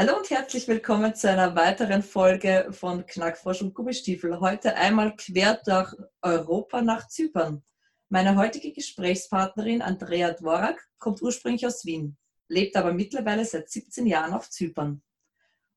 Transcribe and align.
Hallo 0.00 0.16
und 0.16 0.30
herzlich 0.30 0.68
willkommen 0.68 1.16
zu 1.16 1.28
einer 1.28 1.56
weiteren 1.56 2.04
Folge 2.04 2.68
von 2.70 3.04
Knackfrosch 3.04 3.62
und 3.62 3.74
Gummistiefel. 3.74 4.38
Heute 4.38 4.76
einmal 4.76 5.16
quer 5.16 5.60
durch 5.66 5.92
Europa 6.22 6.82
nach 6.82 7.08
Zypern. 7.08 7.64
Meine 8.08 8.36
heutige 8.36 8.72
Gesprächspartnerin 8.72 9.82
Andrea 9.82 10.30
Dvorak 10.30 10.88
kommt 11.00 11.20
ursprünglich 11.20 11.66
aus 11.66 11.84
Wien, 11.84 12.16
lebt 12.46 12.76
aber 12.76 12.92
mittlerweile 12.92 13.44
seit 13.44 13.70
17 13.70 14.06
Jahren 14.06 14.34
auf 14.34 14.48
Zypern. 14.48 15.02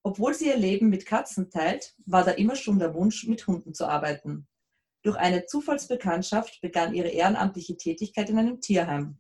Obwohl 0.03 0.35
sie 0.35 0.49
ihr 0.49 0.57
Leben 0.57 0.89
mit 0.89 1.07
Katzen 1.07 1.49
teilt, 1.49 1.95
war 2.05 2.23
da 2.23 2.29
immer 2.29 2.55
schon 2.55 2.77
der 2.77 2.93
Wunsch, 2.93 3.25
mit 3.25 3.47
Hunden 3.47 3.73
zu 3.73 3.87
arbeiten. 3.87 4.47
Durch 5.01 5.17
eine 5.17 5.47
Zufallsbekanntschaft 5.47 6.61
begann 6.61 6.93
ihre 6.93 7.09
ehrenamtliche 7.09 7.75
Tätigkeit 7.75 8.29
in 8.29 8.37
einem 8.37 8.61
Tierheim. 8.61 9.19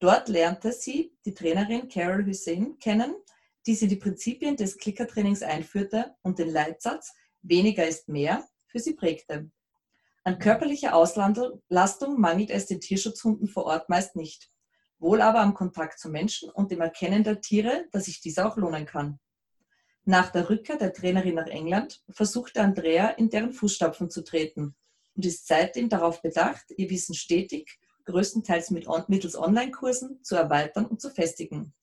Dort 0.00 0.28
lernte 0.28 0.72
sie 0.72 1.16
die 1.24 1.34
Trainerin 1.34 1.88
Carol 1.88 2.26
Hussein 2.26 2.80
kennen 2.80 3.14
die 3.66 3.74
sie 3.74 3.88
die 3.88 3.96
Prinzipien 3.96 4.56
des 4.56 4.76
Klickertrainings 4.76 5.42
einführte 5.42 6.14
und 6.22 6.38
den 6.38 6.50
Leitsatz 6.50 7.14
weniger 7.42 7.86
ist 7.86 8.08
mehr 8.08 8.46
für 8.66 8.78
sie 8.78 8.94
prägte. 8.94 9.50
An 10.24 10.38
körperlicher 10.38 10.94
Auslastung 10.94 12.20
mangelt 12.20 12.50
es 12.50 12.66
den 12.66 12.80
Tierschutzhunden 12.80 13.46
vor 13.46 13.64
Ort 13.64 13.88
meist 13.88 14.16
nicht, 14.16 14.50
wohl 14.98 15.20
aber 15.20 15.40
am 15.40 15.54
Kontakt 15.54 15.98
zu 15.98 16.08
Menschen 16.08 16.50
und 16.50 16.70
dem 16.70 16.80
Erkennen 16.80 17.24
der 17.24 17.40
Tiere, 17.40 17.86
dass 17.92 18.06
sich 18.06 18.20
dies 18.20 18.38
auch 18.38 18.56
lohnen 18.56 18.86
kann. 18.86 19.18
Nach 20.06 20.30
der 20.30 20.50
Rückkehr 20.50 20.76
der 20.76 20.92
Trainerin 20.92 21.34
nach 21.34 21.46
England 21.46 22.02
versuchte 22.10 22.60
Andrea 22.60 23.08
in 23.10 23.30
deren 23.30 23.52
Fußstapfen 23.52 24.10
zu 24.10 24.22
treten 24.22 24.74
und 25.14 25.24
ist 25.24 25.46
seitdem 25.46 25.88
darauf 25.88 26.20
bedacht, 26.20 26.64
ihr 26.76 26.90
Wissen 26.90 27.14
stetig, 27.14 27.78
größtenteils 28.04 28.70
mit, 28.70 28.86
mittels 29.08 29.36
Online-Kursen, 29.36 30.22
zu 30.22 30.36
erweitern 30.36 30.84
und 30.86 31.00
zu 31.00 31.10
festigen 31.10 31.74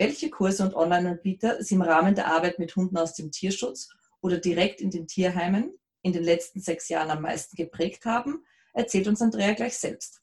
welche 0.00 0.30
Kurse 0.30 0.62
und 0.62 0.74
Online-Anbieter 0.74 1.62
Sie 1.62 1.74
im 1.74 1.82
Rahmen 1.82 2.14
der 2.14 2.28
Arbeit 2.28 2.58
mit 2.58 2.74
Hunden 2.74 2.96
aus 2.96 3.12
dem 3.12 3.30
Tierschutz 3.30 3.90
oder 4.22 4.38
direkt 4.38 4.80
in 4.80 4.90
den 4.90 5.06
Tierheimen 5.06 5.78
in 6.00 6.14
den 6.14 6.24
letzten 6.24 6.58
sechs 6.62 6.88
Jahren 6.88 7.10
am 7.10 7.20
meisten 7.20 7.54
geprägt 7.54 8.06
haben, 8.06 8.42
erzählt 8.72 9.08
uns 9.08 9.20
Andrea 9.20 9.52
gleich 9.52 9.76
selbst. 9.76 10.22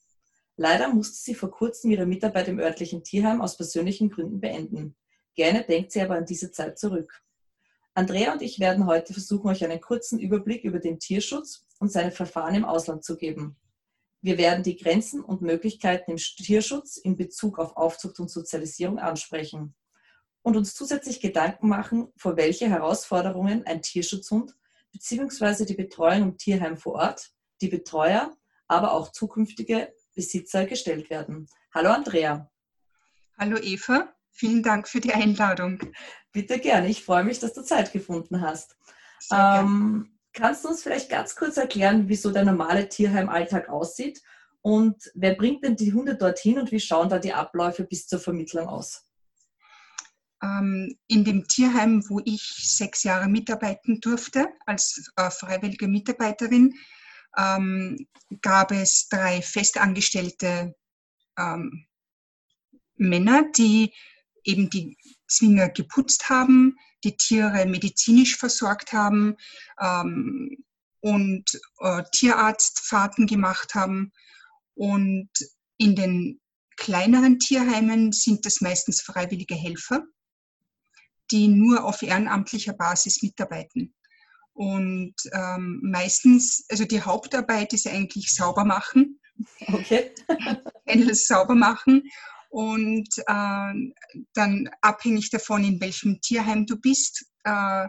Leider 0.56 0.92
musste 0.92 1.18
sie 1.18 1.36
vor 1.36 1.52
kurzem 1.52 1.92
ihre 1.92 2.06
Mitarbeit 2.06 2.48
im 2.48 2.58
örtlichen 2.58 3.04
Tierheim 3.04 3.40
aus 3.40 3.56
persönlichen 3.56 4.10
Gründen 4.10 4.40
beenden. 4.40 4.96
Gerne 5.36 5.62
denkt 5.62 5.92
sie 5.92 6.02
aber 6.02 6.16
an 6.16 6.26
diese 6.26 6.50
Zeit 6.50 6.76
zurück. 6.76 7.22
Andrea 7.94 8.32
und 8.32 8.42
ich 8.42 8.58
werden 8.58 8.84
heute 8.84 9.12
versuchen, 9.12 9.48
euch 9.48 9.62
einen 9.62 9.80
kurzen 9.80 10.18
Überblick 10.18 10.64
über 10.64 10.80
den 10.80 10.98
Tierschutz 10.98 11.68
und 11.78 11.92
seine 11.92 12.10
Verfahren 12.10 12.56
im 12.56 12.64
Ausland 12.64 13.04
zu 13.04 13.16
geben. 13.16 13.56
Wir 14.20 14.36
werden 14.36 14.64
die 14.64 14.76
Grenzen 14.76 15.22
und 15.22 15.42
Möglichkeiten 15.42 16.10
im 16.12 16.16
Tierschutz 16.16 16.96
in 16.96 17.16
Bezug 17.16 17.58
auf 17.58 17.76
Aufzucht 17.76 18.18
und 18.18 18.30
Sozialisierung 18.30 18.98
ansprechen 18.98 19.76
und 20.42 20.56
uns 20.56 20.74
zusätzlich 20.74 21.20
Gedanken 21.20 21.68
machen, 21.68 22.08
vor 22.16 22.36
welche 22.36 22.68
Herausforderungen 22.68 23.66
ein 23.66 23.82
Tierschutzhund 23.82 24.54
bzw. 24.92 25.64
die 25.64 25.74
Betreuung 25.74 26.22
im 26.22 26.38
Tierheim 26.38 26.76
vor 26.76 26.94
Ort, 26.94 27.30
die 27.60 27.68
Betreuer, 27.68 28.36
aber 28.66 28.92
auch 28.92 29.12
zukünftige 29.12 29.92
Besitzer 30.14 30.66
gestellt 30.66 31.10
werden. 31.10 31.48
Hallo 31.72 31.90
Andrea. 31.90 32.50
Hallo 33.38 33.56
Eva, 33.58 34.12
vielen 34.30 34.64
Dank 34.64 34.88
für 34.88 35.00
die 35.00 35.12
Einladung. 35.12 35.78
Bitte 36.32 36.58
gerne, 36.58 36.88
ich 36.88 37.04
freue 37.04 37.22
mich, 37.22 37.38
dass 37.38 37.54
du 37.54 37.62
Zeit 37.62 37.92
gefunden 37.92 38.40
hast. 38.40 38.76
Ähm, 39.32 40.17
Kannst 40.38 40.64
du 40.64 40.68
uns 40.68 40.84
vielleicht 40.84 41.10
ganz 41.10 41.34
kurz 41.34 41.56
erklären, 41.56 42.08
wie 42.08 42.14
so 42.14 42.30
der 42.30 42.44
normale 42.44 42.88
Tierheimalltag 42.88 43.68
aussieht 43.68 44.22
und 44.62 45.10
wer 45.16 45.34
bringt 45.34 45.64
denn 45.64 45.74
die 45.74 45.92
Hunde 45.92 46.14
dorthin 46.14 46.60
und 46.60 46.70
wie 46.70 46.78
schauen 46.78 47.08
da 47.08 47.18
die 47.18 47.32
Abläufe 47.32 47.82
bis 47.82 48.06
zur 48.06 48.20
Vermittlung 48.20 48.68
aus? 48.68 49.04
Ähm, 50.40 50.96
in 51.08 51.24
dem 51.24 51.48
Tierheim, 51.48 52.04
wo 52.08 52.20
ich 52.24 52.40
sechs 52.62 53.02
Jahre 53.02 53.26
mitarbeiten 53.26 54.00
durfte 54.00 54.46
als 54.64 55.10
äh, 55.16 55.28
freiwillige 55.28 55.88
Mitarbeiterin, 55.88 56.72
ähm, 57.36 58.06
gab 58.40 58.70
es 58.70 59.08
drei 59.08 59.42
festangestellte 59.42 60.72
ähm, 61.36 61.84
Männer, 62.94 63.42
die 63.56 63.92
eben 64.44 64.70
die 64.70 64.96
Zwinger 65.26 65.68
geputzt 65.68 66.30
haben, 66.30 66.76
die 67.04 67.16
Tiere 67.16 67.66
medizinisch 67.66 68.36
versorgt 68.36 68.92
haben 68.92 69.36
ähm, 69.80 70.64
und 71.00 71.44
äh, 71.80 72.02
Tierarztfahrten 72.12 73.26
gemacht 73.26 73.74
haben. 73.74 74.12
Und 74.74 75.30
in 75.76 75.94
den 75.94 76.40
kleineren 76.76 77.38
Tierheimen 77.38 78.12
sind 78.12 78.46
das 78.46 78.60
meistens 78.60 79.00
freiwillige 79.00 79.54
Helfer, 79.54 80.04
die 81.30 81.48
nur 81.48 81.84
auf 81.84 82.02
ehrenamtlicher 82.02 82.72
Basis 82.72 83.22
mitarbeiten. 83.22 83.94
Und 84.52 85.14
ähm, 85.32 85.80
meistens, 85.84 86.64
also 86.68 86.84
die 86.84 87.02
Hauptarbeit 87.02 87.72
ist 87.72 87.86
eigentlich 87.86 88.34
sauber 88.34 88.64
machen. 88.64 89.20
Okay. 89.68 90.12
sauber 91.12 91.54
machen 91.54 92.02
und 92.48 93.08
äh, 93.18 93.92
dann 94.34 94.70
abhängig 94.80 95.30
davon, 95.30 95.64
in 95.64 95.80
welchem 95.80 96.20
Tierheim 96.20 96.66
du 96.66 96.80
bist, 96.80 97.26
äh, 97.44 97.88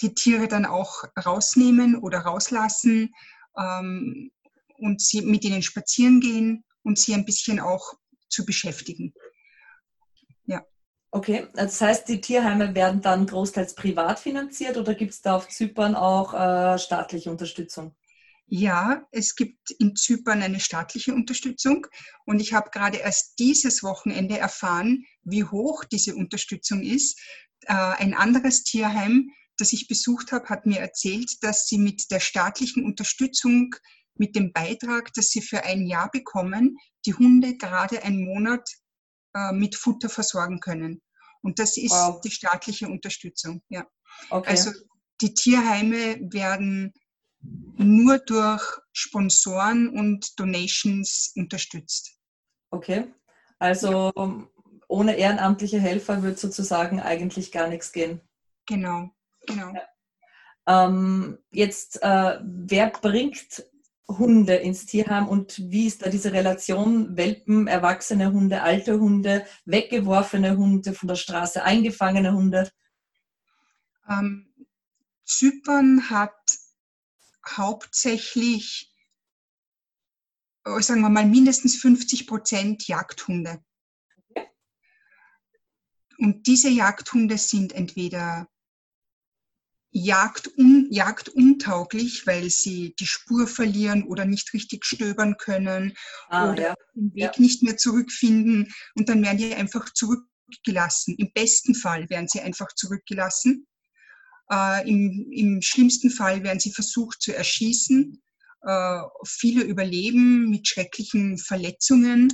die 0.00 0.14
Tiere 0.14 0.48
dann 0.48 0.64
auch 0.64 1.04
rausnehmen 1.24 1.96
oder 1.96 2.20
rauslassen 2.20 3.12
ähm, 3.56 4.30
und 4.76 5.00
sie 5.00 5.22
mit 5.22 5.44
ihnen 5.44 5.62
spazieren 5.62 6.20
gehen 6.20 6.64
und 6.82 6.98
sie 6.98 7.14
ein 7.14 7.24
bisschen 7.24 7.58
auch 7.58 7.94
zu 8.28 8.44
beschäftigen. 8.46 9.12
Okay, 11.10 11.46
das 11.54 11.80
heißt, 11.80 12.06
die 12.08 12.20
Tierheime 12.20 12.74
werden 12.74 13.00
dann 13.00 13.26
großteils 13.26 13.74
privat 13.74 14.18
finanziert 14.18 14.76
oder 14.76 14.94
gibt 14.94 15.12
es 15.12 15.22
da 15.22 15.36
auf 15.36 15.48
Zypern 15.48 15.94
auch 15.94 16.34
äh, 16.34 16.78
staatliche 16.78 17.30
Unterstützung? 17.30 17.94
Ja, 18.50 19.06
es 19.10 19.36
gibt 19.36 19.70
in 19.78 19.94
Zypern 19.94 20.40
eine 20.42 20.58
staatliche 20.58 21.12
Unterstützung 21.12 21.86
und 22.24 22.40
ich 22.40 22.54
habe 22.54 22.70
gerade 22.70 22.96
erst 22.96 23.38
dieses 23.38 23.82
Wochenende 23.82 24.38
erfahren, 24.38 25.04
wie 25.22 25.44
hoch 25.44 25.84
diese 25.84 26.16
Unterstützung 26.16 26.82
ist. 26.82 27.20
Äh, 27.66 27.74
ein 27.74 28.14
anderes 28.14 28.64
Tierheim, 28.64 29.30
das 29.58 29.74
ich 29.74 29.86
besucht 29.86 30.32
habe, 30.32 30.48
hat 30.48 30.64
mir 30.64 30.78
erzählt, 30.78 31.30
dass 31.42 31.66
sie 31.66 31.76
mit 31.76 32.10
der 32.10 32.20
staatlichen 32.20 32.86
Unterstützung, 32.86 33.74
mit 34.14 34.34
dem 34.34 34.52
Beitrag, 34.52 35.12
dass 35.12 35.28
sie 35.28 35.42
für 35.42 35.64
ein 35.64 35.86
Jahr 35.86 36.10
bekommen, 36.10 36.78
die 37.04 37.12
Hunde 37.14 37.56
gerade 37.58 38.02
einen 38.02 38.24
Monat 38.24 38.66
äh, 39.34 39.52
mit 39.52 39.76
Futter 39.76 40.08
versorgen 40.08 40.60
können. 40.60 41.02
Und 41.42 41.58
das 41.58 41.76
ist 41.76 41.90
wow. 41.90 42.20
die 42.22 42.30
staatliche 42.30 42.88
Unterstützung. 42.88 43.62
Ja. 43.68 43.86
Okay. 44.30 44.48
Also 44.48 44.72
die 45.20 45.34
Tierheime 45.34 46.18
werden 46.32 46.94
nur 47.40 48.18
durch 48.18 48.62
Sponsoren 48.92 49.88
und 49.88 50.38
Donations 50.38 51.32
unterstützt. 51.36 52.18
Okay, 52.70 53.12
also 53.58 54.12
ohne 54.88 55.16
ehrenamtliche 55.16 55.78
Helfer 55.78 56.22
wird 56.22 56.38
sozusagen 56.38 57.00
eigentlich 57.00 57.52
gar 57.52 57.68
nichts 57.68 57.92
gehen. 57.92 58.20
Genau, 58.66 59.10
genau. 59.46 59.72
Ja. 59.74 60.86
Ähm, 60.86 61.38
jetzt, 61.50 62.02
äh, 62.02 62.38
wer 62.42 62.90
bringt 62.90 63.64
Hunde 64.06 64.54
ins 64.54 64.86
Tierheim 64.86 65.28
und 65.28 65.58
wie 65.70 65.86
ist 65.86 66.04
da 66.04 66.10
diese 66.10 66.32
Relation 66.32 67.16
Welpen, 67.16 67.66
erwachsene 67.66 68.32
Hunde, 68.32 68.62
alte 68.62 68.98
Hunde, 68.98 69.46
weggeworfene 69.66 70.56
Hunde, 70.56 70.94
von 70.94 71.08
der 71.08 71.16
Straße 71.16 71.62
eingefangene 71.62 72.32
Hunde? 72.32 72.70
Ähm, 74.08 74.52
Zypern 75.24 76.08
hat 76.08 76.57
hauptsächlich, 77.46 78.92
äh, 80.64 80.80
sagen 80.80 81.00
wir 81.00 81.08
mal, 81.08 81.26
mindestens 81.26 81.76
50 81.76 82.26
Prozent 82.26 82.86
Jagdhunde. 82.88 83.62
Und 86.20 86.46
diese 86.48 86.68
Jagdhunde 86.68 87.38
sind 87.38 87.72
entweder 87.72 88.48
jagdun, 89.90 90.88
jagduntauglich, 90.90 92.26
weil 92.26 92.50
sie 92.50 92.94
die 92.98 93.06
Spur 93.06 93.46
verlieren 93.46 94.02
oder 94.02 94.24
nicht 94.24 94.52
richtig 94.52 94.84
stöbern 94.84 95.36
können 95.36 95.96
ah, 96.28 96.50
oder 96.50 96.62
ja. 96.62 96.74
den 96.94 97.14
Weg 97.14 97.22
ja. 97.22 97.32
nicht 97.38 97.62
mehr 97.62 97.76
zurückfinden. 97.76 98.74
Und 98.96 99.08
dann 99.08 99.22
werden 99.22 99.38
die 99.38 99.54
einfach 99.54 99.92
zurück 99.92 100.28
zurückgelassen. 100.48 101.14
Im 101.18 101.30
besten 101.32 101.74
Fall 101.74 102.08
werden 102.10 102.28
sie 102.28 102.40
einfach 102.40 102.68
zurückgelassen. 102.74 103.66
Äh, 104.50 104.88
im, 104.88 105.30
Im 105.30 105.62
schlimmsten 105.62 106.10
Fall 106.10 106.42
werden 106.42 106.60
sie 106.60 106.72
versucht 106.72 107.22
zu 107.22 107.34
erschießen. 107.34 108.20
Äh, 108.62 109.00
viele 109.24 109.62
überleben 109.62 110.50
mit 110.50 110.66
schrecklichen 110.66 111.38
Verletzungen, 111.38 112.28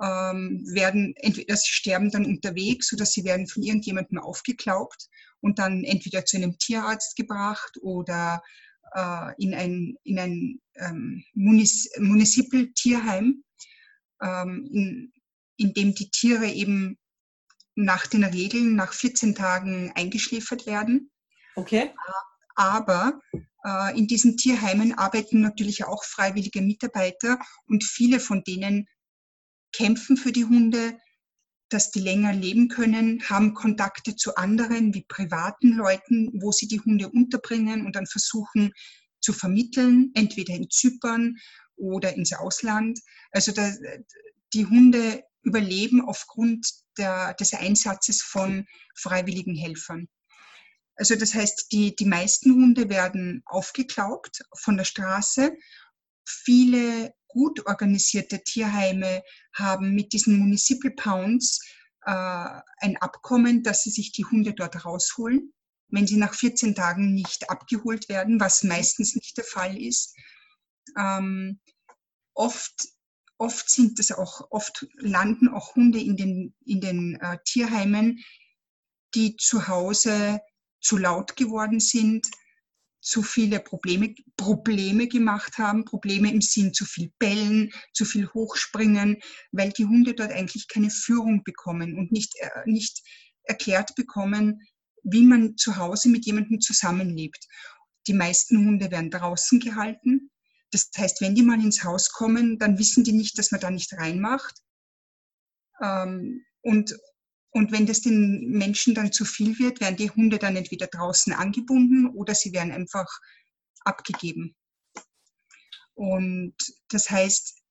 ähm, 0.00 0.64
werden 0.72 1.14
entweder 1.16 1.56
sie 1.56 1.70
sterben 1.70 2.10
dann 2.10 2.26
unterwegs 2.26 2.92
oder 2.92 3.06
sie 3.06 3.24
werden 3.24 3.46
von 3.46 3.62
irgendjemandem 3.62 4.18
aufgeklaubt 4.18 5.08
und 5.40 5.58
dann 5.58 5.84
entweder 5.84 6.24
zu 6.24 6.36
einem 6.36 6.58
Tierarzt 6.58 7.16
gebracht 7.16 7.78
oder 7.80 8.42
äh, 8.94 9.42
in 9.42 9.54
ein, 9.54 9.96
in 10.02 10.18
ein 10.18 10.60
ähm, 10.76 11.24
Municipal-Tierheim, 11.34 13.44
ähm, 14.20 14.68
in, 14.72 15.12
in 15.56 15.72
dem 15.74 15.94
die 15.94 16.10
Tiere 16.10 16.48
eben 16.48 16.98
nach 17.76 18.06
den 18.06 18.24
Regeln 18.24 18.74
nach 18.74 18.92
14 18.92 19.34
Tagen 19.34 19.92
eingeschläfert 19.94 20.66
werden. 20.66 21.10
Okay. 21.56 21.94
Aber 22.56 23.20
äh, 23.64 23.98
in 23.98 24.06
diesen 24.06 24.36
Tierheimen 24.36 24.96
arbeiten 24.96 25.40
natürlich 25.40 25.84
auch 25.84 26.04
freiwillige 26.04 26.62
Mitarbeiter 26.62 27.38
und 27.66 27.84
viele 27.84 28.20
von 28.20 28.44
denen 28.44 28.86
kämpfen 29.72 30.16
für 30.16 30.32
die 30.32 30.44
Hunde, 30.44 30.98
dass 31.68 31.90
die 31.90 32.00
länger 32.00 32.32
leben 32.32 32.68
können, 32.68 33.28
haben 33.28 33.54
Kontakte 33.54 34.14
zu 34.14 34.36
anderen 34.36 34.94
wie 34.94 35.04
privaten 35.08 35.72
Leuten, 35.72 36.30
wo 36.40 36.52
sie 36.52 36.68
die 36.68 36.80
Hunde 36.80 37.08
unterbringen 37.08 37.84
und 37.84 37.96
dann 37.96 38.06
versuchen 38.06 38.72
zu 39.20 39.32
vermitteln, 39.32 40.12
entweder 40.14 40.54
in 40.54 40.70
Zypern 40.70 41.36
oder 41.76 42.14
ins 42.14 42.32
Ausland. 42.32 43.00
Also 43.32 43.50
da, 43.50 43.72
die 44.52 44.66
Hunde 44.66 45.24
überleben 45.42 46.00
aufgrund 46.02 46.68
der, 46.98 47.34
des 47.34 47.54
Einsatzes 47.54 48.22
von 48.22 48.66
freiwilligen 48.94 49.56
Helfern. 49.56 50.08
Also 50.96 51.16
das 51.16 51.34
heißt, 51.34 51.72
die, 51.72 51.96
die 51.96 52.06
meisten 52.06 52.52
Hunde 52.52 52.88
werden 52.88 53.42
aufgeklaubt 53.46 54.44
von 54.56 54.76
der 54.76 54.84
Straße. 54.84 55.56
Viele 56.24 57.14
gut 57.28 57.66
organisierte 57.66 58.42
Tierheime 58.42 59.22
haben 59.52 59.94
mit 59.94 60.12
diesen 60.12 60.38
Municipal 60.38 60.92
Pounds 60.92 61.60
äh, 62.06 62.60
ein 62.78 62.96
Abkommen, 63.00 63.62
dass 63.62 63.82
sie 63.82 63.90
sich 63.90 64.12
die 64.12 64.24
Hunde 64.24 64.54
dort 64.54 64.84
rausholen, 64.84 65.52
wenn 65.88 66.06
sie 66.06 66.16
nach 66.16 66.34
14 66.34 66.74
Tagen 66.74 67.12
nicht 67.12 67.50
abgeholt 67.50 68.08
werden, 68.08 68.38
was 68.38 68.62
meistens 68.62 69.16
nicht 69.16 69.36
der 69.36 69.44
Fall 69.44 69.76
ist. 69.76 70.14
Ähm, 70.96 71.60
oft, 72.34 72.88
oft 73.38 73.68
sind 73.68 73.98
es 73.98 74.12
auch, 74.12 74.48
oft 74.50 74.86
landen 74.98 75.48
auch 75.48 75.74
Hunde 75.74 76.00
in 76.00 76.16
den, 76.16 76.54
in 76.64 76.80
den 76.80 77.16
äh, 77.20 77.38
Tierheimen, 77.44 78.22
die 79.14 79.36
zu 79.36 79.66
Hause 79.66 80.40
zu 80.84 80.96
laut 80.96 81.34
geworden 81.36 81.80
sind, 81.80 82.28
zu 83.00 83.22
viele 83.22 83.60
Probleme, 83.60 84.14
Probleme 84.36 85.08
gemacht 85.08 85.58
haben, 85.58 85.84
Probleme 85.84 86.32
im 86.32 86.40
Sinn 86.40 86.72
zu 86.72 86.86
viel 86.86 87.12
bellen, 87.18 87.70
zu 87.92 88.04
viel 88.04 88.28
hochspringen, 88.32 89.18
weil 89.52 89.72
die 89.72 89.84
Hunde 89.84 90.14
dort 90.14 90.32
eigentlich 90.32 90.68
keine 90.68 90.90
Führung 90.90 91.42
bekommen 91.44 91.98
und 91.98 92.12
nicht, 92.12 92.34
äh, 92.40 92.48
nicht 92.64 93.02
erklärt 93.42 93.94
bekommen, 93.94 94.60
wie 95.02 95.24
man 95.26 95.56
zu 95.56 95.76
Hause 95.76 96.08
mit 96.08 96.24
jemandem 96.24 96.60
zusammenlebt. 96.60 97.46
Die 98.06 98.14
meisten 98.14 98.56
Hunde 98.56 98.90
werden 98.90 99.10
draußen 99.10 99.60
gehalten. 99.60 100.30
Das 100.70 100.90
heißt, 100.96 101.20
wenn 101.20 101.34
die 101.34 101.42
mal 101.42 101.62
ins 101.62 101.84
Haus 101.84 102.10
kommen, 102.10 102.58
dann 102.58 102.78
wissen 102.78 103.04
die 103.04 103.12
nicht, 103.12 103.38
dass 103.38 103.50
man 103.50 103.60
da 103.60 103.70
nicht 103.70 103.92
reinmacht. 103.92 104.54
Ähm, 105.82 106.44
und, 106.62 106.96
und 107.54 107.70
wenn 107.70 107.86
das 107.86 108.00
den 108.00 108.50
Menschen 108.50 108.94
dann 108.94 109.12
zu 109.12 109.24
viel 109.24 109.58
wird, 109.60 109.80
werden 109.80 109.96
die 109.96 110.10
Hunde 110.10 110.38
dann 110.38 110.56
entweder 110.56 110.88
draußen 110.88 111.32
angebunden 111.32 112.08
oder 112.08 112.34
sie 112.34 112.52
werden 112.52 112.72
einfach 112.72 113.06
abgegeben. 113.84 114.56
Und 115.94 116.56
das 116.88 117.08
heißt, 117.10 117.62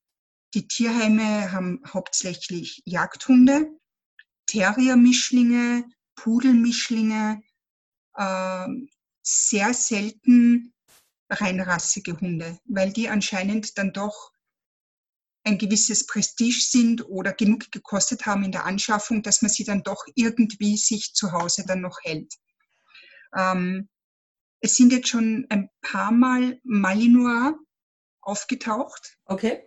die 0.54 0.70
Tierheime 0.70 1.52
haben 1.52 1.82
hauptsächlich 1.86 2.82
Jagdhunde, 2.86 3.78
Terriermischlinge, 4.46 5.84
Pudelmischlinge, 6.16 7.42
äh, 8.16 8.68
sehr 9.22 9.74
selten 9.74 10.74
reinrassige 11.30 12.20
Hunde, 12.22 12.58
weil 12.66 12.94
die 12.94 13.10
anscheinend 13.10 13.78
dann 13.78 13.92
doch 13.92 14.33
ein 15.44 15.58
gewisses 15.58 16.06
Prestige 16.06 16.62
sind 16.62 17.06
oder 17.08 17.34
genug 17.34 17.72
gekostet 17.72 18.26
haben 18.26 18.44
in 18.44 18.52
der 18.52 18.66
Anschaffung, 18.66 19.24
dass 19.24 19.42
man 19.42 19.52
sie 19.52 19.66
dann 19.66 19.84
doch 19.84 20.06
irgendwie 20.16 20.78
sich 20.78 21.14
zu 21.14 21.32
Hause 21.34 21.66
dann 21.68 21.82
noch 21.82 22.00
hält. 22.04 22.34
Ähm, 23.36 23.90
es 24.62 24.78
sind 24.78 24.94
jetzt 24.94 25.10
schon 25.10 25.46
ein 25.50 25.70
paar 25.82 26.12
Mal 26.12 26.60
Malinois 26.64 27.54
aufgetaucht, 28.22 29.18
okay. 29.26 29.64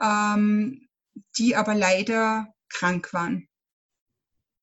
ähm, 0.00 0.88
die 1.36 1.56
aber 1.56 1.74
leider 1.74 2.54
krank 2.68 3.12
waren. 3.12 3.48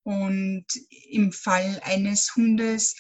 Und 0.04 0.66
im 1.10 1.34
Fall 1.34 1.82
eines 1.84 2.34
Hundes, 2.36 2.96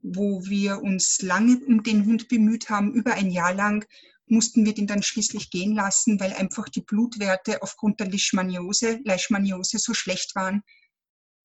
wo 0.00 0.44
wir 0.46 0.80
uns 0.80 1.20
lange 1.20 1.58
um 1.66 1.82
den 1.82 2.06
Hund 2.06 2.28
bemüht 2.28 2.70
haben, 2.70 2.94
über 2.94 3.14
ein 3.14 3.30
Jahr 3.30 3.52
lang, 3.52 3.84
mussten 4.30 4.64
wir 4.64 4.74
den 4.74 4.86
dann 4.86 5.02
schließlich 5.02 5.50
gehen 5.50 5.74
lassen, 5.74 6.20
weil 6.20 6.32
einfach 6.32 6.68
die 6.68 6.82
Blutwerte 6.82 7.62
aufgrund 7.62 8.00
der 8.00 8.08
Leishmaniose, 8.08 9.00
Leishmaniose 9.04 9.78
so 9.78 9.94
schlecht 9.94 10.34
waren, 10.34 10.62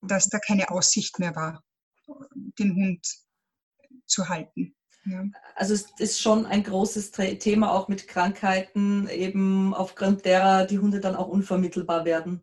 dass 0.01 0.29
da 0.29 0.39
keine 0.39 0.69
Aussicht 0.69 1.19
mehr 1.19 1.35
war, 1.35 1.63
den 2.59 2.75
Hund 2.75 3.07
zu 4.05 4.29
halten. 4.29 4.75
Ja. 5.05 5.25
Also 5.55 5.73
es 5.73 5.87
ist 5.97 6.21
schon 6.21 6.45
ein 6.45 6.63
großes 6.63 7.11
Thema 7.11 7.71
auch 7.71 7.87
mit 7.89 8.07
Krankheiten, 8.07 9.07
eben 9.09 9.73
aufgrund 9.73 10.23
derer 10.25 10.65
die 10.65 10.79
Hunde 10.79 10.99
dann 10.99 11.15
auch 11.15 11.27
unvermittelbar 11.27 12.05
werden. 12.05 12.41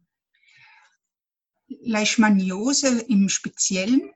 Leishmaniose 1.69 3.01
im 3.09 3.29
Speziellen 3.29 4.13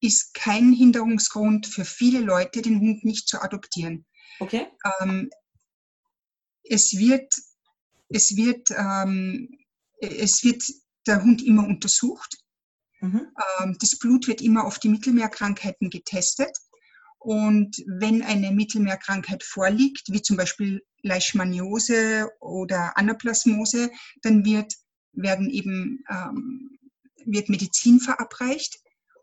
ist 0.00 0.34
kein 0.34 0.72
Hinderungsgrund 0.72 1.66
für 1.66 1.84
viele 1.84 2.20
Leute, 2.20 2.60
den 2.60 2.80
Hund 2.80 3.04
nicht 3.04 3.28
zu 3.28 3.40
adoptieren. 3.40 4.04
Okay. 4.40 4.66
Ähm, 5.00 5.30
es 6.64 6.96
wird, 6.96 7.32
es 8.08 8.36
wird, 8.36 8.68
ähm, 8.70 9.48
es 10.00 10.44
wird 10.44 10.62
der 11.06 11.22
Hund 11.22 11.42
immer 11.42 11.66
untersucht. 11.66 12.38
Mhm. 13.00 13.28
Ähm, 13.60 13.76
das 13.78 13.98
Blut 13.98 14.26
wird 14.26 14.40
immer 14.40 14.64
auf 14.64 14.78
die 14.78 14.88
Mittelmeerkrankheiten 14.88 15.90
getestet. 15.90 16.56
Und 17.18 17.82
wenn 17.86 18.22
eine 18.22 18.50
Mittelmeerkrankheit 18.50 19.42
vorliegt, 19.42 20.12
wie 20.12 20.20
zum 20.20 20.36
Beispiel 20.36 20.82
Leishmaniose 21.02 22.30
oder 22.40 22.96
Anaplasmose, 22.98 23.90
dann 24.22 24.44
wird, 24.44 24.74
werden 25.12 25.48
eben, 25.48 26.04
ähm, 26.10 26.78
wird 27.24 27.48
Medizin 27.48 28.00
verabreicht, 28.00 28.78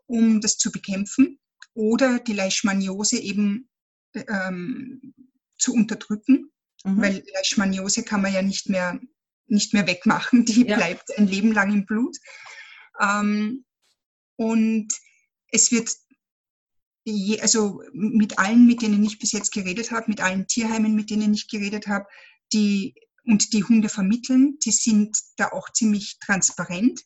um 0.06 0.40
das 0.40 0.58
zu 0.58 0.72
bekämpfen. 0.72 1.38
Oder 1.74 2.18
die 2.18 2.32
Leishmaniose 2.32 3.18
eben 3.18 3.68
ähm, 4.14 5.14
zu 5.58 5.72
unterdrücken, 5.74 6.50
mhm. 6.84 7.00
weil 7.00 7.24
Leishmaniose 7.34 8.02
kann 8.02 8.22
man 8.22 8.32
ja 8.32 8.42
nicht 8.42 8.68
mehr, 8.68 9.00
nicht 9.46 9.72
mehr 9.72 9.86
wegmachen, 9.86 10.44
die 10.44 10.66
ja. 10.66 10.76
bleibt 10.76 11.16
ein 11.16 11.26
Leben 11.26 11.52
lang 11.52 11.72
im 11.72 11.86
Blut. 11.86 12.16
Ähm, 13.00 13.64
und 14.36 14.88
es 15.48 15.70
wird, 15.70 15.90
je, 17.04 17.40
also 17.40 17.82
mit 17.92 18.38
allen, 18.38 18.66
mit 18.66 18.82
denen 18.82 19.04
ich 19.04 19.18
bis 19.18 19.32
jetzt 19.32 19.52
geredet 19.52 19.90
habe, 19.90 20.08
mit 20.08 20.20
allen 20.20 20.46
Tierheimen, 20.46 20.94
mit 20.94 21.10
denen 21.10 21.34
ich 21.34 21.48
geredet 21.48 21.86
habe, 21.86 22.06
die 22.52 22.94
und 23.24 23.52
die 23.52 23.62
Hunde 23.62 23.88
vermitteln, 23.88 24.58
die 24.64 24.72
sind 24.72 25.16
da 25.36 25.52
auch 25.52 25.70
ziemlich 25.72 26.18
transparent. 26.18 27.00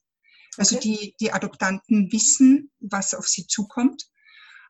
Also 0.57 0.77
okay. 0.77 0.89
die, 0.89 1.17
die 1.21 1.33
Adoptanten 1.33 2.11
wissen, 2.11 2.71
was 2.81 3.13
auf 3.13 3.29
sie 3.29 3.47
zukommt. 3.47 4.07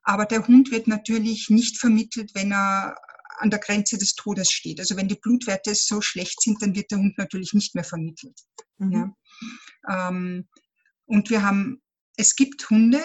Aber 0.07 0.25
der 0.25 0.47
Hund 0.47 0.71
wird 0.71 0.87
natürlich 0.87 1.51
nicht 1.51 1.79
vermittelt, 1.79 2.31
wenn 2.35 2.53
er 2.53 2.95
an 3.39 3.51
der 3.51 3.59
Grenze 3.59 3.99
des 3.99 4.15
Todes 4.15 4.51
steht. 4.51 4.79
Also 4.79 4.97
wenn 4.97 5.09
die 5.09 5.19
Blutwerte 5.21 5.75
so 5.75 6.01
schlecht 6.01 6.41
sind, 6.41 6.63
dann 6.63 6.77
wird 6.77 6.93
der 6.93 6.99
Hund 6.99 7.19
natürlich 7.19 7.53
nicht 7.53 7.75
mehr 7.75 7.85
vermittelt. 7.85 8.39
Mhm. 8.79 9.15
Ja. 9.89 10.09
Ähm, 10.09 10.49
und 11.07 11.29
wir 11.29 11.43
haben, 11.43 11.83
es 12.17 12.37
gibt 12.37 12.71
Hunde, 12.71 13.01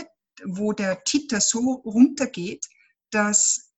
wo 0.45 0.73
der 0.73 1.03
Titer 1.03 1.41
so 1.41 1.81
runtergeht, 1.85 2.67
dass 3.09 3.71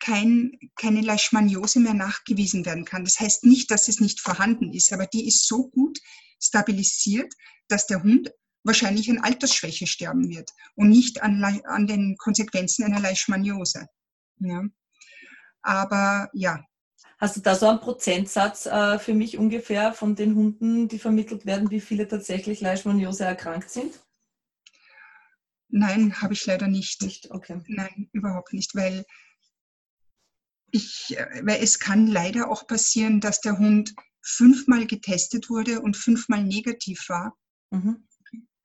kein, 0.00 0.58
keine 0.74 1.02
Leishmaniose 1.02 1.78
mehr 1.78 1.94
nachgewiesen 1.94 2.64
werden 2.64 2.86
kann. 2.86 3.04
Das 3.04 3.20
heißt 3.20 3.44
nicht, 3.44 3.70
dass 3.70 3.86
es 3.86 4.00
nicht 4.00 4.20
vorhanden 4.20 4.72
ist, 4.72 4.92
aber 4.94 5.06
die 5.06 5.28
ist 5.28 5.46
so 5.46 5.68
gut 5.68 5.98
stabilisiert, 6.40 7.32
dass 7.68 7.86
der 7.86 8.02
Hund 8.02 8.32
wahrscheinlich 8.64 9.10
an 9.10 9.18
Altersschwäche 9.18 9.86
sterben 9.86 10.28
wird 10.28 10.50
und 10.74 10.88
nicht 10.88 11.22
an, 11.22 11.42
an 11.64 11.86
den 11.86 12.16
Konsequenzen 12.16 12.84
einer 12.84 13.00
Leishmaniose. 13.00 13.86
Ja. 14.38 14.62
Aber 15.62 16.28
ja. 16.32 16.64
Hast 17.18 17.36
du 17.36 17.40
da 17.40 17.54
so 17.54 17.68
einen 17.68 17.80
Prozentsatz 17.80 18.66
äh, 18.66 18.98
für 18.98 19.14
mich 19.14 19.38
ungefähr 19.38 19.92
von 19.92 20.16
den 20.16 20.34
Hunden, 20.34 20.88
die 20.88 20.98
vermittelt 20.98 21.46
werden, 21.46 21.70
wie 21.70 21.80
viele 21.80 22.08
tatsächlich 22.08 22.60
Leishmaniose 22.60 23.24
erkrankt 23.24 23.70
sind? 23.70 23.94
Nein, 25.68 26.20
habe 26.20 26.34
ich 26.34 26.44
leider 26.46 26.66
nicht. 26.66 27.00
Nicht, 27.02 27.30
okay. 27.30 27.60
Nein, 27.68 28.08
überhaupt 28.12 28.52
nicht, 28.52 28.74
weil 28.74 29.04
ich, 30.72 31.16
äh, 31.16 31.42
weil 31.44 31.62
es 31.62 31.78
kann 31.78 32.06
leider 32.06 32.50
auch 32.50 32.66
passieren, 32.66 33.20
dass 33.20 33.40
der 33.40 33.58
Hund 33.58 33.94
fünfmal 34.20 34.86
getestet 34.86 35.48
wurde 35.48 35.80
und 35.80 35.96
fünfmal 35.96 36.42
negativ 36.44 37.08
war, 37.08 37.36
mhm. 37.70 38.06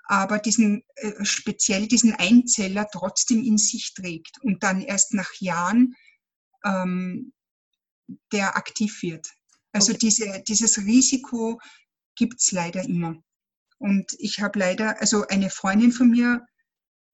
Aber 0.08 0.40
diesen 0.40 0.84
äh, 0.96 1.24
speziell 1.24 1.88
diesen 1.88 2.14
Einzeller 2.14 2.88
trotzdem 2.92 3.44
in 3.44 3.58
sich 3.58 3.94
trägt 3.94 4.42
und 4.42 4.64
dann 4.64 4.82
erst 4.82 5.14
nach 5.14 5.32
Jahren 5.40 5.96
ähm, 6.66 7.34
der 8.32 8.56
aktiv 8.56 9.02
wird. 9.02 9.28
Also 9.74 9.92
okay. 9.92 10.00
diese, 10.00 10.44
dieses 10.48 10.78
Risiko 10.80 11.60
gibt 12.16 12.40
es 12.40 12.52
leider 12.52 12.84
immer. 12.84 13.16
Und 13.80 14.16
ich 14.18 14.42
habe 14.42 14.58
leider, 14.60 15.00
also 15.02 15.28
eine 15.28 15.50
Freundin 15.50 15.92
von 15.92 16.10
mir, 16.10 16.46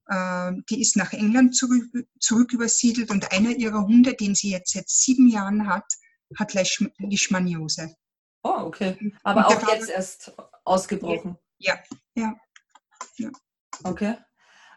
äh, 0.08 0.52
die 0.70 0.82
ist 0.82 0.96
nach 0.96 1.14
England 1.14 1.56
zurück, 1.56 1.84
zurück 2.20 2.54
übersiedelt 2.54 3.10
und 3.10 3.32
einer 3.32 3.52
ihrer 3.52 3.82
Hunde, 3.82 4.14
den 4.14 4.36
sie 4.36 4.52
jetzt 4.52 4.74
seit 4.74 4.90
sieben 4.90 5.28
Jahren 5.28 5.68
hat, 5.68 5.86
hat 6.38 6.54
Leishmaniose. 6.54 7.96
Oh, 8.44 8.62
okay. 8.66 9.14
Aber 9.24 9.48
auch 9.48 9.68
jetzt 9.70 9.90
erst 9.90 10.34
ausgebrochen. 10.64 11.38
Ja, 11.58 11.78
ja. 12.16 12.36
Ja. 13.18 13.30
Okay. 13.84 14.16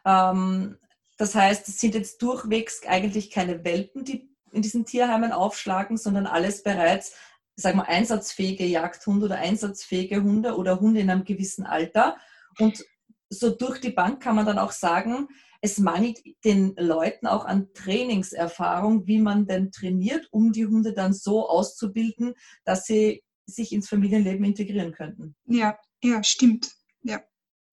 Ähm, 0.05 0.79
das 1.19 1.35
heißt, 1.35 1.69
es 1.69 1.79
sind 1.79 1.95
jetzt 1.95 2.21
durchwegs 2.23 2.83
eigentlich 2.87 3.31
keine 3.31 3.65
Welpen, 3.65 4.05
die 4.05 4.31
in 4.53 4.63
diesen 4.63 4.85
Tierheimen 4.85 5.33
aufschlagen, 5.33 5.97
sondern 5.97 6.27
alles 6.27 6.63
bereits, 6.63 7.15
sagen 7.57 7.79
wir, 7.79 7.89
einsatzfähige 7.89 8.65
Jagdhunde 8.67 9.27
oder 9.27 9.37
einsatzfähige 9.37 10.23
Hunde 10.23 10.57
oder 10.57 10.81
Hunde 10.81 11.01
in 11.01 11.11
einem 11.11 11.25
gewissen 11.25 11.65
Alter. 11.65 12.17
Und 12.59 12.85
so 13.29 13.51
durch 13.51 13.81
die 13.81 13.91
Bank 13.91 14.23
kann 14.23 14.37
man 14.37 14.47
dann 14.47 14.59
auch 14.59 14.73
sagen, 14.73 15.29
es 15.61 15.79
mangelt 15.79 16.23
den 16.45 16.75
Leuten 16.77 17.27
auch 17.27 17.45
an 17.45 17.73
Trainingserfahrung, 17.73 19.07
wie 19.07 19.19
man 19.19 19.47
denn 19.47 19.73
trainiert, 19.73 20.29
um 20.31 20.53
die 20.53 20.67
Hunde 20.67 20.93
dann 20.93 21.13
so 21.13 21.49
auszubilden, 21.49 22.35
dass 22.65 22.85
sie 22.85 23.25
sich 23.47 23.73
ins 23.73 23.89
Familienleben 23.89 24.45
integrieren 24.45 24.93
könnten. 24.93 25.35
Ja, 25.47 25.79
ja, 26.03 26.23
stimmt. 26.23 26.73
Ja, 27.03 27.23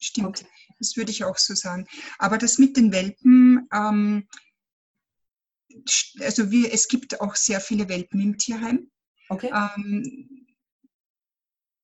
stimmt. 0.04 0.42
Okay. 0.42 0.48
Das 0.80 0.98
würde 0.98 1.12
ich 1.12 1.24
auch 1.24 1.38
so 1.38 1.56
sagen. 1.56 1.88
Aber 2.18 2.38
das 2.38 2.58
mit 2.58 2.78
den 2.78 2.92
Welpen, 2.92 3.68
ähm, 3.74 4.28
also 6.20 6.52
wir, 6.52 6.74
es 6.74 6.88
gibt 6.88 7.20
auch 7.22 7.36
sehr 7.36 7.62
viele 7.62 7.90
Welpen 7.90 8.22
im 8.22 8.38
Tierheim. 8.38 8.92
Okay. 9.30 9.52
Ähm, 9.54 10.48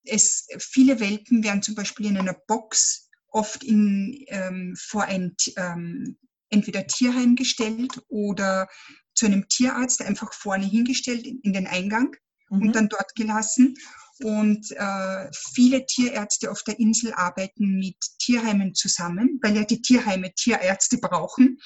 es, 0.04 0.46
viele 0.58 1.00
Welpen 1.00 1.44
werden 1.44 1.62
zum 1.62 1.74
Beispiel 1.74 2.06
in 2.06 2.18
einer 2.18 2.34
Box 2.46 3.08
oft 3.28 3.62
in, 3.64 4.24
ähm, 4.28 4.74
vor 4.78 5.04
ein 5.04 5.36
ähm, 5.56 6.18
entweder 6.48 6.86
Tierheim 6.86 7.36
gestellt 7.36 8.00
oder 8.08 8.68
zu 9.14 9.26
einem 9.26 9.48
Tierarzt 9.48 10.02
einfach 10.02 10.32
vorne 10.32 10.66
hingestellt 10.66 11.26
in, 11.26 11.40
in 11.42 11.52
den 11.52 11.66
Eingang 11.66 12.16
mhm. 12.48 12.62
und 12.62 12.72
dann 12.76 12.88
dort 12.88 13.14
gelassen. 13.14 13.76
Und 14.22 14.70
äh, 14.72 15.30
viele 15.32 15.86
Tierärzte 15.86 16.50
auf 16.50 16.62
der 16.62 16.78
Insel 16.78 17.12
arbeiten 17.14 17.78
mit 17.78 17.96
Tierheimen 18.18 18.74
zusammen, 18.74 19.38
weil 19.42 19.56
ja 19.56 19.64
die 19.64 19.80
Tierheime 19.80 20.34
Tierärzte 20.34 20.98
brauchen. 20.98 21.58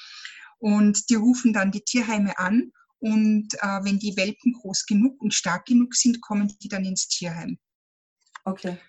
Und 0.57 1.09
die 1.09 1.15
rufen 1.15 1.51
dann 1.51 1.71
die 1.71 1.81
Tierheime 1.81 2.37
an 2.39 2.71
und 2.99 3.53
äh, 3.55 3.83
wenn 3.83 3.99
die 3.99 4.15
Welpen 4.17 4.53
groß 4.53 4.85
genug 4.85 5.21
und 5.21 5.33
stark 5.33 5.65
genug 5.65 5.95
sind, 5.95 6.21
kommen 6.21 6.55
die 6.61 6.69
dann 6.69 6.85
ins 6.85 7.07
Tierheim. 7.07 7.59
Okay. 8.45 8.79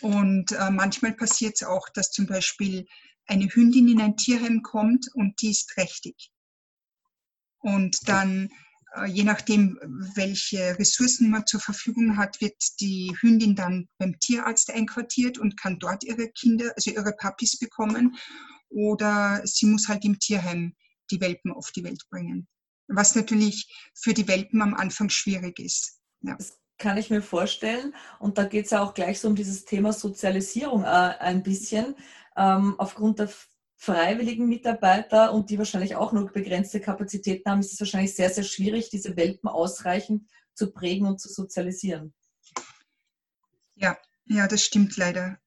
Und 0.00 0.52
äh, 0.52 0.70
manchmal 0.70 1.12
passiert 1.14 1.54
es 1.56 1.62
auch, 1.62 1.88
dass 1.88 2.10
zum 2.10 2.26
Beispiel 2.26 2.86
eine 3.26 3.46
Hündin 3.46 3.88
in 3.88 4.00
ein 4.00 4.16
Tierheim 4.16 4.62
kommt 4.62 5.08
und 5.14 5.40
die 5.40 5.50
ist 5.50 5.70
trächtig. 5.70 6.30
Und 7.58 8.08
dann 8.08 8.50
je 9.06 9.24
nachdem, 9.24 9.78
welche 10.14 10.78
Ressourcen 10.78 11.30
man 11.30 11.46
zur 11.46 11.60
Verfügung 11.60 12.16
hat, 12.16 12.40
wird 12.40 12.56
die 12.80 13.14
Hündin 13.20 13.56
dann 13.56 13.88
beim 13.98 14.18
Tierarzt 14.20 14.70
einquartiert 14.70 15.38
und 15.38 15.60
kann 15.60 15.78
dort 15.78 16.04
ihre 16.04 16.28
Kinder, 16.30 16.72
also 16.76 16.90
ihre 16.90 17.12
Papis 17.12 17.58
bekommen. 17.58 18.16
Oder 18.68 19.42
sie 19.44 19.66
muss 19.66 19.88
halt 19.88 20.04
im 20.04 20.18
Tierheim 20.18 20.74
die 21.10 21.20
Welpen 21.20 21.52
auf 21.52 21.70
die 21.72 21.84
Welt 21.84 22.02
bringen. 22.10 22.48
Was 22.88 23.14
natürlich 23.14 23.66
für 23.94 24.14
die 24.14 24.28
Welpen 24.28 24.62
am 24.62 24.74
Anfang 24.74 25.08
schwierig 25.08 25.58
ist. 25.58 26.00
Ja. 26.20 26.36
Das 26.36 26.58
kann 26.78 26.98
ich 26.98 27.10
mir 27.10 27.22
vorstellen. 27.22 27.94
Und 28.18 28.38
da 28.38 28.44
geht 28.44 28.66
es 28.66 28.72
ja 28.72 28.82
auch 28.82 28.94
gleich 28.94 29.20
so 29.20 29.28
um 29.28 29.36
dieses 29.36 29.64
Thema 29.64 29.92
Sozialisierung 29.92 30.82
äh, 30.82 30.86
ein 30.86 31.42
bisschen. 31.42 31.94
Ähm, 32.36 32.74
aufgrund 32.78 33.20
der 33.20 33.30
freiwilligen 33.84 34.48
Mitarbeiter 34.48 35.32
und 35.32 35.50
die 35.50 35.58
wahrscheinlich 35.58 35.94
auch 35.94 36.12
nur 36.12 36.32
begrenzte 36.32 36.80
Kapazitäten 36.80 37.50
haben, 37.50 37.60
ist 37.60 37.74
es 37.74 37.80
wahrscheinlich 37.80 38.14
sehr, 38.14 38.30
sehr 38.30 38.44
schwierig, 38.44 38.88
diese 38.88 39.14
Welpen 39.16 39.48
ausreichend 39.48 40.26
zu 40.54 40.72
prägen 40.72 41.06
und 41.06 41.20
zu 41.20 41.28
sozialisieren. 41.28 42.14
Ja, 43.74 43.98
ja, 44.24 44.48
das 44.48 44.62
stimmt 44.62 44.96
leider. 44.96 45.38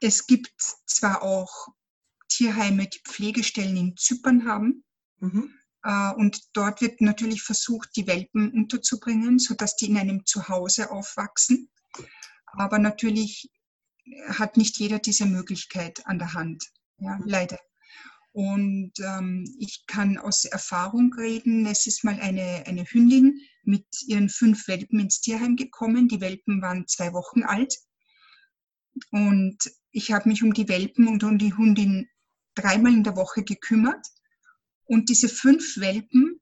Es 0.00 0.26
gibt 0.26 0.54
zwar 0.86 1.22
auch 1.22 1.68
Tierheime, 2.28 2.86
die 2.86 3.00
Pflegestellen 3.06 3.76
in 3.76 3.96
Zypern 3.96 4.46
haben. 4.46 4.84
Mhm. 5.18 5.52
Äh, 5.82 6.12
und 6.14 6.40
dort 6.54 6.80
wird 6.80 7.02
natürlich 7.02 7.42
versucht, 7.42 7.90
die 7.96 8.06
Welpen 8.06 8.50
unterzubringen, 8.52 9.38
sodass 9.38 9.76
die 9.76 9.90
in 9.90 9.98
einem 9.98 10.24
Zuhause 10.24 10.90
aufwachsen. 10.90 11.70
Aber 12.46 12.78
natürlich 12.78 13.50
hat 14.28 14.56
nicht 14.56 14.78
jeder 14.78 14.98
diese 14.98 15.26
Möglichkeit 15.26 16.06
an 16.06 16.18
der 16.18 16.34
Hand. 16.34 16.64
Ja, 16.98 17.16
mhm. 17.16 17.24
leider. 17.26 17.58
Und 18.32 18.92
ähm, 19.00 19.44
ich 19.58 19.84
kann 19.86 20.16
aus 20.16 20.44
Erfahrung 20.44 21.12
reden, 21.14 21.66
es 21.66 21.86
ist 21.86 22.04
mal 22.04 22.18
eine, 22.20 22.64
eine 22.66 22.84
Hündin 22.84 23.40
mit 23.64 23.86
ihren 24.06 24.28
fünf 24.28 24.68
Welpen 24.68 25.00
ins 25.00 25.20
Tierheim 25.20 25.56
gekommen. 25.56 26.08
Die 26.08 26.20
Welpen 26.20 26.62
waren 26.62 26.86
zwei 26.86 27.12
Wochen 27.12 27.42
alt. 27.42 27.74
Und 29.10 29.58
ich 29.90 30.12
habe 30.12 30.28
mich 30.28 30.42
um 30.42 30.54
die 30.54 30.68
Welpen 30.68 31.08
und 31.08 31.24
um 31.24 31.38
die 31.38 31.56
Hündin 31.56 32.08
dreimal 32.54 32.92
in 32.92 33.02
der 33.02 33.16
Woche 33.16 33.42
gekümmert. 33.42 34.06
Und 34.84 35.08
diese 35.08 35.28
fünf 35.28 35.78
Welpen 35.78 36.40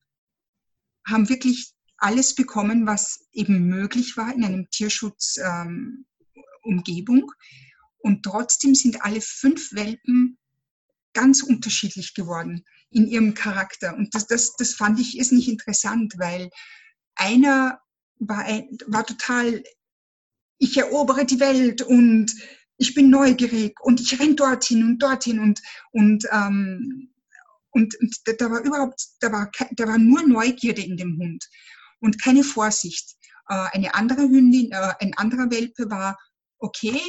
haben 1.07 1.29
wirklich 1.29 1.73
alles 1.97 2.35
bekommen, 2.35 2.87
was 2.87 3.27
eben 3.33 3.67
möglich 3.67 4.17
war 4.17 4.33
in 4.35 4.45
einem 4.45 4.71
Tierschutz, 4.71 5.37
ähm, 5.39 6.07
Umgebung. 6.63 7.31
Und 7.99 8.23
trotzdem 8.23 8.75
sind 8.75 9.03
alle 9.03 9.21
fünf 9.21 9.73
Welpen 9.73 10.39
ganz 11.13 11.43
unterschiedlich 11.43 12.15
geworden 12.15 12.65
in 12.91 13.09
ihrem 13.09 13.35
Charakter. 13.35 13.97
Und 13.97 14.15
das, 14.15 14.27
das, 14.27 14.55
das 14.57 14.75
fand 14.75 15.01
ich 15.01 15.19
ist 15.19 15.33
nicht 15.33 15.49
interessant, 15.49 16.15
weil 16.19 16.49
einer 17.17 17.81
war, 18.21 18.45
war 18.87 19.07
total, 19.07 19.63
ich 20.59 20.77
erobere 20.77 21.25
die 21.25 21.41
Welt 21.41 21.83
und 21.83 22.33
ich 22.77 22.95
bin 22.95 23.11
neugierig 23.11 23.79
und 23.81 24.01
ich 24.01 24.19
renn 24.19 24.37
dorthin 24.37 24.85
und 24.85 24.99
dorthin 25.03 25.41
und, 25.41 25.61
und, 25.93 26.25
ähm, 26.31 27.11
und, 27.71 27.95
und 28.01 28.17
da 28.39 28.51
war 28.51 28.63
überhaupt, 28.63 29.05
da 29.21 29.33
war, 29.33 29.51
da 29.73 29.87
war 29.87 29.99
nur 29.99 30.23
Neugierde 30.27 30.83
in 30.83 30.97
dem 30.97 31.19
Hund 31.19 31.45
und 32.01 32.23
keine 32.23 32.45
Vorsicht. 32.45 33.17
Äh, 33.49 33.67
eine 33.73 33.95
andere 33.95 34.23
Hündin, 34.23 34.71
äh, 34.73 34.95
ein 35.01 35.15
anderer 35.17 35.51
Welpe 35.51 35.91
war 35.91 36.17
okay, 36.59 37.01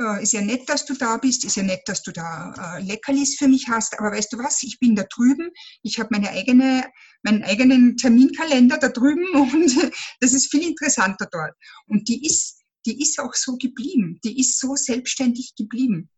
äh, 0.00 0.22
ist 0.22 0.32
ja 0.32 0.40
nett, 0.40 0.68
dass 0.68 0.86
du 0.86 0.94
da 0.94 1.16
bist, 1.18 1.44
ist 1.44 1.56
ja 1.56 1.62
nett, 1.62 1.82
dass 1.86 2.02
du 2.02 2.12
da 2.12 2.78
äh, 2.78 2.82
Leckerlis 2.82 3.36
für 3.36 3.48
mich 3.48 3.68
hast, 3.68 3.98
aber 3.98 4.12
weißt 4.12 4.32
du 4.32 4.38
was, 4.38 4.62
ich 4.62 4.78
bin 4.78 4.94
da 4.96 5.04
drüben, 5.04 5.50
ich 5.82 5.98
habe 5.98 6.08
meine 6.12 6.30
eigene, 6.30 6.90
meinen 7.22 7.42
eigenen 7.44 7.96
Terminkalender 7.96 8.78
da 8.78 8.88
drüben 8.88 9.28
und 9.34 9.92
das 10.20 10.32
ist 10.32 10.50
viel 10.50 10.66
interessanter 10.66 11.28
dort. 11.30 11.54
Und 11.86 12.08
die 12.08 12.24
ist, 12.24 12.62
die 12.86 13.00
ist 13.02 13.20
auch 13.20 13.34
so 13.34 13.56
geblieben, 13.56 14.18
die 14.24 14.40
ist 14.40 14.58
so 14.58 14.74
selbstständig 14.74 15.54
geblieben. 15.56 16.08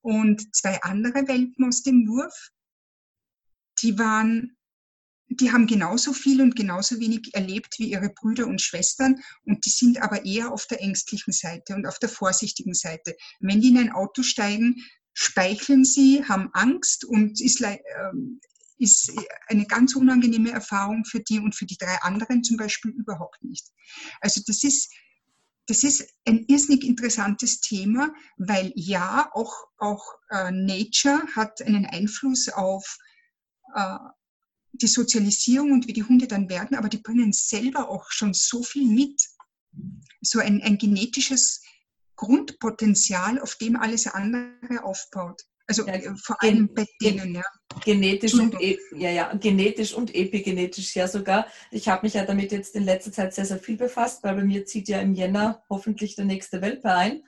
Und 0.00 0.54
zwei 0.54 0.80
andere 0.82 1.26
Welpen 1.26 1.66
aus 1.66 1.82
dem 1.82 2.06
Wurf, 2.06 2.50
die 3.80 3.98
waren 3.98 4.56
die 5.28 5.52
haben 5.52 5.66
genauso 5.66 6.12
viel 6.12 6.40
und 6.40 6.54
genauso 6.54 7.00
wenig 7.00 7.34
erlebt 7.34 7.78
wie 7.78 7.90
ihre 7.90 8.10
Brüder 8.10 8.46
und 8.46 8.60
Schwestern 8.60 9.20
und 9.44 9.64
die 9.64 9.70
sind 9.70 10.02
aber 10.02 10.24
eher 10.24 10.52
auf 10.52 10.66
der 10.66 10.82
ängstlichen 10.82 11.32
Seite 11.32 11.74
und 11.74 11.86
auf 11.86 11.98
der 11.98 12.08
vorsichtigen 12.08 12.74
Seite. 12.74 13.16
Wenn 13.40 13.60
die 13.60 13.68
in 13.68 13.78
ein 13.78 13.92
Auto 13.92 14.22
steigen, 14.22 14.76
speicheln 15.12 15.84
sie, 15.84 16.24
haben 16.24 16.50
Angst 16.52 17.04
und 17.04 17.40
ist, 17.40 17.62
ähm, 17.62 18.40
ist 18.78 19.12
eine 19.46 19.66
ganz 19.66 19.94
unangenehme 19.94 20.50
Erfahrung 20.50 21.04
für 21.04 21.20
die 21.20 21.38
und 21.38 21.54
für 21.54 21.66
die 21.66 21.78
drei 21.78 21.96
anderen 22.02 22.42
zum 22.42 22.56
Beispiel 22.56 22.90
überhaupt 22.90 23.42
nicht. 23.44 23.66
Also 24.20 24.42
das 24.46 24.62
ist, 24.64 24.92
das 25.66 25.84
ist 25.84 26.06
ein 26.26 26.44
irrsinnig 26.48 26.84
interessantes 26.84 27.60
Thema, 27.60 28.12
weil 28.36 28.72
ja, 28.74 29.30
auch, 29.32 29.68
auch 29.78 30.04
äh, 30.30 30.50
Nature 30.50 31.22
hat 31.34 31.62
einen 31.62 31.86
Einfluss 31.86 32.48
auf, 32.48 32.98
äh, 33.74 33.96
die 34.80 34.86
Sozialisierung 34.86 35.72
und 35.72 35.86
wie 35.86 35.92
die 35.92 36.02
Hunde 36.02 36.26
dann 36.26 36.48
werden, 36.48 36.76
aber 36.76 36.88
die 36.88 36.98
bringen 36.98 37.32
selber 37.32 37.88
auch 37.88 38.10
schon 38.10 38.34
so 38.34 38.62
viel 38.62 38.86
mit. 38.86 39.20
So 40.20 40.40
ein, 40.40 40.62
ein 40.62 40.78
genetisches 40.78 41.62
Grundpotenzial, 42.16 43.40
auf 43.40 43.56
dem 43.56 43.76
alles 43.76 44.06
andere 44.06 44.84
aufbaut. 44.84 45.42
Also 45.66 45.86
ja, 45.86 45.94
äh, 45.94 46.14
vor 46.16 46.42
allem 46.42 46.72
bei 46.74 46.86
denen, 47.00 47.34
ja. 47.34 47.42
Genetisch 47.84 48.34
und, 48.34 48.60
e, 48.60 48.78
ja, 48.96 49.10
ja, 49.10 49.34
genetisch 49.34 49.94
und 49.94 50.14
epigenetisch 50.14 50.94
ja 50.94 51.08
sogar. 51.08 51.46
Ich 51.70 51.88
habe 51.88 52.06
mich 52.06 52.14
ja 52.14 52.24
damit 52.24 52.52
jetzt 52.52 52.76
in 52.76 52.84
letzter 52.84 53.10
Zeit 53.10 53.34
sehr, 53.34 53.46
sehr 53.46 53.58
viel 53.58 53.76
befasst, 53.76 54.22
weil 54.22 54.36
bei 54.36 54.44
mir 54.44 54.66
zieht 54.66 54.88
ja 54.88 55.00
im 55.00 55.14
Jänner 55.14 55.64
hoffentlich 55.70 56.14
der 56.16 56.26
nächste 56.26 56.60
Welpe 56.60 56.92
ein. 56.92 57.24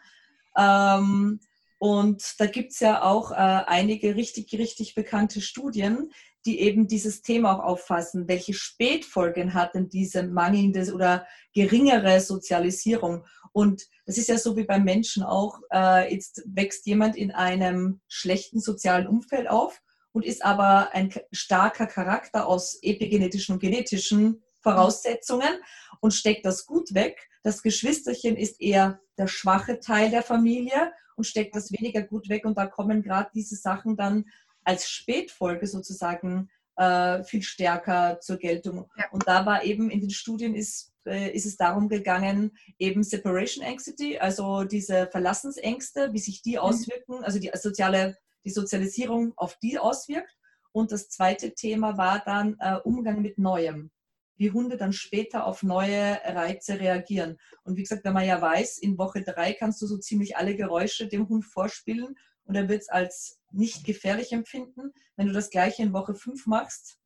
Ähm, 0.56 1.40
und 1.78 2.22
da 2.38 2.46
gibt 2.46 2.72
es 2.72 2.80
ja 2.80 3.02
auch 3.02 3.32
äh, 3.32 3.34
einige 3.34 4.16
richtig, 4.16 4.52
richtig 4.54 4.94
bekannte 4.94 5.40
Studien, 5.40 6.10
die 6.46 6.60
eben 6.60 6.86
dieses 6.86 7.22
Thema 7.22 7.54
auch 7.54 7.64
auffassen. 7.64 8.28
Welche 8.28 8.54
Spätfolgen 8.54 9.52
hat 9.52 9.74
denn 9.74 9.88
diese 9.88 10.22
mangelnde 10.22 10.94
oder 10.94 11.26
geringere 11.52 12.20
Sozialisierung? 12.20 13.24
Und 13.52 13.86
das 14.06 14.16
ist 14.16 14.28
ja 14.28 14.38
so 14.38 14.56
wie 14.56 14.64
beim 14.64 14.84
Menschen 14.84 15.22
auch. 15.22 15.60
Äh, 15.72 16.14
jetzt 16.14 16.42
wächst 16.46 16.86
jemand 16.86 17.16
in 17.16 17.32
einem 17.32 18.00
schlechten 18.08 18.60
sozialen 18.60 19.06
Umfeld 19.06 19.48
auf 19.48 19.82
und 20.12 20.24
ist 20.24 20.44
aber 20.44 20.94
ein 20.94 21.12
starker 21.32 21.86
Charakter 21.86 22.46
aus 22.46 22.78
epigenetischen 22.82 23.54
und 23.54 23.60
genetischen 23.60 24.42
Voraussetzungen 24.60 25.60
und 26.00 26.12
steckt 26.12 26.46
das 26.46 26.66
gut 26.66 26.94
weg. 26.94 27.28
Das 27.42 27.62
Geschwisterchen 27.62 28.36
ist 28.36 28.60
eher 28.60 29.00
der 29.18 29.26
schwache 29.26 29.80
Teil 29.80 30.10
der 30.10 30.22
Familie 30.22 30.92
und 31.16 31.24
steckt 31.24 31.56
das 31.56 31.72
weniger 31.72 32.02
gut 32.02 32.28
weg. 32.28 32.44
Und 32.44 32.58
da 32.58 32.66
kommen 32.66 33.02
gerade 33.02 33.30
diese 33.34 33.56
Sachen 33.56 33.96
dann 33.96 34.26
als 34.66 34.88
Spätfolge 34.88 35.66
sozusagen 35.66 36.50
äh, 36.76 37.22
viel 37.24 37.42
stärker 37.42 38.18
zur 38.20 38.36
Geltung. 38.36 38.90
Ja. 38.96 39.04
Und 39.12 39.26
da 39.26 39.46
war 39.46 39.64
eben 39.64 39.90
in 39.90 40.00
den 40.00 40.10
Studien 40.10 40.54
ist, 40.54 40.92
äh, 41.06 41.30
ist 41.30 41.46
es 41.46 41.56
darum 41.56 41.88
gegangen, 41.88 42.56
eben 42.78 43.02
Separation 43.02 43.64
Anxiety, 43.64 44.18
also 44.18 44.64
diese 44.64 45.06
Verlassensängste, 45.06 46.12
wie 46.12 46.18
sich 46.18 46.42
die 46.42 46.52
mhm. 46.52 46.58
auswirken, 46.58 47.24
also 47.24 47.38
die 47.38 47.50
soziale, 47.54 48.18
die 48.44 48.50
Sozialisierung 48.50 49.32
auf 49.36 49.56
die 49.58 49.78
auswirkt. 49.78 50.36
Und 50.72 50.92
das 50.92 51.08
zweite 51.08 51.54
Thema 51.54 51.96
war 51.96 52.22
dann 52.24 52.56
äh, 52.58 52.76
Umgang 52.84 53.22
mit 53.22 53.38
Neuem 53.38 53.90
wie 54.38 54.50
Hunde 54.50 54.76
dann 54.76 54.92
später 54.92 55.46
auf 55.46 55.62
neue 55.62 56.20
Reize 56.22 56.78
reagieren. 56.78 57.38
Und 57.64 57.78
wie 57.78 57.82
gesagt, 57.82 58.04
wenn 58.04 58.12
man 58.12 58.26
ja 58.26 58.38
weiß, 58.38 58.76
in 58.76 58.98
Woche 58.98 59.22
drei 59.22 59.54
kannst 59.54 59.80
du 59.80 59.86
so 59.86 59.96
ziemlich 59.96 60.36
alle 60.36 60.54
Geräusche 60.56 61.08
dem 61.08 61.26
Hund 61.26 61.46
vorspielen 61.46 62.16
und 62.46 62.54
er 62.54 62.68
wird 62.68 62.82
es 62.82 62.88
als 62.88 63.38
nicht 63.50 63.84
gefährlich 63.84 64.32
empfinden. 64.32 64.92
Wenn 65.16 65.28
du 65.28 65.32
das 65.32 65.50
gleiche 65.50 65.82
in 65.82 65.92
Woche 65.92 66.14
fünf 66.14 66.46
machst, 66.46 66.98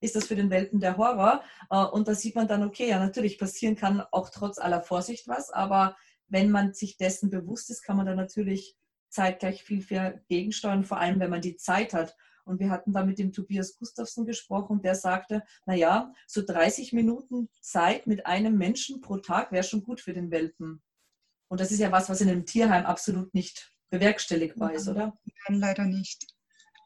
ist 0.00 0.16
das 0.16 0.26
für 0.26 0.36
den 0.36 0.50
Welpen 0.50 0.80
der 0.80 0.96
Horror. 0.96 1.42
Äh, 1.70 1.84
und 1.84 2.08
da 2.08 2.14
sieht 2.14 2.34
man 2.34 2.48
dann, 2.48 2.62
okay, 2.62 2.88
ja, 2.88 2.98
natürlich 2.98 3.38
passieren 3.38 3.76
kann 3.76 4.02
auch 4.12 4.30
trotz 4.30 4.58
aller 4.58 4.82
Vorsicht 4.82 5.28
was, 5.28 5.50
aber 5.50 5.96
wenn 6.28 6.50
man 6.50 6.74
sich 6.74 6.96
dessen 6.96 7.30
bewusst 7.30 7.70
ist, 7.70 7.82
kann 7.82 7.96
man 7.96 8.06
da 8.06 8.14
natürlich 8.14 8.76
zeitgleich 9.08 9.64
viel, 9.64 9.82
viel 9.82 10.22
gegensteuern, 10.28 10.84
vor 10.84 10.98
allem 10.98 11.18
wenn 11.20 11.30
man 11.30 11.40
die 11.40 11.56
Zeit 11.56 11.92
hat. 11.92 12.16
Und 12.44 12.60
wir 12.60 12.70
hatten 12.70 12.92
da 12.92 13.04
mit 13.04 13.18
dem 13.18 13.32
Tobias 13.32 13.76
Gustafsson 13.76 14.24
gesprochen, 14.24 14.80
der 14.80 14.94
sagte, 14.94 15.42
naja, 15.66 16.12
so 16.26 16.42
30 16.42 16.92
Minuten 16.92 17.48
Zeit 17.60 18.06
mit 18.06 18.26
einem 18.26 18.56
Menschen 18.56 19.00
pro 19.00 19.18
Tag 19.18 19.52
wäre 19.52 19.64
schon 19.64 19.82
gut 19.82 20.00
für 20.00 20.14
den 20.14 20.30
Welpen. 20.30 20.82
Und 21.48 21.60
das 21.60 21.72
ist 21.72 21.80
ja 21.80 21.92
was, 21.92 22.08
was 22.08 22.20
in 22.20 22.28
einem 22.28 22.46
Tierheim 22.46 22.86
absolut 22.86 23.34
nicht 23.34 23.72
bewerkstelligbar 23.90 24.72
ist, 24.72 24.88
oder? 24.88 25.18
Nein, 25.48 25.60
leider 25.60 25.84
nicht. 25.84 26.26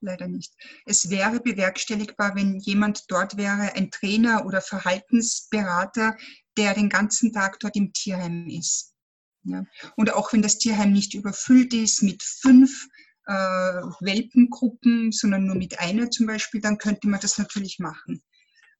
Leider 0.00 0.28
nicht. 0.28 0.52
Es 0.84 1.08
wäre 1.08 1.40
bewerkstelligbar, 1.40 2.34
wenn 2.34 2.58
jemand 2.58 3.04
dort 3.08 3.36
wäre, 3.36 3.74
ein 3.74 3.90
Trainer 3.90 4.44
oder 4.44 4.60
Verhaltensberater, 4.60 6.16
der 6.58 6.74
den 6.74 6.90
ganzen 6.90 7.32
Tag 7.32 7.58
dort 7.60 7.76
im 7.76 7.92
Tierheim 7.92 8.48
ist. 8.48 8.92
Ja. 9.44 9.64
Und 9.96 10.12
auch 10.12 10.32
wenn 10.32 10.42
das 10.42 10.58
Tierheim 10.58 10.92
nicht 10.92 11.14
überfüllt 11.14 11.72
ist 11.74 12.02
mit 12.02 12.22
fünf 12.22 12.86
äh, 13.26 13.32
Welpengruppen, 13.32 15.12
sondern 15.12 15.46
nur 15.46 15.56
mit 15.56 15.78
einer 15.78 16.10
zum 16.10 16.26
Beispiel, 16.26 16.60
dann 16.60 16.78
könnte 16.78 17.08
man 17.08 17.20
das 17.20 17.38
natürlich 17.38 17.78
machen. 17.78 18.22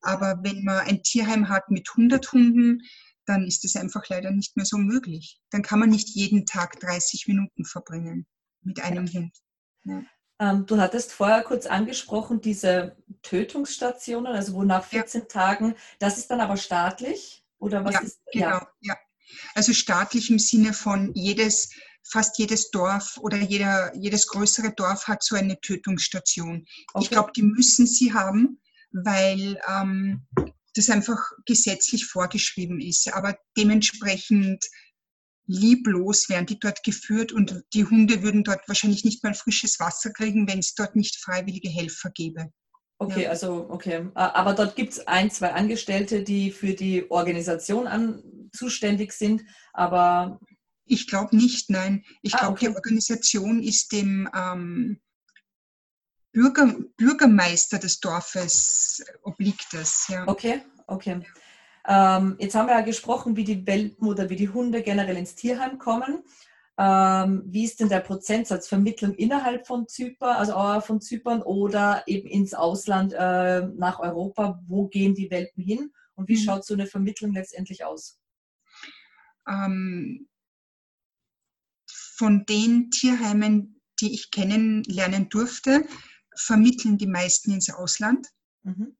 Aber 0.00 0.38
wenn 0.42 0.64
man 0.64 0.86
ein 0.86 1.02
Tierheim 1.02 1.48
hat 1.48 1.70
mit 1.70 1.88
100 1.90 2.32
Hunden, 2.32 2.82
dann 3.26 3.46
ist 3.46 3.64
es 3.64 3.76
einfach 3.76 4.08
leider 4.08 4.30
nicht 4.30 4.56
mehr 4.56 4.66
so 4.66 4.76
möglich. 4.76 5.40
Dann 5.50 5.62
kann 5.62 5.78
man 5.78 5.90
nicht 5.90 6.10
jeden 6.10 6.46
Tag 6.46 6.80
30 6.80 7.26
Minuten 7.28 7.64
verbringen 7.64 8.26
mit 8.62 8.82
einem 8.82 9.06
Hund. 9.12 9.36
Ja. 9.84 10.02
Ähm, 10.40 10.66
du 10.66 10.78
hattest 10.78 11.12
vorher 11.12 11.42
kurz 11.42 11.66
angesprochen, 11.66 12.40
diese 12.40 12.96
Tötungsstationen, 13.22 14.32
also 14.32 14.54
wo 14.54 14.62
nach 14.64 14.84
14 14.84 15.22
ja. 15.22 15.26
Tagen, 15.26 15.74
das 15.98 16.18
ist 16.18 16.30
dann 16.30 16.40
aber 16.40 16.56
staatlich? 16.56 17.44
Oder 17.58 17.84
was 17.84 17.94
ja, 17.94 18.00
ist? 18.00 18.20
Genau, 18.32 18.60
ja. 18.80 18.96
Also 19.54 19.72
staatlich 19.72 20.30
im 20.30 20.38
Sinne 20.38 20.72
von 20.72 21.12
jedes 21.14 21.70
fast 22.04 22.38
jedes 22.38 22.70
Dorf 22.70 23.18
oder 23.18 23.38
jeder, 23.38 23.94
jedes 23.96 24.26
größere 24.26 24.72
Dorf 24.74 25.08
hat 25.08 25.22
so 25.22 25.36
eine 25.36 25.58
Tötungsstation. 25.60 26.66
Okay. 26.92 27.04
Ich 27.04 27.10
glaube, 27.10 27.32
die 27.34 27.42
müssen 27.42 27.86
sie 27.86 28.12
haben, 28.12 28.60
weil 28.92 29.58
ähm, 29.68 30.26
das 30.74 30.90
einfach 30.90 31.18
gesetzlich 31.46 32.06
vorgeschrieben 32.06 32.80
ist. 32.80 33.12
Aber 33.12 33.36
dementsprechend 33.56 34.64
lieblos 35.46 36.28
werden 36.28 36.46
die 36.46 36.58
dort 36.58 36.82
geführt 36.82 37.32
und 37.32 37.62
die 37.74 37.84
Hunde 37.84 38.22
würden 38.22 38.44
dort 38.44 38.66
wahrscheinlich 38.66 39.04
nicht 39.04 39.22
mal 39.22 39.34
frisches 39.34 39.78
Wasser 39.78 40.10
kriegen, 40.10 40.48
wenn 40.48 40.58
es 40.58 40.74
dort 40.74 40.96
nicht 40.96 41.16
freiwillige 41.16 41.68
Helfer 41.68 42.10
gäbe. 42.10 42.50
Okay, 42.98 43.24
ja. 43.24 43.30
also 43.30 43.66
okay. 43.70 44.08
Aber 44.14 44.54
dort 44.54 44.76
gibt 44.76 44.92
es 44.92 45.06
ein, 45.06 45.30
zwei 45.30 45.52
Angestellte, 45.52 46.22
die 46.22 46.50
für 46.50 46.74
die 46.74 47.10
Organisation 47.10 47.86
an, 47.86 48.22
zuständig 48.52 49.12
sind, 49.12 49.42
aber 49.72 50.38
ich 50.86 51.06
glaube 51.06 51.36
nicht, 51.36 51.70
nein. 51.70 52.04
Ich 52.22 52.34
ah, 52.34 52.38
glaube, 52.38 52.52
okay. 52.52 52.66
die 52.66 52.74
Organisation 52.74 53.62
ist 53.62 53.92
dem 53.92 54.28
ähm, 54.34 55.00
Bürger, 56.34 56.74
Bürgermeister 56.96 57.78
des 57.78 58.00
Dorfes 58.00 59.02
obliegt 59.22 59.68
das. 59.72 60.08
Ja. 60.08 60.26
Okay, 60.26 60.60
okay. 60.88 61.22
Ähm, 61.86 62.36
jetzt 62.38 62.54
haben 62.56 62.66
wir 62.66 62.74
ja 62.74 62.80
gesprochen, 62.80 63.36
wie 63.36 63.44
die 63.44 63.66
Welpen 63.66 64.08
oder 64.08 64.28
wie 64.28 64.36
die 64.36 64.48
Hunde 64.48 64.82
generell 64.82 65.16
ins 65.16 65.36
Tierheim 65.36 65.78
kommen. 65.78 66.24
Ähm, 66.76 67.44
wie 67.46 67.64
ist 67.64 67.78
denn 67.78 67.88
der 67.88 68.00
Prozentsatz 68.00 68.66
Vermittlung 68.66 69.14
innerhalb 69.14 69.64
von 69.66 69.86
Zypern, 69.86 70.36
also 70.36 70.80
von 70.84 71.00
Zypern 71.00 71.40
oder 71.40 72.02
eben 72.06 72.28
ins 72.28 72.52
Ausland 72.52 73.12
äh, 73.12 73.68
nach 73.76 74.00
Europa? 74.00 74.60
Wo 74.66 74.88
gehen 74.88 75.14
die 75.14 75.30
Welpen 75.30 75.62
hin 75.62 75.92
und 76.16 76.28
wie 76.28 76.36
mhm. 76.36 76.44
schaut 76.44 76.66
so 76.66 76.74
eine 76.74 76.88
Vermittlung 76.88 77.32
letztendlich 77.32 77.84
aus? 77.84 78.18
Ähm, 79.48 80.28
von 81.86 82.44
den 82.46 82.90
Tierheimen, 82.90 83.80
die 84.00 84.12
ich 84.12 84.32
kennenlernen 84.32 85.28
durfte, 85.28 85.86
vermitteln 86.36 86.98
die 86.98 87.06
meisten 87.06 87.52
ins 87.52 87.70
Ausland. 87.70 88.28
Mhm. 88.62 88.96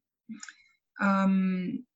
Ähm, 1.01 1.87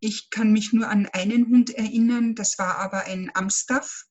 ich 0.00 0.30
kann 0.30 0.52
mich 0.52 0.72
nur 0.72 0.88
an 0.88 1.06
einen 1.06 1.46
Hund 1.46 1.70
erinnern, 1.70 2.34
das 2.34 2.58
war 2.58 2.78
aber 2.78 3.04
ein 3.04 3.30
Amstaff. 3.34 4.04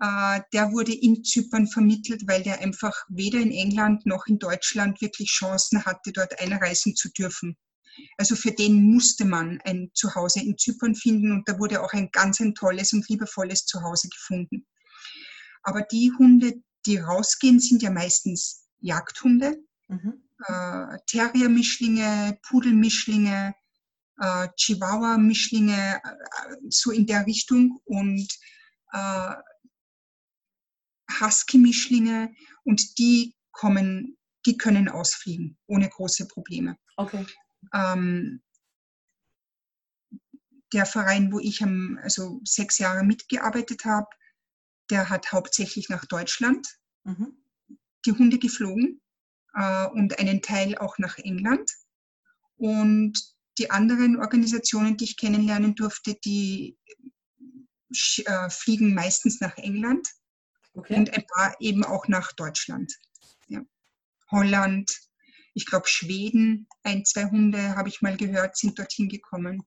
Äh, 0.00 0.40
der 0.52 0.72
wurde 0.72 0.92
in 0.92 1.24
Zypern 1.24 1.66
vermittelt, 1.66 2.26
weil 2.26 2.42
der 2.42 2.60
einfach 2.60 2.94
weder 3.08 3.38
in 3.38 3.52
England 3.52 4.06
noch 4.06 4.26
in 4.26 4.38
Deutschland 4.38 5.00
wirklich 5.00 5.30
Chancen 5.30 5.84
hatte, 5.84 6.12
dort 6.12 6.40
einreisen 6.40 6.94
zu 6.94 7.10
dürfen. 7.10 7.56
Also 8.16 8.36
für 8.36 8.52
den 8.52 8.92
musste 8.92 9.24
man 9.24 9.60
ein 9.64 9.90
Zuhause 9.94 10.40
in 10.40 10.56
Zypern 10.56 10.94
finden 10.94 11.32
und 11.32 11.48
da 11.48 11.58
wurde 11.58 11.82
auch 11.82 11.92
ein 11.92 12.10
ganz 12.12 12.40
ein 12.40 12.54
tolles 12.54 12.92
und 12.92 13.08
liebevolles 13.08 13.64
Zuhause 13.66 14.08
gefunden. 14.08 14.66
Aber 15.62 15.82
die 15.82 16.12
Hunde, 16.16 16.54
die 16.86 16.98
rausgehen, 16.98 17.58
sind 17.58 17.82
ja 17.82 17.90
meistens 17.90 18.67
Jagdhunde, 18.80 19.56
mhm. 19.88 20.22
äh, 20.46 20.98
Terrier-Mischlinge, 21.06 22.38
Pudelmischlinge, 22.42 23.54
äh, 24.20 24.48
Chihuahua-Mischlinge, 24.56 26.00
äh, 26.02 26.56
so 26.68 26.90
in 26.90 27.06
der 27.06 27.26
Richtung 27.26 27.80
und 27.84 28.28
äh, 28.92 29.34
Husky-Mischlinge 31.20 32.32
und 32.64 32.98
die 32.98 33.34
kommen, 33.52 34.16
die 34.46 34.56
können 34.56 34.88
ausfliegen 34.88 35.58
ohne 35.66 35.88
große 35.88 36.28
Probleme. 36.28 36.76
Okay. 36.96 37.26
Ähm, 37.74 38.42
der 40.72 40.86
Verein, 40.86 41.32
wo 41.32 41.38
ich 41.38 41.62
am, 41.62 41.98
also 42.02 42.40
sechs 42.44 42.78
Jahre 42.78 43.02
mitgearbeitet 43.02 43.84
habe, 43.84 44.06
der 44.90 45.08
hat 45.08 45.32
hauptsächlich 45.32 45.88
nach 45.88 46.04
Deutschland 46.04 46.66
mhm. 47.04 47.36
Die 48.08 48.18
Hunde 48.18 48.38
geflogen 48.38 49.00
äh, 49.54 49.86
und 49.86 50.18
einen 50.18 50.42
Teil 50.42 50.76
auch 50.78 50.98
nach 50.98 51.18
England. 51.18 51.70
Und 52.56 53.18
die 53.58 53.70
anderen 53.70 54.18
Organisationen, 54.18 54.96
die 54.96 55.04
ich 55.04 55.16
kennenlernen 55.16 55.74
durfte, 55.74 56.14
die 56.24 56.76
äh, 57.90 58.50
fliegen 58.50 58.94
meistens 58.94 59.40
nach 59.40 59.56
England 59.58 60.08
okay. 60.74 60.96
und 60.96 61.12
ein 61.12 61.24
paar 61.26 61.56
eben 61.60 61.84
auch 61.84 62.08
nach 62.08 62.32
Deutschland. 62.32 62.92
Ja. 63.48 63.62
Holland, 64.30 64.90
ich 65.54 65.66
glaube 65.66 65.88
Schweden, 65.88 66.68
ein, 66.82 67.04
zwei 67.04 67.24
Hunde 67.24 67.76
habe 67.76 67.88
ich 67.88 68.00
mal 68.00 68.16
gehört, 68.16 68.56
sind 68.56 68.78
dorthin 68.78 69.08
gekommen. 69.08 69.62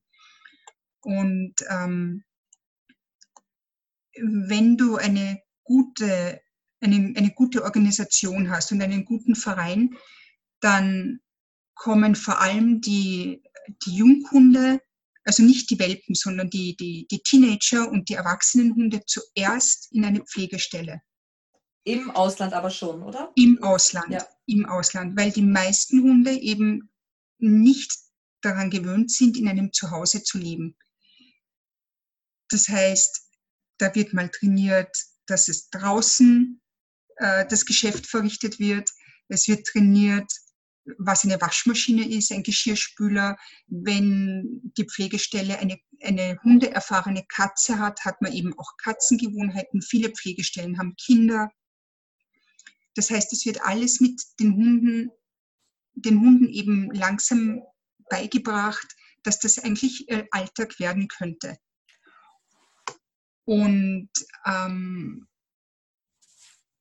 Und 1.00 1.54
ähm, 1.68 2.24
wenn 4.14 4.76
du 4.76 4.96
eine 4.96 5.42
gute, 5.64 6.40
eine, 6.82 7.14
eine 7.16 7.30
gute 7.30 7.64
Organisation 7.64 8.50
hast 8.50 8.72
und 8.72 8.82
einen 8.82 9.04
guten 9.04 9.34
Verein, 9.34 9.96
dann 10.60 11.20
kommen 11.74 12.14
vor 12.14 12.40
allem 12.40 12.80
die, 12.80 13.42
die 13.86 13.96
Junghunde, 13.96 14.80
also 15.24 15.42
nicht 15.42 15.70
die 15.70 15.78
Welpen, 15.78 16.14
sondern 16.14 16.50
die, 16.50 16.76
die, 16.76 17.06
die 17.10 17.22
Teenager 17.22 17.90
und 17.90 18.08
die 18.08 18.14
Erwachsenenhunde 18.14 19.02
zuerst 19.06 19.92
in 19.92 20.04
eine 20.04 20.20
Pflegestelle. 20.24 21.02
Im 21.84 22.10
Ausland 22.10 22.52
aber 22.52 22.70
schon, 22.70 23.02
oder? 23.02 23.32
Im 23.34 23.60
Ausland, 23.62 24.12
ja. 24.12 24.26
im 24.46 24.66
Ausland, 24.66 25.16
weil 25.16 25.32
die 25.32 25.42
meisten 25.42 26.02
Hunde 26.02 26.32
eben 26.32 26.90
nicht 27.38 27.92
daran 28.40 28.70
gewöhnt 28.70 29.10
sind, 29.10 29.36
in 29.36 29.48
einem 29.48 29.72
Zuhause 29.72 30.22
zu 30.22 30.38
leben. 30.38 30.76
Das 32.50 32.68
heißt, 32.68 33.28
da 33.78 33.94
wird 33.94 34.12
mal 34.12 34.28
trainiert, 34.28 34.96
dass 35.26 35.48
es 35.48 35.70
draußen 35.70 36.61
äh, 37.16 37.46
das 37.46 37.64
Geschäft 37.66 38.06
verrichtet 38.06 38.58
wird. 38.58 38.90
Es 39.28 39.48
wird 39.48 39.66
trainiert, 39.66 40.30
was 40.98 41.24
eine 41.24 41.40
Waschmaschine 41.40 42.08
ist, 42.08 42.32
ein 42.32 42.42
Geschirrspüler. 42.42 43.36
Wenn 43.66 44.72
die 44.76 44.84
Pflegestelle 44.84 45.58
eine, 45.58 45.78
eine 46.02 46.38
hundeerfahrene 46.42 47.24
Katze 47.28 47.78
hat, 47.78 48.04
hat 48.04 48.20
man 48.20 48.32
eben 48.32 48.58
auch 48.58 48.76
Katzengewohnheiten. 48.78 49.80
Viele 49.82 50.10
Pflegestellen 50.10 50.78
haben 50.78 50.96
Kinder. 50.96 51.50
Das 52.94 53.10
heißt, 53.10 53.32
es 53.32 53.46
wird 53.46 53.62
alles 53.62 54.00
mit 54.00 54.20
den 54.40 54.54
Hunden, 54.54 55.10
den 55.94 56.20
Hunden 56.20 56.48
eben 56.48 56.90
langsam 56.92 57.62
beigebracht, 58.10 58.86
dass 59.22 59.38
das 59.38 59.58
eigentlich 59.58 60.06
Alltag 60.32 60.78
werden 60.78 61.08
könnte. 61.08 61.56
Und 63.44 64.10
ähm, 64.46 65.26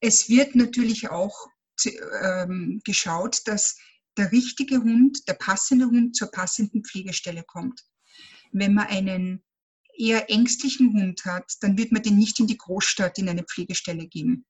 es 0.02 0.30
wird 0.30 0.56
natürlich 0.56 1.10
auch 1.10 1.48
ähm, 2.22 2.82
geschaut, 2.84 3.42
dass 3.46 3.78
der 4.18 4.32
richtige 4.32 4.80
Hund, 4.80 5.28
der 5.28 5.36
passende 5.36 5.86
Hund 5.86 6.16
zur 6.16 6.30
passenden 6.30 6.84
Pflegestelle 6.84 7.44
kommt. 7.44 7.82
Wenn 8.52 8.74
man 8.74 8.88
einen 8.88 9.44
eher 9.96 10.30
ängstlichen 10.30 10.94
Hund 10.94 11.24
hat, 11.26 11.54
dann 11.62 11.78
wird 11.78 11.92
man 11.92 12.02
den 12.02 12.18
nicht 12.18 12.40
in 12.40 12.48
die 12.48 12.58
Großstadt 12.58 13.20
in 13.20 13.30
eine 13.30 13.44
Pflegestelle 13.44 14.08
geben, 14.08 14.46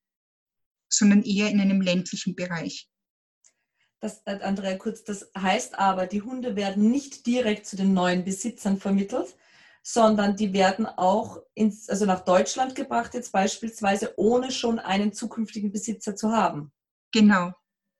sondern 0.89 1.23
eher 1.23 1.49
in 1.49 1.59
einem 1.59 1.81
ländlichen 1.81 2.35
Bereich. 2.35 2.89
Das, 3.99 4.21
äh, 4.25 4.39
Andrea, 4.41 4.77
kurz, 4.77 5.03
das 5.03 5.29
heißt 5.37 5.77
aber, 5.77 6.07
die 6.07 6.23
Hunde 6.23 6.55
werden 6.55 6.89
nicht 6.89 7.27
direkt 7.27 7.67
zu 7.67 7.75
den 7.75 7.93
neuen 7.93 8.23
Besitzern 8.23 8.79
vermittelt, 8.79 9.35
sondern 9.83 10.35
die 10.35 10.53
werden 10.53 10.85
auch 10.85 11.41
ins, 11.53 11.89
also 11.89 12.05
nach 12.05 12.21
Deutschland 12.21 12.75
gebracht, 12.75 13.13
jetzt 13.13 13.31
beispielsweise, 13.31 14.13
ohne 14.17 14.51
schon 14.51 14.79
einen 14.79 15.13
zukünftigen 15.13 15.71
Besitzer 15.71 16.15
zu 16.15 16.31
haben. 16.31 16.71
Genau, 17.11 17.51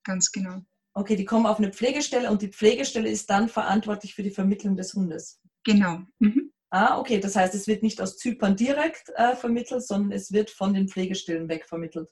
ganz 0.03 0.31
genau. 0.31 0.61
Okay, 0.93 1.15
die 1.15 1.25
kommen 1.25 1.45
auf 1.45 1.57
eine 1.57 1.71
Pflegestelle 1.71 2.29
und 2.29 2.41
die 2.41 2.49
Pflegestelle 2.49 3.09
ist 3.09 3.29
dann 3.29 3.49
verantwortlich 3.49 4.13
für 4.13 4.23
die 4.23 4.31
Vermittlung 4.31 4.75
des 4.75 4.93
Hundes. 4.93 5.39
Genau. 5.63 6.01
Mhm. 6.19 6.51
Ah, 6.69 6.99
okay, 6.99 7.19
das 7.19 7.35
heißt, 7.35 7.53
es 7.55 7.67
wird 7.67 7.83
nicht 7.83 7.99
aus 8.01 8.17
Zypern 8.17 8.55
direkt 8.55 9.09
äh, 9.15 9.35
vermittelt, 9.35 9.85
sondern 9.85 10.11
es 10.11 10.31
wird 10.31 10.49
von 10.49 10.73
den 10.73 10.87
Pflegestellen 10.87 11.49
weg 11.49 11.65
vermittelt. 11.67 12.09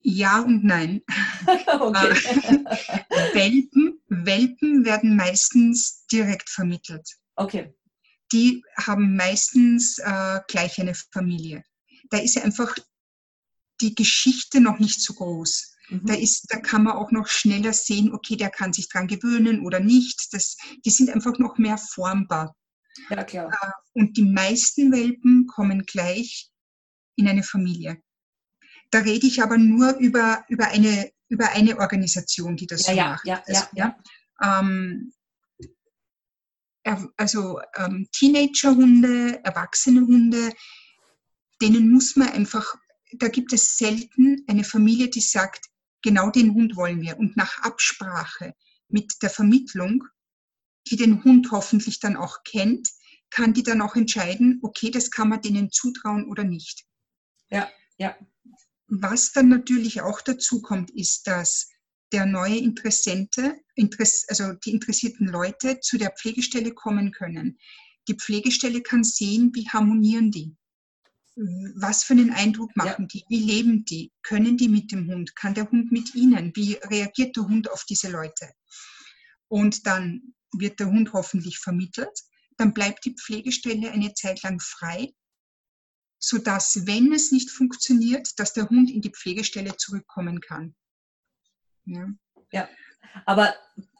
Ja 0.00 0.40
und 0.40 0.64
nein. 0.64 1.02
Äh, 1.46 3.34
Welpen, 3.34 4.00
Welpen 4.08 4.84
werden 4.84 5.14
meistens 5.16 6.06
direkt 6.06 6.48
vermittelt. 6.48 7.06
Okay. 7.36 7.74
Die 8.34 8.64
haben 8.76 9.14
meistens 9.14 9.98
äh, 9.98 10.40
gleich 10.48 10.80
eine 10.80 10.94
Familie. 11.12 11.62
Da 12.10 12.18
ist 12.18 12.34
ja 12.34 12.42
einfach 12.42 12.74
die 13.80 13.94
Geschichte 13.94 14.60
noch 14.60 14.80
nicht 14.80 15.00
so 15.00 15.14
groß. 15.14 15.76
Mhm. 15.88 16.06
Da, 16.06 16.14
ist, 16.14 16.46
da 16.48 16.58
kann 16.58 16.82
man 16.82 16.94
auch 16.94 17.12
noch 17.12 17.28
schneller 17.28 17.72
sehen, 17.72 18.12
okay, 18.12 18.36
der 18.36 18.50
kann 18.50 18.72
sich 18.72 18.88
dran 18.88 19.06
gewöhnen 19.06 19.64
oder 19.64 19.78
nicht. 19.78 20.32
Das, 20.32 20.56
die 20.84 20.90
sind 20.90 21.10
einfach 21.10 21.38
noch 21.38 21.58
mehr 21.58 21.78
formbar. 21.78 22.56
Ja, 23.08 23.22
klar. 23.22 23.52
Äh, 23.52 24.00
und 24.00 24.16
die 24.16 24.24
meisten 24.24 24.90
Welpen 24.90 25.46
kommen 25.46 25.84
gleich 25.86 26.50
in 27.16 27.28
eine 27.28 27.44
Familie. 27.44 28.02
Da 28.90 28.98
rede 28.98 29.28
ich 29.28 29.42
aber 29.42 29.58
nur 29.58 29.96
über, 29.98 30.44
über, 30.48 30.68
eine, 30.68 31.10
über 31.28 31.50
eine 31.50 31.78
Organisation, 31.78 32.56
die 32.56 32.66
das 32.66 32.86
ja, 32.86 32.92
so 32.92 32.98
ja, 32.98 33.08
macht. 33.10 33.26
Ja, 33.26 33.42
also, 33.46 33.62
ja, 33.74 33.96
ja. 34.40 34.60
Ähm, 34.60 35.12
also 37.16 37.60
ähm, 37.76 38.08
Teenagerhunde, 38.12 39.42
erwachsene 39.44 40.00
Hunde, 40.02 40.52
denen 41.60 41.90
muss 41.90 42.16
man 42.16 42.28
einfach, 42.28 42.74
da 43.12 43.28
gibt 43.28 43.52
es 43.52 43.78
selten 43.78 44.44
eine 44.46 44.64
Familie, 44.64 45.08
die 45.08 45.20
sagt, 45.20 45.66
genau 46.02 46.30
den 46.30 46.54
Hund 46.54 46.76
wollen 46.76 47.00
wir. 47.00 47.18
Und 47.18 47.36
nach 47.36 47.58
Absprache 47.62 48.54
mit 48.88 49.14
der 49.22 49.30
Vermittlung, 49.30 50.04
die 50.88 50.96
den 50.96 51.24
Hund 51.24 51.50
hoffentlich 51.50 52.00
dann 52.00 52.16
auch 52.16 52.42
kennt, 52.44 52.88
kann 53.30 53.54
die 53.54 53.62
dann 53.62 53.80
auch 53.80 53.96
entscheiden, 53.96 54.60
okay, 54.62 54.90
das 54.90 55.10
kann 55.10 55.28
man 55.28 55.40
denen 55.40 55.70
zutrauen 55.70 56.28
oder 56.28 56.44
nicht. 56.44 56.84
Ja, 57.50 57.68
ja. 57.96 58.16
Was 58.86 59.32
dann 59.32 59.48
natürlich 59.48 60.02
auch 60.02 60.20
dazu 60.20 60.60
kommt, 60.60 60.90
ist, 60.90 61.26
dass 61.26 61.68
der 62.14 62.26
neue 62.26 62.56
Interessente, 62.56 63.60
also 64.28 64.52
die 64.64 64.70
interessierten 64.70 65.26
Leute 65.26 65.80
zu 65.80 65.98
der 65.98 66.12
Pflegestelle 66.12 66.72
kommen 66.72 67.10
können. 67.10 67.58
Die 68.06 68.14
Pflegestelle 68.14 68.82
kann 68.82 69.02
sehen, 69.02 69.50
wie 69.54 69.68
harmonieren 69.68 70.30
die 70.30 70.56
was 71.36 72.04
für 72.04 72.12
einen 72.12 72.30
Eindruck 72.30 72.76
machen 72.76 73.02
ja. 73.02 73.06
die? 73.06 73.24
Wie 73.28 73.42
leben 73.42 73.84
die? 73.84 74.12
Können 74.22 74.56
die 74.56 74.68
mit 74.68 74.92
dem 74.92 75.08
Hund? 75.08 75.34
Kann 75.34 75.54
der 75.54 75.68
Hund 75.70 75.90
mit 75.90 76.14
ihnen? 76.14 76.52
Wie 76.54 76.74
reagiert 76.74 77.36
der 77.36 77.48
Hund 77.48 77.70
auf 77.70 77.84
diese 77.84 78.08
Leute? 78.08 78.52
Und 79.48 79.86
dann 79.86 80.34
wird 80.52 80.78
der 80.78 80.86
Hund 80.86 81.12
hoffentlich 81.12 81.58
vermittelt. 81.58 82.16
Dann 82.56 82.72
bleibt 82.72 83.04
die 83.04 83.16
Pflegestelle 83.16 83.90
eine 83.90 84.14
Zeit 84.14 84.42
lang 84.42 84.60
frei, 84.60 85.12
sodass, 86.20 86.86
wenn 86.86 87.12
es 87.12 87.32
nicht 87.32 87.50
funktioniert, 87.50 88.38
dass 88.38 88.52
der 88.52 88.68
Hund 88.68 88.90
in 88.90 89.02
die 89.02 89.10
Pflegestelle 89.10 89.76
zurückkommen 89.76 90.40
kann. 90.40 90.76
Ja, 91.86 92.06
ja. 92.52 92.68
aber 93.26 93.54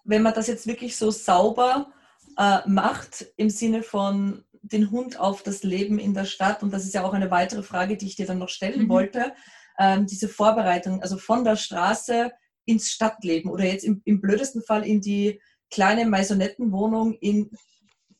wenn 0.04 0.22
man 0.22 0.34
das 0.34 0.46
jetzt 0.46 0.66
wirklich 0.66 0.96
so 0.96 1.10
sauber 1.10 1.92
äh, 2.38 2.58
macht, 2.66 3.26
im 3.36 3.50
Sinne 3.50 3.82
von 3.82 4.44
den 4.62 4.90
Hund 4.90 5.20
auf 5.20 5.42
das 5.42 5.62
Leben 5.62 5.98
in 5.98 6.14
der 6.14 6.24
Stadt? 6.24 6.62
Und 6.62 6.72
das 6.72 6.84
ist 6.84 6.94
ja 6.94 7.04
auch 7.04 7.12
eine 7.12 7.30
weitere 7.30 7.62
Frage, 7.62 7.96
die 7.96 8.06
ich 8.06 8.16
dir 8.16 8.26
dann 8.26 8.38
noch 8.38 8.48
stellen 8.48 8.84
mhm. 8.84 8.88
wollte. 8.88 9.34
Ähm, 9.78 10.06
diese 10.06 10.28
Vorbereitung, 10.28 11.02
also 11.02 11.18
von 11.18 11.44
der 11.44 11.56
Straße 11.56 12.32
ins 12.64 12.90
Stadtleben 12.90 13.50
oder 13.50 13.64
jetzt 13.64 13.84
im, 13.84 14.00
im 14.04 14.20
blödesten 14.20 14.62
Fall 14.62 14.86
in 14.86 15.00
die 15.00 15.40
kleine 15.70 16.06
Maisonettenwohnung 16.06 17.14
in 17.14 17.50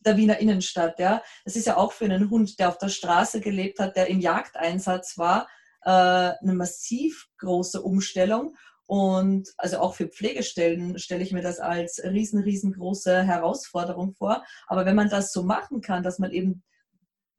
der 0.00 0.16
Wiener 0.16 0.38
Innenstadt. 0.38 0.98
Ja? 0.98 1.22
Das 1.44 1.56
ist 1.56 1.66
ja 1.66 1.76
auch 1.76 1.92
für 1.92 2.04
einen 2.04 2.28
Hund, 2.28 2.58
der 2.58 2.68
auf 2.68 2.78
der 2.78 2.88
Straße 2.88 3.40
gelebt 3.40 3.78
hat, 3.78 3.96
der 3.96 4.08
im 4.08 4.20
Jagdeinsatz 4.20 5.16
war, 5.16 5.48
äh, 5.82 5.90
eine 5.90 6.54
massiv 6.54 7.28
große 7.38 7.80
Umstellung. 7.80 8.56
Und 8.86 9.48
also 9.56 9.78
auch 9.78 9.94
für 9.94 10.08
Pflegestellen 10.08 10.98
stelle 10.98 11.22
ich 11.22 11.32
mir 11.32 11.42
das 11.42 11.58
als 11.58 12.02
riesen, 12.04 12.42
riesengroße 12.42 13.22
Herausforderung 13.22 14.14
vor. 14.14 14.44
Aber 14.66 14.84
wenn 14.84 14.96
man 14.96 15.08
das 15.08 15.32
so 15.32 15.42
machen 15.42 15.80
kann, 15.80 16.02
dass 16.02 16.18
man 16.18 16.32
eben 16.32 16.62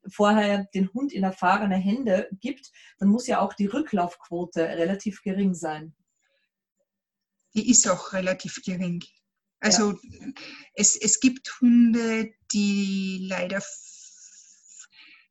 vorher 0.08 0.66
den 0.74 0.92
Hund 0.94 1.14
in 1.14 1.24
erfahrene 1.24 1.76
Hände 1.76 2.30
gibt, 2.40 2.72
dann 3.00 3.10
muss 3.10 3.28
ja 3.28 3.42
auch 3.42 3.54
die 3.54 3.68
Rücklaufquote 3.68 4.62
relativ 4.62 5.22
gering 5.22 5.54
sein. 5.54 5.96
Die 7.56 7.70
ist 7.70 7.88
auch 7.88 8.14
relativ 8.14 8.62
gering. 8.64 9.04
Also 9.60 9.92
ja. 9.92 10.28
es, 10.76 10.96
es 10.96 11.20
gibt 11.20 11.60
Hunde, 11.62 12.32
die 12.52 13.26
leider, 13.30 13.64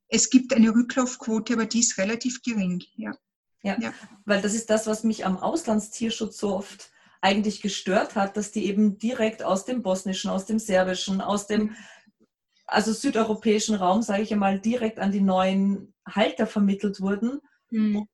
es 0.08 0.30
gibt 0.30 0.54
eine 0.54 0.70
Rücklaufquote, 0.74 1.54
aber 1.54 1.66
die 1.66 1.80
ist 1.80 1.98
relativ 1.98 2.42
gering. 2.42 2.82
Ja. 2.94 3.16
Ja, 3.64 3.76
ja, 3.80 3.92
weil 4.26 4.42
das 4.42 4.54
ist 4.54 4.68
das, 4.68 4.86
was 4.86 5.04
mich 5.04 5.24
am 5.24 5.38
Auslandstierschutz 5.38 6.38
so 6.38 6.54
oft 6.54 6.90
eigentlich 7.22 7.62
gestört 7.62 8.14
hat, 8.14 8.36
dass 8.36 8.52
die 8.52 8.66
eben 8.66 8.98
direkt 8.98 9.42
aus 9.42 9.64
dem 9.64 9.82
bosnischen, 9.82 10.30
aus 10.30 10.44
dem 10.44 10.58
serbischen, 10.58 11.22
aus 11.22 11.46
dem 11.46 11.74
also 12.66 12.92
südeuropäischen 12.92 13.74
Raum, 13.74 14.02
sage 14.02 14.22
ich 14.22 14.32
einmal, 14.32 14.60
direkt 14.60 14.98
an 14.98 15.12
die 15.12 15.22
neuen 15.22 15.94
Halter 16.06 16.46
vermittelt 16.46 17.00
wurden. 17.00 17.40
Mhm. 17.70 18.06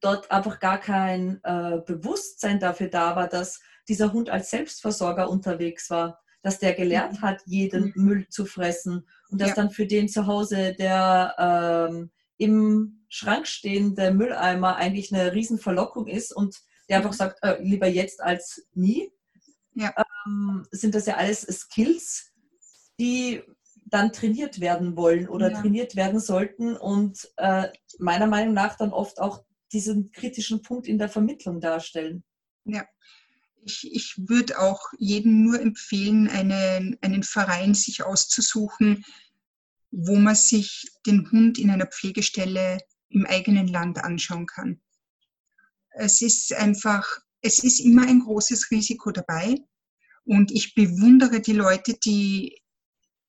Dort 0.00 0.30
einfach 0.30 0.60
gar 0.60 0.78
kein 0.78 1.40
äh, 1.42 1.78
Bewusstsein 1.84 2.60
dafür 2.60 2.88
da 2.88 3.16
war, 3.16 3.28
dass 3.28 3.60
dieser 3.88 4.12
Hund 4.12 4.30
als 4.30 4.50
Selbstversorger 4.50 5.28
unterwegs 5.28 5.90
war, 5.90 6.20
dass 6.42 6.60
der 6.60 6.74
gelernt 6.74 7.20
mhm. 7.20 7.22
hat, 7.22 7.42
jeden 7.46 7.92
mhm. 7.96 8.04
Müll 8.04 8.28
zu 8.28 8.46
fressen 8.46 9.08
und 9.30 9.40
dass 9.40 9.50
ja. 9.50 9.54
dann 9.56 9.70
für 9.70 9.86
den 9.86 10.08
zu 10.08 10.26
Hause 10.26 10.74
der 10.78 11.88
ähm, 11.90 12.10
im 12.36 13.01
Schrank 13.12 13.46
stehende 13.46 14.10
Mülleimer 14.10 14.76
eigentlich 14.76 15.12
eine 15.12 15.34
Riesenverlockung 15.34 16.06
ist 16.06 16.34
und 16.34 16.62
der 16.88 16.96
einfach 16.96 17.12
sagt, 17.12 17.42
äh, 17.42 17.62
lieber 17.62 17.86
jetzt 17.86 18.22
als 18.22 18.66
nie. 18.72 19.12
ja. 19.74 19.94
ähm, 20.26 20.66
sind 20.70 20.94
das 20.94 21.04
ja 21.04 21.16
alles 21.16 21.42
Skills, 21.42 22.32
die 22.98 23.42
dann 23.84 24.14
trainiert 24.14 24.60
werden 24.60 24.96
wollen 24.96 25.28
oder 25.28 25.50
ja. 25.50 25.60
trainiert 25.60 25.94
werden 25.94 26.20
sollten 26.20 26.74
und 26.74 27.30
äh, 27.36 27.68
meiner 27.98 28.26
Meinung 28.26 28.54
nach 28.54 28.78
dann 28.78 28.94
oft 28.94 29.20
auch 29.20 29.44
diesen 29.72 30.10
kritischen 30.12 30.62
Punkt 30.62 30.88
in 30.88 30.96
der 30.96 31.10
Vermittlung 31.10 31.60
darstellen. 31.60 32.24
Ja, 32.64 32.86
ich, 33.62 33.92
ich 33.92 34.14
würde 34.16 34.58
auch 34.58 34.80
jedem 34.98 35.44
nur 35.44 35.60
empfehlen, 35.60 36.28
einen, 36.28 36.96
einen 37.02 37.24
Verein 37.24 37.74
sich 37.74 38.04
auszusuchen, 38.04 39.04
wo 39.90 40.16
man 40.16 40.34
sich 40.34 40.90
den 41.06 41.30
Hund 41.30 41.58
in 41.58 41.70
einer 41.70 41.86
Pflegestelle 41.86 42.78
im 43.12 43.26
eigenen 43.26 43.68
Land 43.68 43.98
anschauen 44.02 44.46
kann. 44.46 44.80
Es 45.90 46.22
ist 46.22 46.52
einfach, 46.54 47.06
es 47.42 47.62
ist 47.62 47.80
immer 47.80 48.06
ein 48.06 48.20
großes 48.20 48.70
Risiko 48.70 49.10
dabei. 49.10 49.56
Und 50.24 50.50
ich 50.52 50.74
bewundere 50.74 51.40
die 51.40 51.52
Leute, 51.52 51.94
die, 51.94 52.60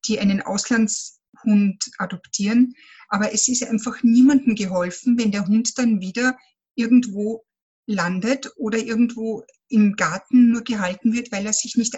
die 0.05 0.19
einen 0.19 0.41
Auslandshund 0.41 1.83
adoptieren. 1.97 2.73
Aber 3.09 3.33
es 3.33 3.47
ist 3.47 3.63
einfach 3.63 4.03
niemandem 4.03 4.55
geholfen, 4.55 5.17
wenn 5.17 5.31
der 5.31 5.47
Hund 5.47 5.77
dann 5.77 6.01
wieder 6.01 6.37
irgendwo 6.75 7.43
landet 7.85 8.49
oder 8.55 8.77
irgendwo 8.77 9.43
im 9.67 9.95
Garten 9.95 10.51
nur 10.51 10.63
gehalten 10.63 11.13
wird, 11.13 11.31
weil 11.31 11.45
er 11.45 11.53
sich 11.53 11.75
nicht, 11.75 11.97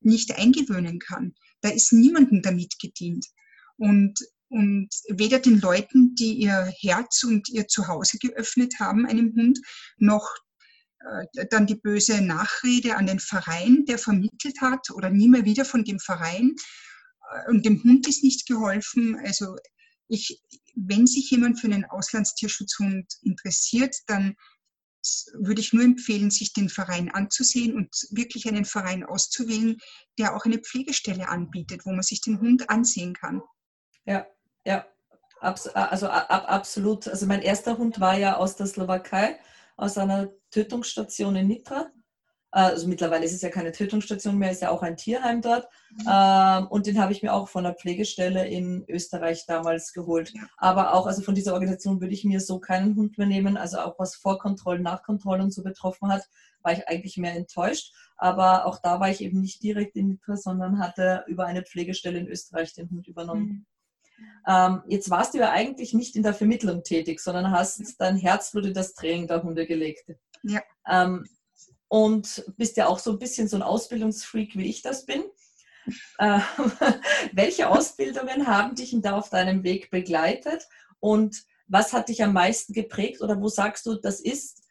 nicht 0.00 0.36
eingewöhnen 0.36 0.98
kann. 0.98 1.34
Da 1.60 1.70
ist 1.70 1.92
niemandem 1.92 2.42
damit 2.42 2.78
gedient. 2.78 3.26
Und, 3.76 4.18
und 4.54 4.88
weder 5.08 5.40
den 5.40 5.60
Leuten, 5.60 6.14
die 6.14 6.34
ihr 6.34 6.72
Herz 6.80 7.24
und 7.24 7.48
ihr 7.48 7.66
Zuhause 7.66 8.18
geöffnet 8.18 8.74
haben, 8.78 9.04
einem 9.04 9.34
Hund, 9.34 9.58
noch 9.96 10.32
äh, 11.00 11.46
dann 11.50 11.66
die 11.66 11.74
böse 11.74 12.20
Nachrede 12.20 12.96
an 12.96 13.08
den 13.08 13.18
Verein, 13.18 13.84
der 13.86 13.98
vermittelt 13.98 14.60
hat 14.60 14.90
oder 14.90 15.10
nie 15.10 15.28
mehr 15.28 15.44
wieder 15.44 15.64
von 15.64 15.82
dem 15.82 15.98
Verein. 15.98 16.54
Äh, 17.32 17.50
und 17.50 17.66
dem 17.66 17.82
Hund 17.82 18.06
ist 18.06 18.22
nicht 18.22 18.46
geholfen. 18.46 19.18
Also 19.24 19.56
ich, 20.06 20.40
wenn 20.76 21.08
sich 21.08 21.32
jemand 21.32 21.58
für 21.58 21.66
einen 21.66 21.86
Auslandstierschutzhund 21.86 23.12
interessiert, 23.22 23.96
dann 24.06 24.36
würde 25.34 25.62
ich 25.62 25.72
nur 25.72 25.82
empfehlen, 25.82 26.30
sich 26.30 26.52
den 26.52 26.68
Verein 26.68 27.10
anzusehen 27.10 27.74
und 27.74 27.88
wirklich 28.10 28.46
einen 28.46 28.64
Verein 28.64 29.02
auszuwählen, 29.02 29.78
der 30.16 30.36
auch 30.36 30.44
eine 30.44 30.58
Pflegestelle 30.58 31.28
anbietet, 31.28 31.84
wo 31.84 31.90
man 31.90 32.04
sich 32.04 32.20
den 32.20 32.38
Hund 32.38 32.70
ansehen 32.70 33.14
kann. 33.14 33.42
Ja, 34.06 34.24
ja, 34.64 34.86
Abs 35.40 35.68
also 35.68 36.08
ab, 36.08 36.44
absolut. 36.48 37.06
Also 37.06 37.26
mein 37.26 37.42
erster 37.42 37.76
Hund 37.76 38.00
war 38.00 38.16
ja 38.16 38.36
aus 38.36 38.56
der 38.56 38.66
Slowakei, 38.66 39.38
aus 39.76 39.98
einer 39.98 40.30
Tötungsstation 40.50 41.36
in 41.36 41.48
Nitra. 41.48 41.90
Also 42.50 42.86
mittlerweile 42.86 43.24
ist 43.24 43.32
es 43.32 43.42
ja 43.42 43.50
keine 43.50 43.72
Tötungsstation 43.72 44.38
mehr, 44.38 44.52
ist 44.52 44.62
ja 44.62 44.70
auch 44.70 44.82
ein 44.82 44.96
Tierheim 44.96 45.42
dort. 45.42 45.66
Mhm. 45.90 46.06
Ähm, 46.08 46.66
und 46.68 46.86
den 46.86 47.00
habe 47.00 47.10
ich 47.10 47.20
mir 47.20 47.34
auch 47.34 47.48
von 47.48 47.64
der 47.64 47.74
Pflegestelle 47.74 48.46
in 48.46 48.84
Österreich 48.88 49.44
damals 49.46 49.92
geholt. 49.92 50.32
Aber 50.56 50.94
auch, 50.94 51.06
also 51.08 51.20
von 51.20 51.34
dieser 51.34 51.54
Organisation 51.54 52.00
würde 52.00 52.14
ich 52.14 52.24
mir 52.24 52.40
so 52.40 52.60
keinen 52.60 52.94
Hund 52.94 53.18
mehr 53.18 53.26
nehmen. 53.26 53.56
Also 53.56 53.80
auch 53.80 53.98
was 53.98 54.14
Vorkontrollen, 54.14 54.84
Nachkontrollen 54.84 55.42
und 55.42 55.52
so 55.52 55.64
betroffen 55.64 56.12
hat, 56.12 56.22
war 56.62 56.72
ich 56.72 56.86
eigentlich 56.86 57.16
mehr 57.16 57.34
enttäuscht. 57.34 57.92
Aber 58.16 58.66
auch 58.66 58.78
da 58.80 59.00
war 59.00 59.10
ich 59.10 59.20
eben 59.20 59.40
nicht 59.40 59.60
direkt 59.60 59.96
in 59.96 60.10
Nitra, 60.10 60.36
sondern 60.36 60.78
hatte 60.78 61.24
über 61.26 61.46
eine 61.46 61.64
Pflegestelle 61.64 62.20
in 62.20 62.28
Österreich 62.28 62.72
den 62.72 62.88
Hund 62.88 63.08
übernommen. 63.08 63.46
Mhm. 63.46 63.66
Ähm, 64.46 64.82
jetzt 64.88 65.10
warst 65.10 65.34
du 65.34 65.38
ja 65.38 65.50
eigentlich 65.50 65.94
nicht 65.94 66.16
in 66.16 66.22
der 66.22 66.34
Vermittlung 66.34 66.82
tätig, 66.82 67.20
sondern 67.20 67.50
hast 67.50 67.82
dein 67.98 68.16
Herzblut 68.16 68.66
in 68.66 68.74
das 68.74 68.94
Training 68.94 69.26
der 69.26 69.42
Hunde 69.42 69.66
gelegt. 69.66 70.04
Ja. 70.42 70.62
Ähm, 70.88 71.26
und 71.88 72.44
bist 72.56 72.76
ja 72.76 72.86
auch 72.86 72.98
so 72.98 73.12
ein 73.12 73.18
bisschen 73.18 73.48
so 73.48 73.56
ein 73.56 73.62
Ausbildungsfreak, 73.62 74.56
wie 74.56 74.68
ich 74.68 74.82
das 74.82 75.06
bin. 75.06 75.24
Äh, 76.18 76.40
welche 77.32 77.68
Ausbildungen 77.68 78.46
haben 78.46 78.74
dich 78.74 78.94
da 79.00 79.16
auf 79.16 79.30
deinem 79.30 79.62
Weg 79.64 79.90
begleitet 79.90 80.66
und 81.00 81.44
was 81.66 81.92
hat 81.92 82.08
dich 82.08 82.22
am 82.22 82.32
meisten 82.32 82.72
geprägt 82.72 83.22
oder 83.22 83.40
wo 83.40 83.48
sagst 83.48 83.86
du, 83.86 83.94
das 83.94 84.20
ist 84.20 84.62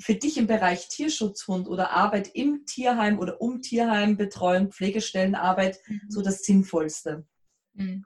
für 0.00 0.14
dich 0.14 0.38
im 0.38 0.46
Bereich 0.46 0.88
Tierschutzhund 0.88 1.68
oder 1.68 1.90
Arbeit 1.90 2.30
im 2.34 2.64
Tierheim 2.66 3.18
oder 3.18 3.40
um 3.40 3.62
Tierheim, 3.62 4.16
Betreuung, 4.16 4.70
Pflegestellenarbeit 4.70 5.80
mhm. 5.86 6.00
so 6.08 6.22
das 6.22 6.42
Sinnvollste? 6.42 7.26
Mhm. 7.74 8.04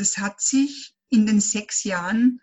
Das 0.00 0.16
hat 0.16 0.40
sich 0.40 0.94
in 1.10 1.26
den 1.26 1.40
sechs 1.40 1.84
Jahren 1.84 2.40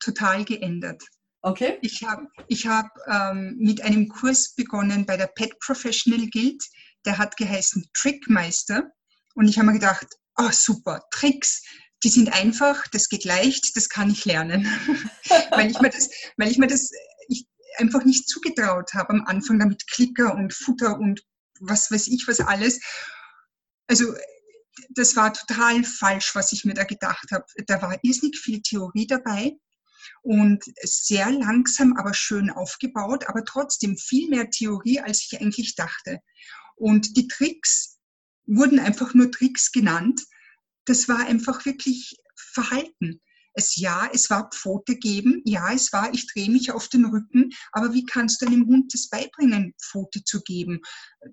total 0.00 0.46
geändert. 0.46 1.02
Okay. 1.42 1.78
Ich 1.82 2.02
habe 2.02 2.26
ich 2.48 2.66
hab, 2.66 2.88
ähm, 3.06 3.56
mit 3.58 3.82
einem 3.82 4.08
Kurs 4.08 4.54
begonnen 4.54 5.04
bei 5.04 5.18
der 5.18 5.26
Pet 5.26 5.58
Professional 5.60 6.26
Guild. 6.30 6.64
Der 7.04 7.18
hat 7.18 7.36
geheißen 7.36 7.86
Trickmeister. 7.92 8.90
Und 9.34 9.48
ich 9.48 9.58
habe 9.58 9.66
mir 9.66 9.74
gedacht, 9.74 10.06
oh 10.38 10.50
super, 10.50 11.02
Tricks, 11.10 11.62
die 12.02 12.08
sind 12.08 12.32
einfach, 12.32 12.86
das 12.88 13.08
geht 13.10 13.24
leicht, 13.24 13.76
das 13.76 13.90
kann 13.90 14.10
ich 14.10 14.24
lernen. 14.24 14.64
weil 15.50 15.70
ich 15.70 15.80
mir 15.80 15.90
das, 15.90 16.08
weil 16.38 16.50
ich 16.50 16.56
mir 16.56 16.68
das 16.68 16.90
ich 17.28 17.46
einfach 17.76 18.04
nicht 18.04 18.28
zugetraut 18.28 18.94
habe 18.94 19.10
am 19.10 19.24
Anfang 19.26 19.58
damit 19.58 19.86
Klicker 19.88 20.34
und 20.34 20.54
Futter 20.54 20.98
und 20.98 21.22
was 21.60 21.90
weiß 21.90 22.06
ich 22.06 22.24
was 22.26 22.40
alles. 22.40 22.80
Also 23.88 24.14
das 24.90 25.16
war 25.16 25.32
total 25.32 25.84
falsch, 25.84 26.34
was 26.34 26.52
ich 26.52 26.64
mir 26.64 26.74
da 26.74 26.84
gedacht 26.84 27.30
habe. 27.32 27.44
Da 27.66 27.82
war 27.82 27.98
irrsinnig 28.02 28.38
viel 28.38 28.60
Theorie 28.62 29.06
dabei 29.06 29.56
und 30.22 30.64
sehr 30.82 31.30
langsam, 31.30 31.94
aber 31.96 32.14
schön 32.14 32.50
aufgebaut, 32.50 33.28
aber 33.28 33.44
trotzdem 33.44 33.96
viel 33.96 34.28
mehr 34.28 34.50
Theorie, 34.50 35.00
als 35.00 35.22
ich 35.22 35.40
eigentlich 35.40 35.74
dachte. 35.74 36.20
Und 36.76 37.16
die 37.16 37.28
Tricks 37.28 37.98
wurden 38.46 38.78
einfach 38.78 39.14
nur 39.14 39.30
Tricks 39.30 39.72
genannt. 39.72 40.24
Das 40.86 41.08
war 41.08 41.26
einfach 41.26 41.64
wirklich 41.66 42.16
Verhalten. 42.36 43.20
Es, 43.54 43.76
ja, 43.76 44.08
es 44.12 44.30
war 44.30 44.50
Pfote 44.50 44.96
geben, 44.96 45.42
ja, 45.44 45.72
es 45.72 45.92
war, 45.92 46.14
ich 46.14 46.28
drehe 46.32 46.48
mich 46.48 46.70
auf 46.70 46.88
den 46.88 47.06
Rücken, 47.06 47.50
aber 47.72 47.92
wie 47.92 48.04
kannst 48.04 48.40
du 48.40 48.46
einem 48.46 48.66
Hund 48.66 48.94
das 48.94 49.08
beibringen, 49.08 49.74
Pfote 49.82 50.22
zu 50.22 50.42
geben? 50.42 50.80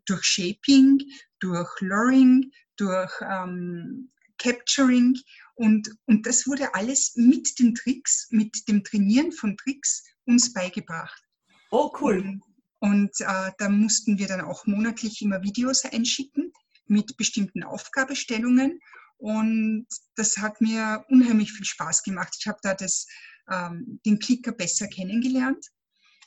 Durch 0.05 0.23
Shaping, 0.23 0.97
durch 1.39 1.69
Luring, 1.81 2.51
durch 2.77 3.11
ähm, 3.21 4.11
Capturing 4.37 5.15
und, 5.55 5.89
und 6.05 6.27
das 6.27 6.45
wurde 6.45 6.73
alles 6.75 7.13
mit 7.15 7.57
den 7.59 7.73
Tricks, 7.73 8.27
mit 8.29 8.67
dem 8.67 8.83
Trainieren 8.83 9.31
von 9.31 9.55
Tricks 9.57 10.03
uns 10.25 10.53
beigebracht. 10.53 11.23
Oh, 11.71 11.91
cool. 12.01 12.19
Und, 12.19 12.41
und 12.79 13.11
äh, 13.21 13.51
da 13.57 13.69
mussten 13.69 14.17
wir 14.17 14.27
dann 14.27 14.41
auch 14.41 14.65
monatlich 14.65 15.21
immer 15.21 15.41
Videos 15.43 15.85
einschicken 15.85 16.51
mit 16.87 17.15
bestimmten 17.17 17.63
Aufgabestellungen. 17.63 18.79
Und 19.17 19.87
das 20.15 20.37
hat 20.37 20.59
mir 20.59 21.05
unheimlich 21.09 21.53
viel 21.53 21.65
Spaß 21.65 22.03
gemacht. 22.03 22.35
Ich 22.37 22.47
habe 22.47 22.59
da 22.61 22.73
das, 22.73 23.07
ähm, 23.49 24.01
den 24.05 24.19
Klicker 24.19 24.51
besser 24.51 24.87
kennengelernt. 24.87 25.65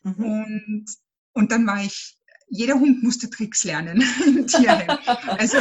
Mhm. 0.02 0.24
Und, 0.24 0.86
und 1.32 1.52
dann 1.52 1.66
war 1.66 1.84
ich, 1.84 2.18
jeder 2.48 2.74
Hund 2.80 3.02
musste 3.02 3.28
Tricks 3.28 3.64
lernen 3.64 4.02
im 4.26 4.46
Tierheim. 4.46 4.98
Also 5.36 5.58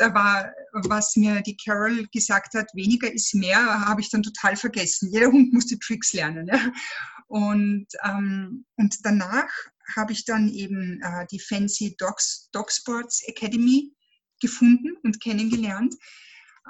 da 0.00 0.14
war, 0.14 0.52
was 0.72 1.14
mir 1.14 1.42
die 1.42 1.56
Carol 1.56 2.06
gesagt 2.10 2.54
hat, 2.54 2.70
weniger 2.74 3.12
ist 3.12 3.34
mehr, 3.34 3.86
habe 3.86 4.00
ich 4.00 4.10
dann 4.10 4.22
total 4.22 4.56
vergessen. 4.56 5.10
Jeder 5.12 5.26
Hund 5.26 5.52
musste 5.52 5.78
Tricks 5.78 6.14
lernen. 6.14 6.48
Ja? 6.48 6.72
Und, 7.26 7.86
ähm, 8.04 8.64
und 8.76 8.96
danach 9.04 9.50
habe 9.94 10.12
ich 10.12 10.24
dann 10.24 10.48
eben 10.48 11.00
äh, 11.02 11.26
die 11.30 11.38
Fancy 11.38 11.96
Dogs, 11.98 12.48
Dog 12.52 12.72
Sports 12.72 13.22
Academy 13.26 13.92
gefunden 14.40 14.96
und 15.02 15.20
kennengelernt. 15.20 15.94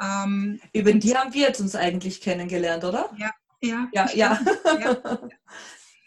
Ähm, 0.02 0.60
Über 0.72 0.92
die 0.92 1.16
haben 1.16 1.32
wir 1.32 1.42
jetzt 1.48 1.60
uns 1.60 1.76
eigentlich 1.76 2.20
kennengelernt, 2.20 2.82
oder? 2.82 3.14
Ja, 3.16 3.30
ja. 3.62 3.88
Ja, 3.92 4.10
ja. 4.12 4.40
ja. 4.80 5.20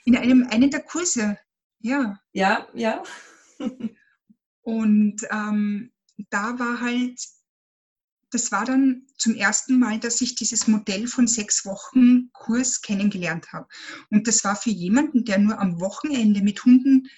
In 0.06 0.18
einem, 0.18 0.46
einem 0.50 0.70
der 0.70 0.82
Kurse, 0.82 1.38
ja. 1.80 2.20
Ja, 2.34 2.68
ja. 2.74 3.02
und 4.64 5.16
ähm, 5.32 5.93
da 6.30 6.60
war 6.60 6.82
halt, 6.82 7.20
das 8.32 8.52
war 8.52 8.66
dann 8.66 9.08
zum 9.18 9.36
ersten 9.36 9.80
Mal, 9.80 10.00
dass 10.00 10.22
ich 10.22 10.36
dieses 10.36 10.68
Modell 10.68 11.08
von 11.08 11.28
sechs 11.28 11.66
Wochen 11.66 12.32
Kurs 12.34 12.82
kennengelernt 12.82 13.52
habe. 13.54 13.68
Und 14.10 14.28
das 14.28 14.44
war 14.44 14.56
für 14.56 14.72
jemanden, 14.72 15.26
der 15.26 15.38
nur 15.38 15.60
am 15.60 15.80
Wochenende 15.80 16.42
mit 16.42 16.64
Hunden 16.66 17.10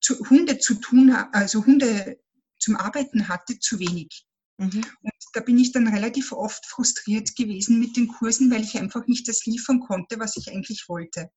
zu, 0.00 0.18
Hunde 0.30 0.58
zu 0.58 0.74
tun, 0.74 1.10
also 1.10 1.64
Hunde 1.64 2.20
zum 2.58 2.76
Arbeiten 2.76 3.28
hatte, 3.28 3.58
zu 3.58 3.78
wenig. 3.78 4.26
Mhm. 4.58 4.84
Und 5.02 5.12
da 5.34 5.40
bin 5.40 5.58
ich 5.58 5.72
dann 5.72 5.88
relativ 5.88 6.32
oft 6.32 6.64
frustriert 6.66 7.36
gewesen 7.36 7.78
mit 7.78 7.96
den 7.96 8.08
Kursen, 8.08 8.50
weil 8.50 8.62
ich 8.62 8.78
einfach 8.78 9.06
nicht 9.06 9.28
das 9.28 9.44
liefern 9.44 9.80
konnte, 9.80 10.18
was 10.18 10.36
ich 10.36 10.50
eigentlich 10.50 10.88
wollte. 10.88 11.30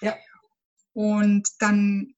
Ja. 0.00 0.16
Und 0.92 1.48
dann 1.58 2.14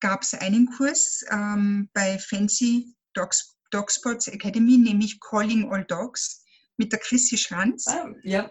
gab 0.00 0.22
es 0.22 0.34
einen 0.34 0.66
Kurs 0.66 1.24
ähm, 1.30 1.90
bei 1.92 2.18
Fancy 2.18 2.94
Dogs, 3.14 3.56
Dog 3.70 3.90
Sports 3.90 4.28
Academy, 4.28 4.78
nämlich 4.78 5.20
Calling 5.20 5.70
All 5.70 5.84
Dogs 5.84 6.44
mit 6.76 6.92
der 6.92 6.98
Chrissy 6.98 7.36
Schranz. 7.36 7.86
Ah, 7.86 8.10
ja. 8.22 8.50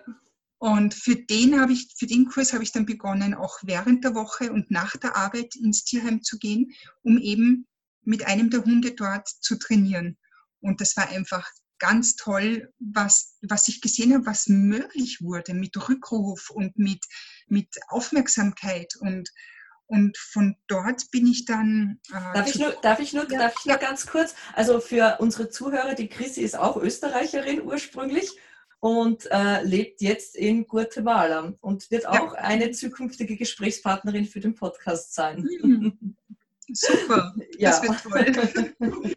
Und 0.59 0.93
für 0.93 1.15
den 1.15 1.59
habe 1.59 1.71
ich, 1.71 1.93
für 1.97 2.05
den 2.05 2.25
Kurs 2.25 2.51
habe 2.51 2.63
ich 2.63 2.73
dann 2.73 2.85
begonnen, 2.85 3.33
auch 3.33 3.57
während 3.63 4.03
der 4.03 4.13
Woche 4.13 4.51
und 4.51 4.69
nach 4.69 4.95
der 4.97 5.15
Arbeit 5.15 5.55
ins 5.55 5.85
Tierheim 5.85 6.21
zu 6.21 6.37
gehen, 6.37 6.73
um 7.01 7.17
eben 7.17 7.65
mit 8.03 8.27
einem 8.27 8.49
der 8.49 8.65
Hunde 8.65 8.91
dort 8.91 9.27
zu 9.27 9.57
trainieren. 9.57 10.17
Und 10.59 10.81
das 10.81 10.97
war 10.97 11.07
einfach 11.09 11.49
ganz 11.79 12.17
toll, 12.17 12.73
was, 12.79 13.37
was 13.41 13.69
ich 13.69 13.79
gesehen 13.79 14.13
habe, 14.13 14.25
was 14.25 14.47
möglich 14.47 15.21
wurde 15.21 15.53
mit 15.53 15.77
Rückruf 15.87 16.49
und 16.49 16.77
mit, 16.77 17.05
mit 17.47 17.69
Aufmerksamkeit. 17.87 18.95
Und, 18.99 19.29
und 19.89 20.17
von 20.17 20.55
dort 20.67 21.09
bin 21.09 21.25
ich 21.25 21.45
dann. 21.45 21.99
Äh, 22.09 22.33
darf, 22.35 22.47
ich 22.47 22.59
nur, 22.59 22.71
darf, 22.83 22.99
ich 22.99 23.13
nur, 23.13 23.29
ja. 23.31 23.39
darf 23.39 23.55
ich 23.57 23.65
nur 23.65 23.77
ganz 23.77 24.05
kurz? 24.05 24.35
Also 24.53 24.79
für 24.79 25.17
unsere 25.19 25.49
Zuhörer, 25.49 25.95
die 25.95 26.07
Chrissy 26.07 26.41
ist 26.41 26.55
auch 26.55 26.77
Österreicherin 26.77 27.63
ursprünglich 27.63 28.29
und 28.79 29.25
äh, 29.31 29.63
lebt 29.63 30.01
jetzt 30.01 30.35
in 30.35 30.67
Guatemala 30.67 31.55
und 31.61 31.89
wird 31.89 32.07
auch 32.07 32.35
ja. 32.35 32.39
eine 32.39 32.69
zukünftige 32.69 33.35
Gesprächspartnerin 33.35 34.25
für 34.25 34.39
den 34.39 34.53
Podcast 34.53 35.15
sein. 35.15 35.49
Mhm. 35.61 36.15
Super, 36.71 37.35
ja. 37.57 37.71
das 37.71 37.81
wird 37.81 38.77
toll. 38.77 39.15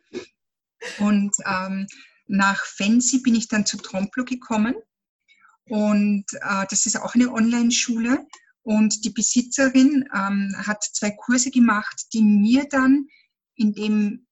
und 1.00 1.36
ähm, 1.44 1.86
nach 2.28 2.64
Fancy 2.64 3.18
bin 3.18 3.34
ich 3.34 3.48
dann 3.48 3.66
zu 3.66 3.76
Tromplo 3.76 4.24
gekommen 4.24 4.74
und 5.68 6.24
äh, 6.32 6.64
das 6.70 6.86
ist 6.86 6.96
auch 6.96 7.14
eine 7.14 7.30
Online-Schule 7.30 8.26
und 8.62 9.04
die 9.04 9.10
Besitzerin 9.10 10.08
ähm, 10.14 10.54
hat 10.56 10.82
zwei 10.84 11.10
Kurse 11.10 11.50
gemacht, 11.50 12.06
die 12.12 12.22
mir 12.22 12.66
dann 12.68 13.08
in 13.56 13.72
dem, 13.72 14.26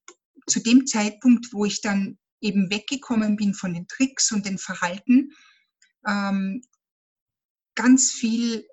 zu 0.47 0.61
dem 0.61 0.87
Zeitpunkt, 0.87 1.53
wo 1.53 1.65
ich 1.65 1.81
dann 1.81 2.19
eben 2.41 2.71
weggekommen 2.71 3.37
bin 3.37 3.55
von 3.55 3.75
den 3.75 3.87
Tricks 3.89 4.33
und 4.33 4.47
den 4.47 4.59
Verhalten, 4.59 5.33
ähm, 6.07 6.63
ganz 7.75 8.13
viel 8.13 8.67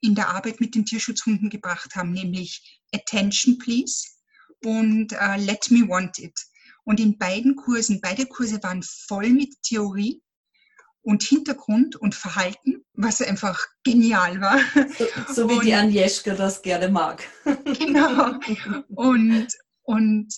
in 0.00 0.14
der 0.14 0.30
Arbeit 0.30 0.60
mit 0.60 0.74
den 0.74 0.84
Tierschutzhunden 0.84 1.48
gebracht 1.50 1.94
haben, 1.94 2.12
nämlich 2.12 2.80
Attention 2.92 3.58
Please 3.58 4.08
und 4.64 5.12
äh, 5.12 5.36
Let 5.36 5.70
Me 5.70 5.88
Want 5.88 6.18
It. 6.18 6.38
Und 6.84 6.98
in 6.98 7.18
beiden 7.18 7.54
Kursen, 7.54 8.00
beide 8.00 8.26
Kurse 8.26 8.60
waren 8.62 8.82
voll 8.82 9.30
mit 9.30 9.54
Theorie 9.62 10.20
und 11.02 11.22
Hintergrund 11.22 11.96
und 11.96 12.14
Verhalten, 12.14 12.84
was 12.94 13.20
einfach 13.20 13.66
genial 13.82 14.40
war. 14.40 14.58
So, 15.28 15.34
so 15.34 15.50
wie 15.50 15.54
und, 15.54 15.64
die 15.64 15.74
Agnieszka 15.74 16.34
das 16.34 16.62
gerne 16.62 16.88
mag. 16.88 17.28
Genau. 17.64 18.38
Und, 18.94 19.48
und 19.82 20.32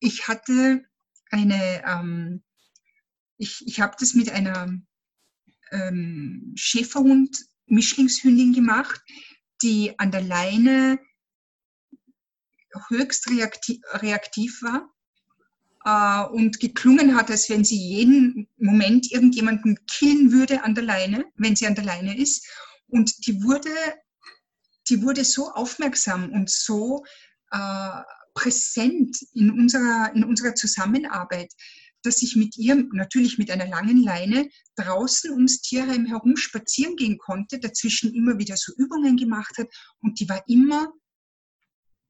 ich 0.00 0.26
hatte 0.26 0.84
eine, 1.30 1.82
ähm, 1.86 2.42
ich, 3.38 3.64
ich 3.66 3.80
habe 3.80 3.94
das 3.98 4.14
mit 4.14 4.30
einer 4.30 4.72
ähm, 5.70 6.52
Schäferhund-Mischlingshündin 6.56 8.52
gemacht, 8.52 9.00
die 9.62 9.98
an 9.98 10.10
der 10.10 10.22
Leine 10.22 10.98
höchst 12.88 13.30
reaktiv, 13.30 13.80
reaktiv 13.94 14.62
war 14.62 14.92
äh, 15.84 16.24
und 16.24 16.60
geklungen 16.60 17.16
hat, 17.16 17.30
als 17.30 17.48
wenn 17.50 17.64
sie 17.64 17.76
jeden 17.76 18.48
Moment 18.58 19.10
irgendjemanden 19.10 19.78
killen 19.86 20.32
würde 20.32 20.62
an 20.62 20.74
der 20.74 20.84
Leine, 20.84 21.24
wenn 21.36 21.56
sie 21.56 21.66
an 21.66 21.74
der 21.74 21.84
Leine 21.84 22.16
ist. 22.16 22.46
Und 22.88 23.26
die 23.26 23.42
wurde, 23.42 23.70
die 24.88 25.02
wurde 25.02 25.24
so 25.24 25.50
aufmerksam 25.50 26.30
und 26.30 26.50
so 26.50 27.04
äh, 27.50 28.02
präsent 28.34 29.16
in 29.34 29.50
unserer, 29.50 30.12
in 30.14 30.24
unserer 30.24 30.54
Zusammenarbeit, 30.54 31.52
dass 32.02 32.22
ich 32.22 32.36
mit 32.36 32.56
ihr, 32.56 32.74
natürlich 32.92 33.38
mit 33.38 33.50
einer 33.50 33.66
langen 33.66 34.02
Leine, 34.02 34.48
draußen 34.76 35.30
ums 35.30 35.60
Tierheim 35.60 36.06
herum 36.06 36.36
spazieren 36.36 36.96
gehen 36.96 37.18
konnte, 37.18 37.60
dazwischen 37.60 38.12
immer 38.14 38.38
wieder 38.38 38.56
so 38.56 38.72
Übungen 38.76 39.16
gemacht 39.16 39.56
hat 39.58 39.68
und 40.00 40.18
die 40.18 40.28
war 40.28 40.42
immer 40.48 40.92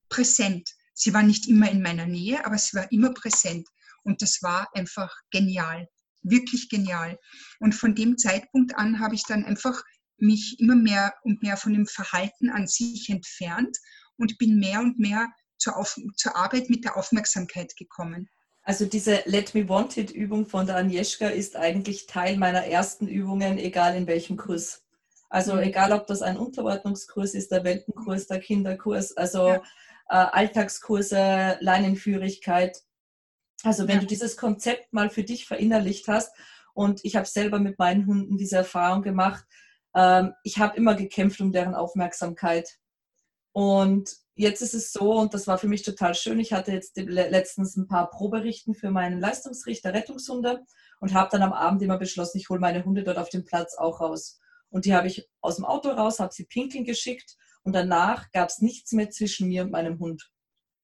präsent. 0.09 0.71
Sie 0.95 1.15
war 1.15 1.23
nicht 1.23 1.49
immer 1.49 1.71
in 1.71 1.83
meiner 1.83 2.07
Nähe, 2.07 2.45
aber 2.45 2.59
sie 2.59 2.77
war 2.77 2.91
immer 2.93 3.13
präsent. 3.13 3.69
Und 4.05 4.23
das 4.23 4.39
war 4.43 4.69
einfach 4.75 5.15
genial, 5.31 5.89
wirklich 6.23 6.69
genial. 6.69 7.19
Und 7.61 7.75
von 7.75 7.95
dem 7.95 8.19
Zeitpunkt 8.19 8.77
an 8.77 9.01
habe 9.01 9.15
ich 9.15 9.25
dann 9.25 9.45
einfach 9.45 9.83
mich 10.19 10.57
immer 10.61 10.77
mehr 10.77 11.15
und 11.23 11.43
mehr 11.43 11.57
von 11.57 11.73
dem 11.73 11.87
Verhalten 11.87 12.51
an 12.51 12.67
sich 12.67 13.09
entfernt 13.09 13.77
und 14.17 14.39
bin 14.39 14.59
mehr 14.59 14.81
und 14.81 14.99
mehr 14.99 15.29
zur, 15.59 15.77
Auf 15.77 15.97
zur 16.17 16.37
Arbeit 16.37 16.71
mit 16.71 16.85
der 16.85 16.97
Aufmerksamkeit 16.97 17.77
gekommen. 17.77 18.29
Also 18.65 18.87
diese 18.87 19.23
Let 19.27 19.55
Me 19.55 19.69
Want 19.69 19.97
It 19.97 20.13
Übung 20.13 20.47
von 20.47 20.67
der 20.67 20.77
Agnieszka 20.77 21.29
ist 21.29 21.57
eigentlich 21.57 22.07
Teil 22.07 22.37
meiner 22.37 22.65
ersten 22.65 23.09
Übungen, 23.09 23.59
egal 23.59 23.97
in 23.97 24.07
welchem 24.07 24.37
Kurs. 24.37 24.83
Also 25.29 25.55
mhm. 25.55 25.61
egal, 25.61 25.93
ob 25.93 26.07
das 26.07 26.23
ein 26.23 26.37
Unterordnungskurs 26.37 27.35
ist, 27.35 27.51
der 27.51 27.65
Welpenkurs, 27.65 28.29
der 28.29 28.39
Kinderkurs, 28.39 29.17
also 29.17 29.49
ja. 29.49 29.63
Äh, 30.13 30.29
Alltagskurse, 30.31 31.57
Leinenführigkeit. 31.61 32.83
Also 33.65 33.89
wenn 33.89 33.97
ja. 33.97 34.01
du 34.03 34.07
dieses 34.07 34.37
Konzept 34.37 34.93
mal 34.93 35.09
für 35.09 35.25
dich 35.25 35.47
verinnerlicht 35.47 36.07
hast 36.07 36.37
und 36.75 37.01
ich 37.03 37.17
habe 37.17 37.27
selber 37.27 37.59
mit 37.59 37.79
meinen 37.79 38.07
Hunden 38.07 38.37
diese 38.37 38.57
Erfahrung 38.57 39.03
gemacht, 39.03 39.45
ähm, 39.97 40.35
ich 40.45 40.59
habe 40.59 40.77
immer 40.77 40.95
gekämpft 40.97 41.41
um 41.41 41.51
deren 41.51 41.75
Aufmerksamkeit. 41.75 42.69
Und 43.53 44.15
jetzt 44.35 44.61
ist 44.61 44.75
es 44.75 44.93
so, 44.93 45.15
und 45.15 45.33
das 45.33 45.47
war 45.47 45.57
für 45.57 45.69
mich 45.69 45.83
total 45.83 46.15
schön, 46.15 46.41
ich 46.41 46.53
hatte 46.53 46.73
jetzt 46.73 46.95
letztens 46.97 47.77
ein 47.77 47.89
paar 47.89 48.11
Proberichten 48.11 48.75
für 48.75 48.91
meinen 48.91 49.19
Leistungsrichter 49.19 49.95
Rettungshunde 49.95 50.63
und 51.01 51.15
habe 51.15 51.31
dann 51.33 51.43
am 51.43 51.55
Abend 51.55 51.81
immer 51.81 51.99
beschlossen, 51.99 52.37
ich 52.37 52.51
hole 52.51 52.61
meine 52.61 52.85
Hunde 52.85 53.03
dort 53.03 53.17
auf 53.17 53.31
dem 53.31 53.45
Platz 53.45 53.77
auch 53.79 54.01
raus. 54.01 54.39
Und 54.69 54.85
die 54.85 54.95
habe 54.95 55.07
ich 55.07 55.27
aus 55.41 55.57
dem 55.57 55.65
Auto 55.65 55.89
raus, 55.89 56.21
habe 56.21 56.35
sie 56.35 56.45
pinkeln 56.45 56.85
geschickt 56.85 57.37
und 57.65 57.73
danach 57.73 58.31
gab 58.33 58.49
es 58.49 58.61
nichts 58.61 58.93
mehr 58.93 59.11
zwischen 59.11 59.49
mir 59.49 59.63
und 59.63 59.71
meinem 59.71 59.99
Hund. 59.99 60.31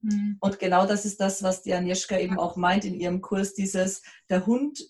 Mhm. 0.01 0.37
Und 0.41 0.59
genau 0.59 0.87
das 0.87 1.05
ist 1.05 1.21
das, 1.21 1.43
was 1.43 1.63
die 1.63 1.75
Agnieszka 1.75 2.19
eben 2.19 2.39
auch 2.39 2.57
meint 2.57 2.85
in 2.85 2.95
ihrem 2.95 3.21
Kurs, 3.21 3.55
dieses, 3.55 4.03
der 4.29 4.47
Hund 4.47 4.81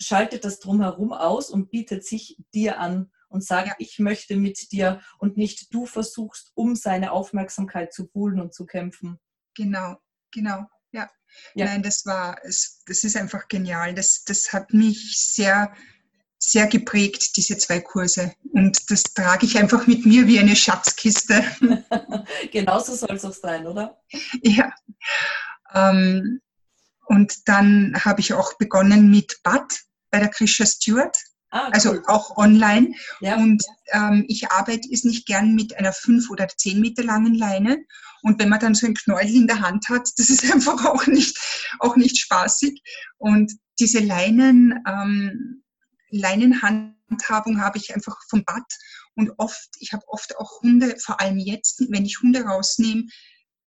schaltet 0.00 0.44
das 0.44 0.58
drumherum 0.58 1.12
aus 1.12 1.50
und 1.50 1.70
bietet 1.70 2.04
sich 2.04 2.36
dir 2.52 2.78
an 2.78 3.10
und 3.28 3.44
sagt, 3.44 3.68
ja. 3.68 3.74
ich 3.78 3.98
möchte 3.98 4.36
mit 4.36 4.70
dir 4.72 5.00
und 5.18 5.36
nicht 5.36 5.72
du 5.74 5.86
versuchst, 5.86 6.52
um 6.54 6.76
seine 6.76 7.12
Aufmerksamkeit 7.12 7.92
zu 7.92 8.08
buhlen 8.08 8.40
und 8.40 8.54
zu 8.54 8.66
kämpfen. 8.66 9.18
Genau, 9.54 9.96
genau, 10.30 10.66
ja. 10.92 11.10
ja. 11.54 11.66
Nein, 11.66 11.82
das 11.82 12.06
war, 12.06 12.38
das 12.44 12.80
ist 12.86 13.16
einfach 13.16 13.48
genial. 13.48 13.94
Das, 13.94 14.24
das 14.24 14.52
hat 14.52 14.72
mich 14.72 15.16
sehr, 15.18 15.74
sehr 16.44 16.66
geprägt, 16.66 17.36
diese 17.36 17.56
zwei 17.58 17.80
Kurse. 17.80 18.34
Und 18.52 18.90
das 18.90 19.02
trage 19.02 19.46
ich 19.46 19.58
einfach 19.58 19.86
mit 19.86 20.04
mir 20.06 20.26
wie 20.26 20.38
eine 20.38 20.56
Schatzkiste. 20.56 21.44
Genauso 22.52 22.94
soll 22.94 23.16
es 23.16 23.24
auch 23.24 23.32
sein, 23.32 23.66
oder? 23.66 24.00
Ja. 24.42 24.72
Ähm, 25.72 26.40
und 27.06 27.48
dann 27.48 27.94
habe 28.04 28.20
ich 28.20 28.32
auch 28.32 28.56
begonnen 28.58 29.10
mit 29.10 29.40
Bad 29.42 29.80
bei 30.10 30.20
der 30.20 30.28
Krisha 30.28 30.64
Stewart. 30.66 31.16
Ah, 31.50 31.68
also 31.72 31.92
cool. 31.92 32.02
auch 32.08 32.36
online. 32.36 32.94
Ja. 33.20 33.36
Und 33.36 33.62
ähm, 33.92 34.24
ich 34.28 34.50
arbeite 34.50 34.90
ist 34.90 35.04
nicht 35.04 35.26
gern 35.26 35.54
mit 35.54 35.76
einer 35.78 35.92
fünf 35.92 36.28
oder 36.30 36.48
zehn 36.48 36.80
Meter 36.80 37.04
langen 37.04 37.34
Leine. 37.34 37.78
Und 38.22 38.40
wenn 38.40 38.48
man 38.48 38.58
dann 38.58 38.74
so 38.74 38.86
ein 38.86 38.94
Knäuel 38.94 39.34
in 39.34 39.46
der 39.46 39.60
Hand 39.60 39.88
hat, 39.88 40.08
das 40.16 40.30
ist 40.30 40.44
einfach 40.52 40.84
auch 40.84 41.06
nicht, 41.06 41.38
auch 41.78 41.96
nicht 41.96 42.18
spaßig. 42.18 42.82
Und 43.18 43.52
diese 43.78 44.00
Leinen, 44.00 44.82
ähm, 44.86 45.63
Leinenhandhabung 46.16 47.60
habe 47.60 47.78
ich 47.78 47.94
einfach 47.94 48.16
vom 48.28 48.44
Bad. 48.44 48.64
Und 49.14 49.32
oft, 49.38 49.68
ich 49.78 49.92
habe 49.92 50.06
oft 50.08 50.36
auch 50.38 50.60
Hunde, 50.62 50.96
vor 50.98 51.20
allem 51.20 51.38
jetzt, 51.38 51.84
wenn 51.90 52.04
ich 52.04 52.20
Hunde 52.20 52.42
rausnehme, 52.42 53.06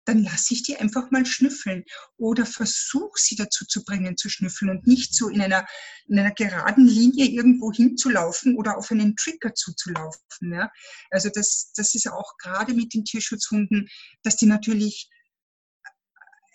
dann 0.07 0.23
lasse 0.23 0.53
ich 0.53 0.63
die 0.63 0.77
einfach 0.77 1.11
mal 1.11 1.25
schnüffeln 1.25 1.83
oder 2.15 2.45
versuche 2.45 3.19
sie 3.19 3.35
dazu 3.35 3.65
zu 3.65 3.83
bringen 3.83 4.15
zu 4.15 4.29
schnüffeln 4.29 4.71
und 4.71 4.87
nicht 4.87 5.13
so 5.13 5.27
in 5.27 5.41
einer, 5.41 5.67
in 6.07 6.17
einer 6.17 6.31
geraden 6.31 6.87
Linie 6.87 7.25
irgendwo 7.25 7.73
hinzulaufen 7.73 8.55
oder 8.55 8.77
auf 8.77 8.89
einen 8.89 9.17
Trigger 9.17 9.53
zuzulaufen. 9.53 10.53
Ja? 10.53 10.71
Also 11.11 11.29
das, 11.33 11.73
das 11.75 11.93
ist 11.93 12.07
auch 12.07 12.37
gerade 12.37 12.73
mit 12.73 12.93
den 12.93 13.03
Tierschutzhunden, 13.03 13.89
dass 14.23 14.37
die 14.37 14.45
natürlich 14.45 15.09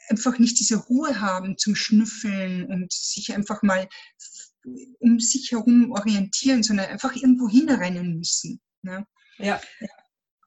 einfach 0.09 0.39
nicht 0.39 0.59
diese 0.59 0.77
Ruhe 0.77 1.21
haben 1.21 1.59
zum 1.59 1.75
Schnüffeln 1.75 2.65
und 2.67 2.91
sich 2.93 3.35
einfach 3.35 3.63
mal 3.63 3.87
um 4.65 5.21
sich 5.21 5.51
herum 5.51 5.93
orientieren, 5.93 6.63
sondern 6.63 6.87
einfach 6.87 7.15
irgendwo 7.15 7.49
hinrennen 7.49 8.19
müssen. 8.19 8.61
Ne? 8.83 9.07
Ja. 9.39 9.61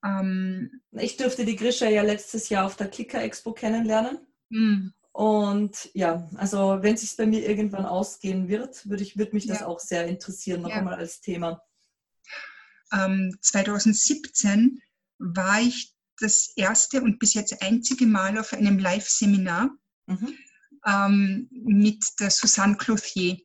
Ähm, 0.04 0.82
ich 0.92 1.18
durfte 1.18 1.46
die 1.46 1.56
Grisha 1.56 1.88
ja 1.88 2.04
letztes 2.04 2.50
Jahr 2.50 2.66
auf 2.66 2.76
der 2.76 2.90
Clicker 2.90 3.22
Expo 3.22 3.54
kennenlernen. 3.54 4.20
Mhm. 4.50 4.94
Und 5.12 5.90
ja, 5.94 6.30
also 6.36 6.80
wenn 6.82 6.96
es 6.96 7.02
sich 7.02 7.16
bei 7.16 7.26
mir 7.26 7.48
irgendwann 7.48 7.86
ausgehen 7.86 8.50
wird, 8.50 8.88
würde 8.90 9.04
ich, 9.04 9.18
würde 9.18 9.34
mich 9.34 9.48
das 9.48 9.62
ja. 9.62 9.68
auch 9.68 9.80
sehr 9.80 10.08
interessieren, 10.08 10.62
noch 10.62 10.70
ja. 10.70 10.76
einmal 10.76 10.96
als 10.96 11.22
Thema. 11.22 11.62
Ähm, 12.92 13.36
2017 13.42 14.82
war 15.18 15.62
ich 15.62 15.94
das 16.20 16.52
erste 16.56 17.02
und 17.02 17.20
bis 17.20 17.34
jetzt 17.34 17.62
einzige 17.62 18.06
Mal 18.06 18.38
auf 18.38 18.54
einem 18.54 18.78
Live-Seminar 18.78 19.70
mhm. 20.08 20.38
ähm, 20.86 21.50
mit 21.52 22.04
der 22.20 22.30
Susanne 22.30 22.78
Clothier. 22.78 23.38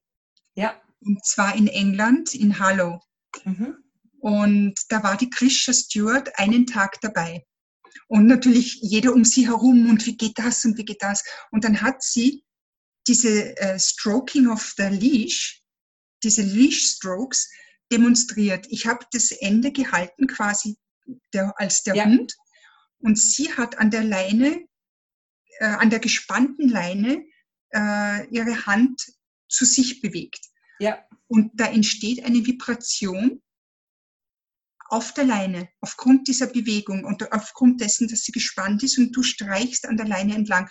Ja. 0.54 0.80
Und 1.00 1.24
zwar 1.24 1.54
in 1.54 1.66
England, 1.66 2.34
in 2.34 2.58
Harlow. 2.58 3.00
Mhm. 3.44 3.76
Und 4.20 4.74
da 4.88 5.02
war 5.02 5.16
die 5.16 5.30
Krisha 5.30 5.72
Stewart 5.72 6.38
einen 6.38 6.66
Tag 6.66 7.00
dabei. 7.00 7.46
Und 8.08 8.26
natürlich 8.26 8.78
jeder 8.82 9.14
um 9.14 9.24
sie 9.24 9.48
herum 9.48 9.88
und 9.88 10.04
wie 10.06 10.16
geht 10.16 10.38
das 10.38 10.64
und 10.64 10.76
wie 10.76 10.84
geht 10.84 11.02
das. 11.02 11.24
Und 11.50 11.64
dann 11.64 11.80
hat 11.80 12.02
sie 12.02 12.44
diese 13.06 13.56
äh, 13.56 13.78
Stroking 13.78 14.48
of 14.48 14.74
the 14.76 14.84
Leash, 14.84 15.62
diese 16.22 16.42
Leash 16.42 16.96
Strokes 16.96 17.48
demonstriert. 17.90 18.66
Ich 18.68 18.86
habe 18.86 19.06
das 19.12 19.30
Ende 19.32 19.72
gehalten 19.72 20.26
quasi 20.26 20.76
der, 21.32 21.52
als 21.56 21.82
der 21.82 21.94
ja. 21.96 22.04
Hund 22.04 22.36
und 22.98 23.18
sie 23.18 23.52
hat 23.52 23.78
an 23.78 23.90
der 23.90 24.04
Leine, 24.04 24.64
äh, 25.58 25.64
an 25.64 25.90
der 25.90 25.98
gespannten 25.98 26.68
Leine 26.68 27.24
äh, 27.72 28.26
ihre 28.28 28.66
Hand 28.66 29.02
zu 29.50 29.64
sich 29.64 30.00
bewegt. 30.00 30.40
Ja. 30.78 30.98
Und 31.28 31.50
da 31.54 31.66
entsteht 31.66 32.24
eine 32.24 32.44
Vibration 32.46 33.42
auf 34.88 35.14
der 35.14 35.24
Leine, 35.24 35.68
aufgrund 35.80 36.26
dieser 36.26 36.48
Bewegung 36.48 37.04
und 37.04 37.32
aufgrund 37.32 37.80
dessen, 37.80 38.08
dass 38.08 38.22
sie 38.22 38.32
gespannt 38.32 38.82
ist 38.82 38.98
und 38.98 39.12
du 39.12 39.22
streichst 39.22 39.86
an 39.86 39.96
der 39.96 40.06
Leine 40.06 40.34
entlang. 40.34 40.68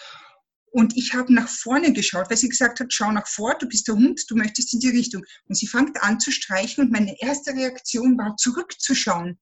Und 0.71 0.97
ich 0.97 1.13
habe 1.13 1.34
nach 1.34 1.47
vorne 1.47 1.93
geschaut, 1.93 2.30
weil 2.30 2.38
sie 2.38 2.49
gesagt 2.49 2.80
hat, 2.80 2.93
schau 2.93 3.11
nach 3.11 3.27
vor, 3.27 3.55
du 3.57 3.67
bist 3.67 3.88
der 3.88 3.95
Hund, 3.95 4.21
du 4.27 4.36
möchtest 4.36 4.73
in 4.73 4.82
die 4.82 4.89
Richtung. 4.89 5.23
Und 5.47 5.55
sie 5.55 5.67
fängt 5.67 6.01
an 6.03 6.19
zu 6.19 6.32
streichen 6.32 6.84
und 6.84 6.91
meine 6.91 7.15
erste 7.21 7.53
Reaktion 7.53 8.17
war, 8.17 8.36
zurückzuschauen. 8.36 9.39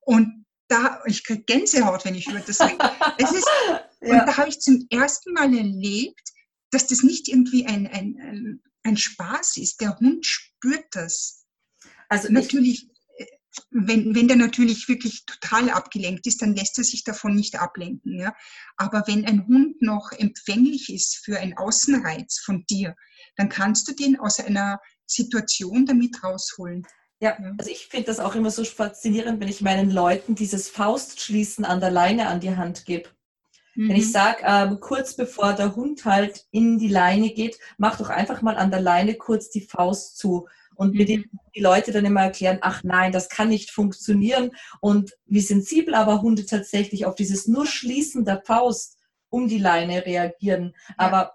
Und 0.00 0.46
da, 0.68 1.00
ich 1.06 1.24
kriege 1.24 1.44
Gänsehaut, 1.44 2.04
wenn 2.04 2.14
ich 2.14 2.26
über 2.26 2.40
das 2.40 2.60
rede. 2.60 2.78
Es 3.18 3.30
ist, 3.30 3.48
ja. 3.68 4.20
Und 4.20 4.26
da 4.26 4.36
habe 4.36 4.48
ich 4.48 4.58
zum 4.60 4.86
ersten 4.90 5.32
Mal 5.32 5.54
erlebt, 5.54 6.33
dass 6.74 6.86
das 6.86 7.02
nicht 7.02 7.28
irgendwie 7.28 7.66
ein, 7.66 7.86
ein, 7.86 8.18
ein, 8.20 8.62
ein 8.82 8.96
Spaß 8.96 9.56
ist. 9.58 9.80
Der 9.80 9.98
Hund 9.98 10.26
spürt 10.26 10.86
das. 10.92 11.46
Also 12.08 12.30
natürlich, 12.30 12.88
wenn, 13.70 14.14
wenn 14.14 14.28
der 14.28 14.36
natürlich 14.36 14.88
wirklich 14.88 15.24
total 15.24 15.70
abgelenkt 15.70 16.26
ist, 16.26 16.42
dann 16.42 16.54
lässt 16.54 16.76
er 16.78 16.84
sich 16.84 17.04
davon 17.04 17.34
nicht 17.34 17.60
ablenken. 17.60 18.18
Ja? 18.18 18.34
Aber 18.76 19.04
wenn 19.06 19.24
ein 19.24 19.46
Hund 19.46 19.80
noch 19.80 20.12
empfänglich 20.12 20.92
ist 20.92 21.24
für 21.24 21.38
einen 21.38 21.56
Außenreiz 21.56 22.40
von 22.44 22.64
dir, 22.68 22.94
dann 23.36 23.48
kannst 23.48 23.88
du 23.88 23.94
den 23.94 24.18
aus 24.18 24.40
einer 24.40 24.80
Situation 25.06 25.86
damit 25.86 26.22
rausholen. 26.22 26.86
Ja, 27.20 27.38
also 27.58 27.70
ich 27.70 27.86
finde 27.86 28.06
das 28.06 28.18
auch 28.18 28.34
immer 28.34 28.50
so 28.50 28.64
faszinierend, 28.64 29.40
wenn 29.40 29.48
ich 29.48 29.60
meinen 29.60 29.90
Leuten 29.90 30.34
dieses 30.34 30.68
Faustschließen 30.68 31.64
an 31.64 31.80
der 31.80 31.90
Leine 31.90 32.26
an 32.26 32.40
die 32.40 32.56
Hand 32.56 32.84
gebe. 32.84 33.08
Mhm. 33.74 33.88
Wenn 33.88 33.96
ich 33.96 34.06
mhm. 34.06 34.10
sage, 34.10 34.42
äh, 34.42 34.76
kurz 34.80 35.14
bevor 35.14 35.52
der 35.52 35.76
Hund 35.76 36.04
halt 36.04 36.46
in 36.50 36.78
die 36.78 36.88
Leine 36.88 37.30
geht, 37.30 37.58
mach 37.78 37.98
doch 37.98 38.10
einfach 38.10 38.42
mal 38.42 38.56
an 38.56 38.70
der 38.70 38.80
Leine 38.80 39.14
kurz 39.14 39.50
die 39.50 39.62
Faust 39.62 40.16
zu 40.18 40.48
und 40.76 40.94
mit 40.94 41.08
dem 41.08 41.20
mhm. 41.20 41.38
die 41.54 41.60
Leute 41.60 41.92
dann 41.92 42.04
immer 42.04 42.22
erklären, 42.22 42.58
ach 42.60 42.82
nein, 42.82 43.12
das 43.12 43.28
kann 43.28 43.48
nicht 43.48 43.70
funktionieren. 43.70 44.50
Und 44.80 45.12
wie 45.26 45.40
sensibel 45.40 45.94
aber 45.94 46.22
Hunde 46.22 46.46
tatsächlich 46.46 47.06
auf 47.06 47.14
dieses 47.14 47.46
nur 47.46 47.66
Schließen 47.66 48.24
der 48.24 48.42
Faust 48.44 48.98
um 49.28 49.48
die 49.48 49.58
Leine 49.58 50.04
reagieren. 50.06 50.74
Ja. 50.88 50.94
Aber 50.96 51.32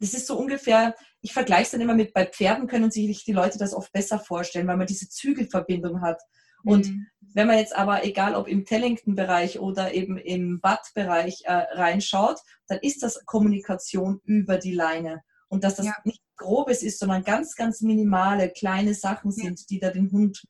das 0.00 0.14
ist 0.14 0.26
so 0.26 0.38
ungefähr, 0.38 0.94
ich 1.20 1.32
vergleiche 1.32 1.64
es 1.64 1.70
dann 1.70 1.80
immer 1.80 1.94
mit, 1.94 2.12
bei 2.12 2.24
Pferden 2.26 2.66
können 2.66 2.90
sich 2.90 3.24
die 3.24 3.32
Leute 3.32 3.58
das 3.58 3.74
oft 3.74 3.92
besser 3.92 4.18
vorstellen, 4.18 4.66
weil 4.66 4.76
man 4.76 4.86
diese 4.86 5.08
Zügelverbindung 5.08 6.00
hat. 6.00 6.20
Und 6.68 6.88
mhm. 6.88 7.06
wenn 7.34 7.46
man 7.46 7.58
jetzt 7.58 7.74
aber, 7.74 8.04
egal 8.04 8.34
ob 8.34 8.48
im 8.48 8.64
Tellington-Bereich 8.64 9.58
oder 9.58 9.94
eben 9.94 10.18
im 10.18 10.60
Butt-Bereich 10.60 11.42
äh, 11.44 11.52
reinschaut, 11.52 12.38
dann 12.66 12.78
ist 12.82 13.02
das 13.02 13.24
Kommunikation 13.24 14.20
über 14.24 14.58
die 14.58 14.74
Leine. 14.74 15.22
Und 15.48 15.64
dass 15.64 15.76
das 15.76 15.86
ja. 15.86 15.96
nicht 16.04 16.20
Grobes 16.36 16.82
ist, 16.82 16.98
sondern 16.98 17.24
ganz, 17.24 17.56
ganz 17.56 17.80
minimale, 17.80 18.50
kleine 18.50 18.94
Sachen 18.94 19.32
sind, 19.32 19.60
ja. 19.60 19.66
die 19.70 19.80
da 19.80 19.90
den 19.90 20.10
Hund 20.12 20.42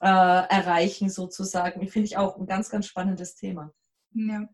äh, 0.00 0.06
erreichen, 0.06 1.10
sozusagen. 1.10 1.86
Finde 1.88 2.06
ich 2.06 2.16
auch 2.16 2.38
ein 2.38 2.46
ganz, 2.46 2.70
ganz 2.70 2.86
spannendes 2.86 3.34
Thema. 3.34 3.72
Ja. 4.12 4.48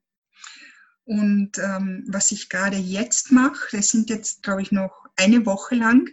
Und 1.04 1.58
ähm, 1.58 2.04
was 2.08 2.32
ich 2.32 2.48
gerade 2.48 2.76
jetzt 2.78 3.30
mache, 3.30 3.76
das 3.76 3.90
sind 3.90 4.10
jetzt, 4.10 4.42
glaube 4.42 4.62
ich, 4.62 4.72
noch 4.72 5.04
eine 5.16 5.46
Woche 5.46 5.76
lang, 5.76 6.08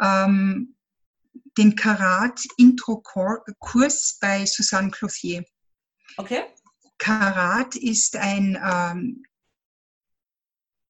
ähm, 0.00 0.74
den 1.56 1.76
Karat-Intro-Kurs 1.76 4.18
bei 4.20 4.44
Susanne 4.46 4.90
Clothier. 4.90 5.44
Okay. 6.16 6.42
Karat 6.98 7.76
ist 7.76 8.16
ein 8.16 8.60
ähm, 8.62 9.24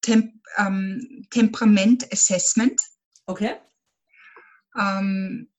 Tem 0.00 0.40
ähm, 0.56 1.26
Temperament-Assessment. 1.30 2.80
Okay. 3.26 3.56
Ähm, 4.78 5.50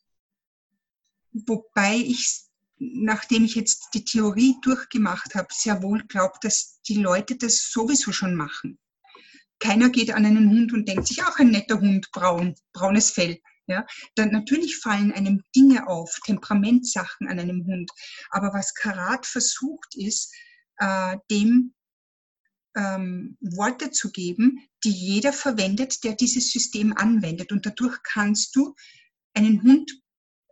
wobei 1.32 1.96
ich, 1.96 2.44
nachdem 2.78 3.46
ich 3.46 3.56
jetzt 3.56 3.90
die 3.94 4.06
Theorie 4.06 4.56
durchgemacht 4.62 5.36
habe, 5.36 5.48
sehr 5.52 5.82
wohl 5.82 6.04
glaube, 6.04 6.38
dass 6.42 6.82
die 6.84 6.96
Leute 6.96 7.38
das 7.38 7.72
sowieso 7.72 8.12
schon 8.12 8.36
machen. 8.36 8.78
Keiner 9.60 9.90
geht 9.90 10.12
an 10.12 10.26
einen 10.26 10.50
Hund 10.50 10.74
und 10.74 10.88
denkt 10.88 11.08
sich, 11.08 11.24
auch 11.24 11.40
ein 11.40 11.50
netter 11.50 11.80
Hund, 11.80 12.12
braun, 12.12 12.56
braunes 12.74 13.12
Fell. 13.12 13.40
Ja, 13.68 13.86
dann 14.16 14.30
natürlich 14.30 14.78
fallen 14.78 15.12
einem 15.12 15.42
Dinge 15.56 15.88
auf, 15.88 16.20
Temperamentsachen 16.24 17.28
an 17.28 17.40
einem 17.40 17.66
Hund. 17.66 17.90
Aber 18.30 18.54
was 18.54 18.74
Karat 18.76 19.26
versucht 19.26 19.96
ist, 19.96 20.34
äh, 20.78 21.18
dem 21.32 21.74
ähm, 22.76 23.38
Worte 23.42 23.92
zu 23.92 24.12
geben, 24.12 24.60
die 24.84 24.92
jeder 24.92 25.34
verwendet, 25.34 26.04
der 26.04 26.14
dieses 26.14 26.52
System 26.52 26.96
anwendet. 26.96 27.52
Und 27.52 27.66
dadurch 27.66 27.98
kannst 28.04 28.56
du 28.56 28.76
einen 29.34 29.64
Hund 29.64 29.92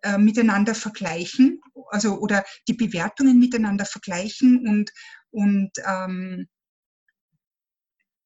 äh, 0.02 0.18
miteinander 0.18 0.74
vergleichen, 0.74 1.62
also 1.90 2.18
oder 2.20 2.44
die 2.68 2.74
Bewertungen 2.74 3.40
miteinander 3.40 3.86
vergleichen 3.86 4.68
und, 4.68 4.92
und 5.32 5.72
ähm, 5.86 6.48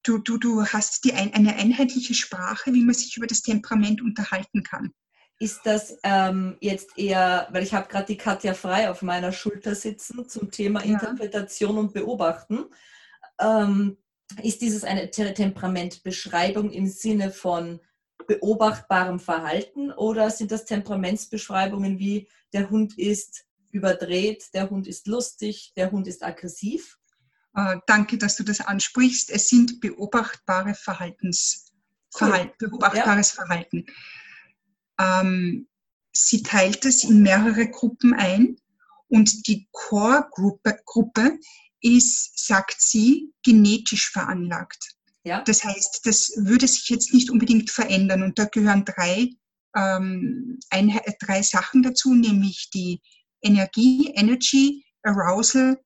du, 0.07 0.17
du, 0.17 0.37
du 0.37 0.65
hast 0.65 1.03
die, 1.03 1.13
eine 1.13 1.55
einheitliche 1.55 2.13
Sprache, 2.13 2.73
wie 2.73 2.83
man 2.83 2.95
sich 2.95 3.17
über 3.17 3.27
das 3.27 3.41
Temperament 3.41 4.01
unterhalten 4.01 4.63
kann. 4.63 4.93
Ist 5.39 5.61
das 5.65 5.97
ähm, 6.03 6.57
jetzt 6.61 6.97
eher, 6.97 7.47
weil 7.51 7.63
ich 7.63 7.73
habe 7.73 7.87
gerade 7.87 8.07
die 8.07 8.17
Katja 8.17 8.53
Frei 8.53 8.89
auf 8.89 9.01
meiner 9.03 9.31
Schulter 9.31 9.75
sitzen 9.75 10.27
zum 10.27 10.49
Thema 10.49 10.83
ja. 10.83 10.93
Interpretation 10.93 11.77
und 11.77 11.93
Beobachten 11.93 12.65
ähm, 13.39 13.97
ist 14.41 14.61
dieses 14.61 14.83
eine 14.83 15.11
Temperamentbeschreibung 15.11 16.71
im 16.71 16.87
Sinne 16.87 17.31
von 17.31 17.79
beobachtbarem 18.25 19.19
Verhalten 19.19 19.91
oder 19.91 20.31
sind 20.31 20.51
das 20.51 20.65
Temperamentsbeschreibungen 20.65 21.99
wie 21.99 22.27
der 22.51 22.69
Hund 22.69 22.97
ist 22.97 23.45
überdreht, 23.71 24.53
der 24.53 24.69
Hund 24.69 24.87
ist 24.87 25.07
lustig, 25.07 25.73
der 25.77 25.91
Hund 25.91 26.07
ist 26.07 26.23
aggressiv? 26.23 26.97
Äh, 27.57 27.79
danke, 27.87 28.19
dass 28.19 28.35
du 28.35 28.43
das 28.43 28.61
ansprichst. 28.61 29.31
Es 29.31 29.49
sind 29.49 29.81
beobachtbare 29.81 30.75
Verhaltens, 30.75 31.71
cool. 32.13 32.29
Verhalten, 32.29 32.55
beobachtbares 32.59 33.35
ja. 33.35 33.35
Verhalten. 33.35 33.85
Ähm, 34.99 35.67
sie 36.13 36.43
teilt 36.43 36.85
es 36.85 37.03
in 37.03 37.23
mehrere 37.23 37.67
Gruppen 37.67 38.13
ein 38.13 38.57
und 39.07 39.47
die 39.47 39.67
Core-Gruppe 39.71 40.79
Gruppe 40.85 41.39
ist, 41.81 42.45
sagt 42.45 42.79
sie, 42.79 43.33
genetisch 43.43 44.11
veranlagt. 44.11 44.95
Ja. 45.23 45.41
Das 45.41 45.63
heißt, 45.63 46.05
das 46.05 46.33
würde 46.37 46.67
sich 46.67 46.87
jetzt 46.89 47.11
nicht 47.11 47.31
unbedingt 47.31 47.71
verändern. 47.71 48.21
Und 48.21 48.37
da 48.37 48.45
gehören 48.45 48.85
drei, 48.85 49.31
ähm, 49.75 50.59
ein, 50.69 50.99
drei 51.19 51.41
Sachen 51.41 51.81
dazu, 51.81 52.13
nämlich 52.13 52.69
die 52.71 53.01
Energie, 53.41 54.11
Energy, 54.15 54.85
Arousal. 55.01 55.81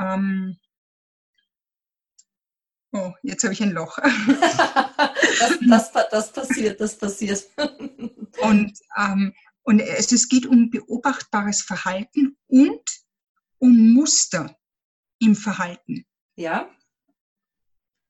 Ähm, 0.00 0.56
oh, 2.92 3.12
jetzt 3.22 3.42
habe 3.44 3.52
ich 3.52 3.62
ein 3.62 3.72
Loch. 3.72 3.98
das, 5.68 5.92
das, 5.92 5.92
das, 6.10 6.32
passiert, 6.32 6.80
das 6.80 6.96
passiert. 6.96 7.46
und, 8.42 8.78
ähm, 8.98 9.32
und 9.62 9.80
es, 9.80 10.12
es 10.12 10.28
geht 10.28 10.46
um 10.46 10.70
beobachtbares 10.70 11.62
Verhalten 11.62 12.36
und 12.46 12.82
um 13.58 13.92
Muster 13.92 14.56
im 15.18 15.34
Verhalten. 15.34 16.04
Ja. 16.36 16.70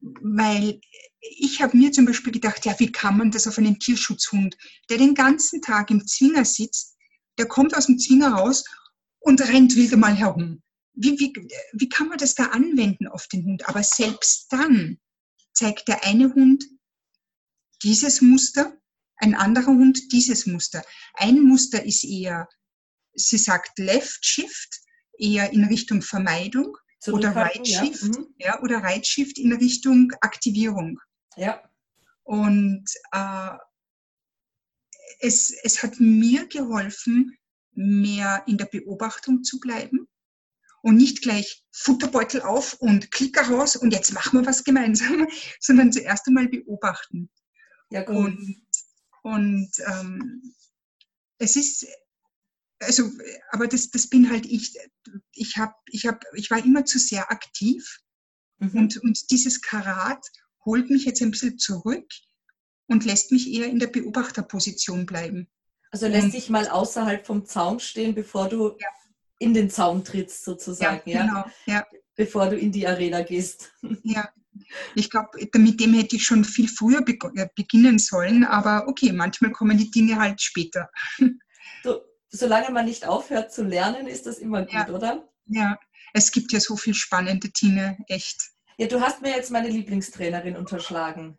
Weil 0.01 0.81
ich 1.21 1.63
habe 1.63 1.77
mir 1.77 1.93
zum 1.93 2.07
Beispiel 2.07 2.33
gedacht, 2.33 2.65
ja, 2.65 2.79
wie 2.79 2.91
kann 2.91 3.17
man 3.17 3.31
das 3.31 3.47
auf 3.47 3.59
einen 3.59 3.79
Tierschutzhund, 3.79 4.57
der 4.91 4.99
den 4.99 5.15
ganzen 5.15 5.63
Tag 5.63 5.91
im 5.91 6.05
Zwinger 6.07 6.45
sitzt, 6.45 6.97
der 7.39 7.47
kommt 7.47 7.77
aus 7.77 7.87
dem 7.87 7.99
Zwinger 7.99 8.33
raus 8.33 8.65
und 9.21 9.41
rennt 9.41 9.77
wieder 9.77 9.97
mal 9.97 10.15
herum. 10.15 10.63
Wie, 10.95 11.19
wie, 11.19 11.33
wie 11.73 11.89
kann 11.89 12.09
man 12.09 12.19
das 12.19 12.35
da 12.35 12.47
anwenden 12.47 13.09
auf 13.09 13.27
den 13.27 13.45
Hund? 13.45 13.69
Aber 13.69 13.83
selbst 13.83 14.53
dann 14.53 14.99
zeigt 15.53 15.89
der 15.89 16.05
eine 16.05 16.33
Hund 16.35 16.65
dieses 17.83 18.21
Muster, 18.21 18.77
ein 19.17 19.35
anderer 19.35 19.73
Hund 19.73 20.13
dieses 20.13 20.47
Muster. 20.47 20.85
Ein 21.15 21.41
Muster 21.41 21.83
ist 21.85 22.05
eher, 22.05 22.49
sie 23.15 23.39
sagt 23.39 23.79
Left 23.79 24.25
Shift, 24.25 24.81
eher 25.19 25.51
in 25.53 25.65
Richtung 25.65 26.03
Vermeidung 26.03 26.77
oder 27.07 27.35
Right 27.35 27.67
Shift, 27.67 28.03
ja. 28.03 28.09
Mhm. 28.09 28.35
ja. 28.39 28.63
oder 28.63 28.79
Right 28.83 29.07
Shift 29.07 29.39
in 29.39 29.53
Richtung 29.53 30.13
Aktivierung. 30.21 30.99
Ja. 31.37 31.63
Und 32.25 32.85
äh, 33.13 33.57
es, 35.21 35.51
es 35.63 35.83
hat 35.83 35.99
mir 36.01 36.47
geholfen, 36.49 37.37
mehr 37.75 38.43
in 38.47 38.59
der 38.59 38.67
Beobachtung 38.67 39.43
zu 39.43 39.59
bleiben 39.59 40.07
und 40.83 40.97
nicht 40.97 41.23
gleich 41.23 41.65
Futterbeutel 41.71 42.43
auf 42.43 42.75
und 42.75 43.11
Klicker 43.11 43.49
raus 43.49 43.77
und 43.77 43.93
jetzt 43.93 44.13
machen 44.13 44.41
wir 44.41 44.47
was 44.47 44.65
gemeinsam, 44.65 45.27
sondern 45.61 45.93
zuerst 45.93 46.27
einmal 46.27 46.49
beobachten. 46.49 47.31
Ja, 47.91 48.05
cool. 48.09 48.27
Und, 48.27 48.67
und 49.23 49.71
ähm, 49.87 50.55
es 51.39 51.57
ist, 51.57 51.87
also, 52.81 53.11
aber 53.51 53.69
das, 53.69 53.91
das 53.91 54.09
bin 54.09 54.31
halt 54.31 54.45
ich. 54.47 54.77
Ich, 55.33 55.57
hab, 55.57 55.75
ich, 55.87 56.07
hab, 56.07 56.25
ich 56.35 56.51
war 56.51 56.65
immer 56.65 56.85
zu 56.85 56.99
sehr 56.99 57.31
aktiv 57.31 58.01
mhm. 58.59 58.71
und, 58.71 58.97
und 58.99 59.31
dieses 59.31 59.61
Karat 59.61 60.25
holt 60.65 60.91
mich 60.91 61.05
jetzt 61.05 61.23
ein 61.23 61.31
bisschen 61.31 61.59
zurück 61.59 62.09
und 62.87 63.05
lässt 63.05 63.31
mich 63.31 63.53
eher 63.53 63.67
in 63.67 63.79
der 63.79 63.89
Beobachterposition 63.89 65.07
bleiben. 65.07 65.49
Also 65.91 66.07
lässt 66.07 66.33
dich 66.33 66.49
mal 66.49 66.69
außerhalb 66.69 67.27
vom 67.27 67.45
Zaun 67.45 67.79
stehen, 67.79 68.15
bevor 68.15 68.49
du 68.49 68.77
ja. 68.81 68.89
In 69.43 69.55
den 69.55 69.71
Zaun 69.71 70.05
trittst, 70.05 70.45
sozusagen, 70.45 71.09
ja? 71.09 71.27
Genau, 71.27 71.45
ja. 71.67 71.85
Bevor 72.15 72.49
du 72.49 72.57
in 72.57 72.73
die 72.73 72.87
Arena 72.87 73.23
gehst. 73.23 73.73
Ja. 74.05 74.29
Ich 74.95 75.09
glaube, 75.09 75.31
mit 75.57 75.81
dem 75.81 75.95
hätte 75.95 76.17
ich 76.17 76.25
schon 76.25 76.45
viel 76.45 76.69
früher 76.69 77.03
äh, 77.07 77.49
beginnen 77.57 77.99
sollen, 77.99 78.45
aber 78.45 78.87
okay, 78.87 79.11
manchmal 79.11 79.51
kommen 79.51 79.79
die 79.79 79.91
Dinge 79.91 80.17
halt 80.17 80.43
später. 80.43 80.91
So, 81.83 82.03
solange 82.29 82.71
man 82.71 82.85
nicht 82.85 83.07
aufhört 83.09 83.51
zu 83.51 83.65
lernen, 83.65 84.07
ist 84.07 84.27
das 84.27 84.39
immer 84.39 84.63
gut, 84.63 84.75
ja. 84.75 84.89
oder? 84.91 85.29
Ja, 85.47 85.79
es 86.13 86.31
gibt 86.31 86.53
ja 86.53 86.61
so 86.61 86.77
viel 86.77 86.93
spannende 86.95 87.49
Dinge, 87.49 87.97
echt. 88.09 88.43
Ja, 88.77 88.87
du 88.89 89.01
hast 89.01 89.23
mir 89.23 89.31
jetzt 89.31 89.51
meine 89.51 89.69
Lieblingstrainerin 89.69 90.57
unterschlagen. 90.57 91.39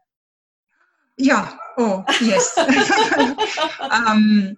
Ja, 1.16 1.60
oh, 1.78 2.04
yes. 2.20 2.56
ähm, 4.08 4.58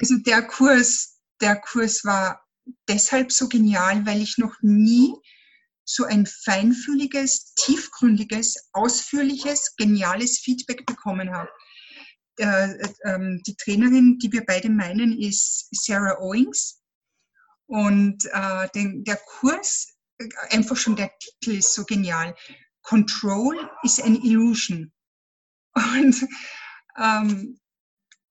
also 0.00 0.16
der 0.26 0.42
Kurs, 0.42 1.13
der 1.44 1.56
Kurs 1.56 2.06
war 2.06 2.42
deshalb 2.88 3.30
so 3.30 3.50
genial, 3.50 4.06
weil 4.06 4.22
ich 4.22 4.38
noch 4.38 4.54
nie 4.62 5.14
so 5.84 6.04
ein 6.04 6.24
feinfühliges, 6.24 7.52
tiefgründiges, 7.56 8.70
ausführliches, 8.72 9.76
geniales 9.76 10.38
Feedback 10.38 10.86
bekommen 10.86 11.30
habe. 11.30 11.50
Äh, 12.38 12.70
äh, 12.80 13.38
die 13.46 13.56
Trainerin, 13.56 14.18
die 14.18 14.32
wir 14.32 14.46
beide 14.46 14.70
meinen, 14.70 15.20
ist 15.20 15.68
Sarah 15.72 16.18
Owings. 16.18 16.80
Und 17.66 18.24
äh, 18.32 18.68
den, 18.74 19.04
der 19.04 19.16
Kurs, 19.16 19.94
einfach 20.48 20.78
schon 20.78 20.96
der 20.96 21.10
Titel 21.18 21.58
ist 21.58 21.74
so 21.74 21.84
genial. 21.84 22.34
Control 22.80 23.68
is 23.82 24.00
an 24.00 24.16
illusion. 24.16 24.90
Und 25.74 26.26
ähm, 26.96 27.60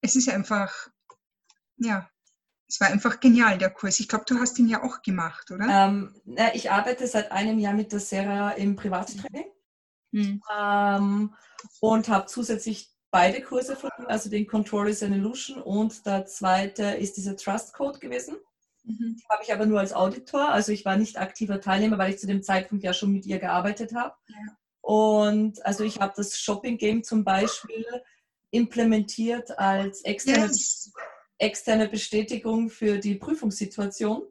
es 0.01 0.15
ist 0.15 0.29
einfach, 0.29 0.73
ja, 1.77 2.09
es 2.73 2.81
war 2.81 2.87
einfach 2.87 3.19
genial, 3.19 3.59
der 3.59 3.69
Kurs. 3.69 3.99
Ich 3.99 4.07
glaube, 4.07 4.25
du 4.27 4.39
hast 4.39 4.57
ihn 4.57 4.67
ja 4.67 4.81
auch 4.81 5.03
gemacht, 5.03 5.51
oder? 5.51 5.67
Ähm, 5.69 6.15
ich 6.55 6.71
arbeite 6.71 7.05
seit 7.05 7.31
einem 7.31 7.59
Jahr 7.59 7.73
mit 7.73 7.91
der 7.91 7.99
Sarah 7.99 8.49
im 8.53 8.75
Privattraining 8.75 9.45
mhm. 10.09 10.41
ähm, 10.51 11.35
und 11.81 12.09
habe 12.09 12.25
zusätzlich 12.25 12.91
beide 13.11 13.43
Kurse 13.43 13.75
von 13.75 13.91
ihm, 13.99 14.07
also 14.07 14.27
den 14.27 14.47
Control 14.47 14.89
is 14.89 15.03
an 15.03 15.13
Illusion 15.13 15.61
und 15.61 16.03
der 16.07 16.25
zweite 16.25 16.83
ist 16.95 17.15
dieser 17.15 17.37
Trust 17.37 17.73
Code 17.73 17.99
gewesen. 17.99 18.37
Mhm. 18.85 19.17
Die 19.19 19.25
habe 19.29 19.43
ich 19.43 19.53
aber 19.53 19.67
nur 19.67 19.79
als 19.79 19.93
Auditor, 19.93 20.49
also 20.49 20.71
ich 20.71 20.83
war 20.83 20.97
nicht 20.97 21.19
aktiver 21.19 21.61
Teilnehmer, 21.61 21.99
weil 21.99 22.11
ich 22.11 22.19
zu 22.19 22.25
dem 22.25 22.41
Zeitpunkt 22.41 22.83
ja 22.83 22.93
schon 22.93 23.11
mit 23.11 23.27
ihr 23.27 23.37
gearbeitet 23.37 23.93
habe. 23.93 24.15
Ja. 24.29 24.57
Und 24.81 25.63
also 25.63 25.83
ich 25.83 25.99
habe 25.99 26.13
das 26.17 26.39
Shopping 26.39 26.79
Game 26.79 27.03
zum 27.03 27.23
Beispiel 27.23 27.85
implementiert 28.49 29.59
als 29.59 30.01
externe, 30.01 30.47
yes. 30.47 30.91
Externe 31.43 31.87
Bestätigung 31.87 32.69
für 32.69 32.97
die 32.97 33.15
Prüfungssituation. 33.15 34.23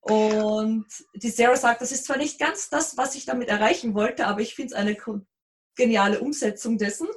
Und 0.00 0.86
die 1.14 1.30
Sarah 1.30 1.56
sagt, 1.56 1.82
das 1.82 1.92
ist 1.92 2.04
zwar 2.04 2.16
nicht 2.16 2.38
ganz 2.38 2.70
das, 2.70 2.96
was 2.96 3.14
ich 3.14 3.26
damit 3.26 3.48
erreichen 3.48 3.94
wollte, 3.94 4.26
aber 4.26 4.40
ich 4.40 4.54
finde 4.54 4.74
es 4.74 4.78
eine 4.78 4.96
geniale 5.74 6.20
Umsetzung 6.20 6.78
dessen. 6.78 7.08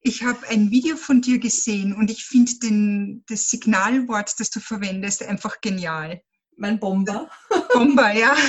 Ich 0.00 0.22
habe 0.22 0.46
ein 0.48 0.70
Video 0.70 0.96
von 0.96 1.20
dir 1.20 1.38
gesehen 1.38 1.94
und 1.94 2.10
ich 2.10 2.24
finde 2.24 3.22
das 3.28 3.50
Signalwort, 3.50 4.34
das 4.38 4.50
du 4.50 4.60
verwendest, 4.60 5.22
einfach 5.24 5.60
genial. 5.60 6.22
Mein 6.56 6.78
Bomber. 6.78 7.28
Bomber, 7.72 8.12
ja. 8.12 8.36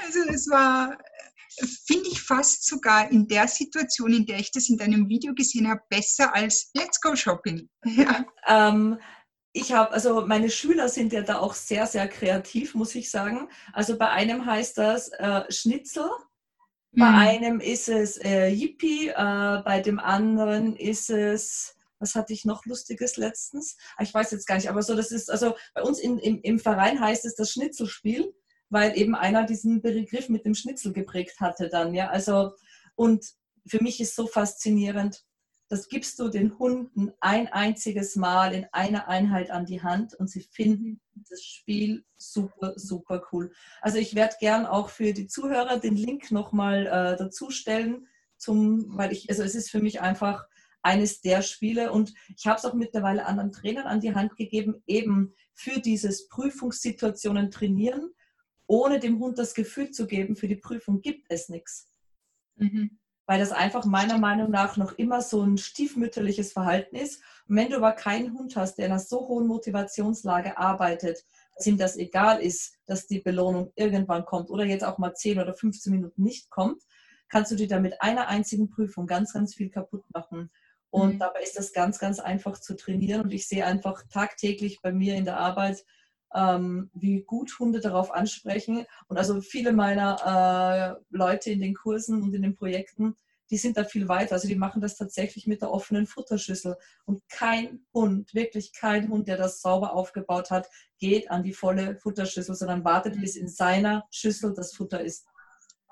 Also 0.00 0.20
es 0.30 0.48
war, 0.48 0.96
finde 1.86 2.08
ich 2.08 2.20
fast 2.20 2.66
sogar 2.66 3.10
in 3.10 3.26
der 3.28 3.48
Situation, 3.48 4.12
in 4.12 4.26
der 4.26 4.38
ich 4.38 4.50
das 4.52 4.68
in 4.68 4.76
deinem 4.76 5.08
Video 5.08 5.34
gesehen 5.34 5.68
habe, 5.68 5.80
besser 5.88 6.34
als 6.34 6.70
Let's 6.74 7.00
Go 7.00 7.14
Shopping. 7.16 7.68
Ja. 7.84 8.24
Ähm, 8.46 8.98
ich 9.52 9.72
habe, 9.72 9.92
also 9.92 10.26
meine 10.26 10.50
Schüler 10.50 10.88
sind 10.88 11.12
ja 11.12 11.22
da 11.22 11.38
auch 11.38 11.54
sehr, 11.54 11.86
sehr 11.86 12.06
kreativ, 12.06 12.74
muss 12.74 12.94
ich 12.94 13.10
sagen. 13.10 13.48
Also 13.72 13.98
bei 13.98 14.08
einem 14.10 14.46
heißt 14.46 14.78
das 14.78 15.08
äh, 15.08 15.50
Schnitzel, 15.50 16.08
bei 16.92 17.08
mhm. 17.08 17.16
einem 17.16 17.60
ist 17.60 17.88
es 17.88 18.18
äh, 18.18 18.48
Yippie, 18.48 19.08
äh, 19.08 19.62
bei 19.64 19.80
dem 19.80 19.98
anderen 19.98 20.76
ist 20.76 21.10
es, 21.10 21.76
was 21.98 22.14
hatte 22.14 22.32
ich 22.32 22.44
noch 22.44 22.64
Lustiges 22.66 23.16
letztens? 23.16 23.76
Ah, 23.96 24.02
ich 24.02 24.14
weiß 24.14 24.30
jetzt 24.30 24.46
gar 24.46 24.56
nicht, 24.56 24.70
aber 24.70 24.82
so, 24.82 24.94
das 24.94 25.10
ist, 25.10 25.30
also 25.30 25.54
bei 25.74 25.82
uns 25.82 25.98
in, 25.98 26.18
im, 26.18 26.40
im 26.42 26.58
Verein 26.58 27.00
heißt 27.00 27.24
es 27.24 27.34
das 27.34 27.50
Schnitzelspiel 27.50 28.32
weil 28.70 28.96
eben 28.98 29.14
einer 29.14 29.44
diesen 29.44 29.80
Begriff 29.80 30.28
mit 30.28 30.44
dem 30.44 30.54
Schnitzel 30.54 30.92
geprägt 30.92 31.40
hatte 31.40 31.68
dann, 31.68 31.94
ja. 31.94 32.08
Also, 32.10 32.52
und 32.94 33.24
für 33.66 33.82
mich 33.82 34.00
ist 34.00 34.14
so 34.14 34.26
faszinierend, 34.26 35.24
das 35.68 35.88
gibst 35.88 36.18
du 36.18 36.28
den 36.28 36.58
Hunden 36.58 37.12
ein 37.20 37.48
einziges 37.48 38.16
Mal 38.16 38.54
in 38.54 38.66
einer 38.72 39.08
Einheit 39.08 39.50
an 39.50 39.66
die 39.66 39.82
Hand 39.82 40.14
und 40.14 40.30
sie 40.30 40.40
finden 40.40 41.00
das 41.28 41.42
Spiel 41.42 42.04
super, 42.16 42.72
super 42.76 43.22
cool. 43.32 43.52
Also 43.82 43.98
ich 43.98 44.14
werde 44.14 44.36
gern 44.40 44.64
auch 44.64 44.88
für 44.88 45.12
die 45.12 45.26
Zuhörer 45.26 45.78
den 45.78 45.94
Link 45.94 46.30
nochmal 46.30 46.86
äh, 46.86 47.16
dazu 47.18 47.50
stellen, 47.50 48.06
zum, 48.38 48.96
weil 48.96 49.12
ich, 49.12 49.28
also 49.28 49.42
es 49.42 49.54
ist 49.54 49.70
für 49.70 49.80
mich 49.80 50.00
einfach 50.00 50.46
eines 50.80 51.20
der 51.20 51.42
Spiele 51.42 51.92
und 51.92 52.14
ich 52.36 52.46
habe 52.46 52.56
es 52.56 52.64
auch 52.64 52.74
mittlerweile 52.74 53.26
anderen 53.26 53.52
Trainern 53.52 53.86
an 53.86 54.00
die 54.00 54.14
Hand 54.14 54.36
gegeben, 54.36 54.82
eben 54.86 55.34
für 55.52 55.80
dieses 55.80 56.28
Prüfungssituationen 56.28 57.50
trainieren, 57.50 58.10
ohne 58.68 59.00
dem 59.00 59.18
Hund 59.18 59.38
das 59.38 59.54
Gefühl 59.54 59.90
zu 59.90 60.06
geben, 60.06 60.36
für 60.36 60.46
die 60.46 60.56
Prüfung 60.56 61.00
gibt 61.00 61.26
es 61.30 61.48
nichts. 61.48 61.88
Mhm. 62.56 62.98
Weil 63.26 63.40
das 63.40 63.50
einfach 63.50 63.84
meiner 63.84 64.18
Meinung 64.18 64.50
nach 64.50 64.76
noch 64.76 64.92
immer 64.92 65.20
so 65.22 65.42
ein 65.42 65.58
stiefmütterliches 65.58 66.52
Verhalten 66.52 66.94
ist. 66.94 67.22
Und 67.48 67.56
wenn 67.56 67.70
du 67.70 67.76
aber 67.76 67.92
keinen 67.92 68.32
Hund 68.38 68.56
hast, 68.56 68.76
der 68.76 68.86
in 68.86 68.92
einer 68.92 69.00
so 69.00 69.26
hohen 69.26 69.46
Motivationslage 69.46 70.56
arbeitet, 70.58 71.24
dass 71.56 71.66
ihm 71.66 71.78
das 71.78 71.96
egal 71.96 72.40
ist, 72.40 72.78
dass 72.86 73.06
die 73.06 73.20
Belohnung 73.20 73.72
irgendwann 73.74 74.24
kommt 74.24 74.50
oder 74.50 74.64
jetzt 74.64 74.84
auch 74.84 74.98
mal 74.98 75.14
10 75.14 75.40
oder 75.40 75.54
15 75.54 75.92
Minuten 75.92 76.22
nicht 76.22 76.50
kommt, 76.50 76.82
kannst 77.28 77.50
du 77.50 77.56
dir 77.56 77.68
da 77.68 77.80
mit 77.80 78.00
einer 78.00 78.28
einzigen 78.28 78.68
Prüfung 78.68 79.06
ganz, 79.06 79.32
ganz 79.32 79.54
viel 79.54 79.70
kaputt 79.70 80.04
machen. 80.12 80.50
Und 80.90 81.14
mhm. 81.14 81.18
dabei 81.18 81.42
ist 81.42 81.58
das 81.58 81.72
ganz, 81.72 81.98
ganz 81.98 82.20
einfach 82.20 82.58
zu 82.58 82.76
trainieren. 82.76 83.22
Und 83.22 83.32
ich 83.32 83.48
sehe 83.48 83.64
einfach 83.64 84.02
tagtäglich 84.10 84.80
bei 84.82 84.92
mir 84.92 85.16
in 85.16 85.24
der 85.24 85.38
Arbeit, 85.38 85.84
ähm, 86.34 86.90
wie 86.94 87.22
gut 87.22 87.58
Hunde 87.58 87.80
darauf 87.80 88.10
ansprechen. 88.10 88.84
Und 89.08 89.16
also 89.16 89.40
viele 89.40 89.72
meiner 89.72 90.98
äh, 91.00 91.02
Leute 91.10 91.50
in 91.50 91.60
den 91.60 91.74
Kursen 91.74 92.22
und 92.22 92.34
in 92.34 92.42
den 92.42 92.54
Projekten, 92.54 93.16
die 93.50 93.56
sind 93.56 93.76
da 93.76 93.84
viel 93.84 94.08
weiter. 94.08 94.34
Also 94.34 94.48
die 94.48 94.56
machen 94.56 94.82
das 94.82 94.96
tatsächlich 94.96 95.46
mit 95.46 95.62
der 95.62 95.70
offenen 95.70 96.06
Futterschüssel. 96.06 96.76
Und 97.06 97.22
kein 97.28 97.80
Hund, 97.94 98.34
wirklich 98.34 98.72
kein 98.72 99.08
Hund, 99.08 99.26
der 99.28 99.36
das 99.36 99.62
sauber 99.62 99.94
aufgebaut 99.94 100.50
hat, 100.50 100.68
geht 100.98 101.30
an 101.30 101.42
die 101.42 101.54
volle 101.54 101.96
Futterschüssel, 101.96 102.54
sondern 102.54 102.84
wartet, 102.84 103.20
bis 103.20 103.36
in 103.36 103.48
seiner 103.48 104.06
Schüssel 104.10 104.52
das 104.54 104.74
Futter 104.74 105.00
ist. 105.00 105.26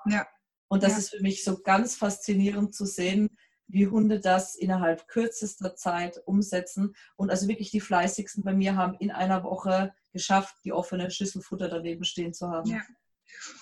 Ja. 0.05 0.27
Und 0.67 0.83
das 0.83 0.93
ja. 0.93 0.97
ist 0.99 1.09
für 1.11 1.21
mich 1.21 1.43
so 1.43 1.61
ganz 1.61 1.95
faszinierend 1.95 2.75
zu 2.75 2.85
sehen, 2.85 3.29
wie 3.67 3.87
Hunde 3.87 4.19
das 4.19 4.55
innerhalb 4.55 5.07
kürzester 5.07 5.75
Zeit 5.75 6.21
umsetzen. 6.25 6.95
Und 7.15 7.29
also 7.29 7.47
wirklich 7.47 7.71
die 7.71 7.81
fleißigsten 7.81 8.43
bei 8.43 8.53
mir 8.53 8.75
haben 8.75 8.95
in 8.99 9.11
einer 9.11 9.43
Woche 9.43 9.93
geschafft, 10.17 10.55
die 10.63 10.71
offene 10.71 11.09
Schüssel 11.11 11.41
Futter 11.41 11.69
daneben 11.69 12.03
stehen 12.03 12.33
zu 12.33 12.49
haben. 12.49 12.69
Ja. 12.69 12.81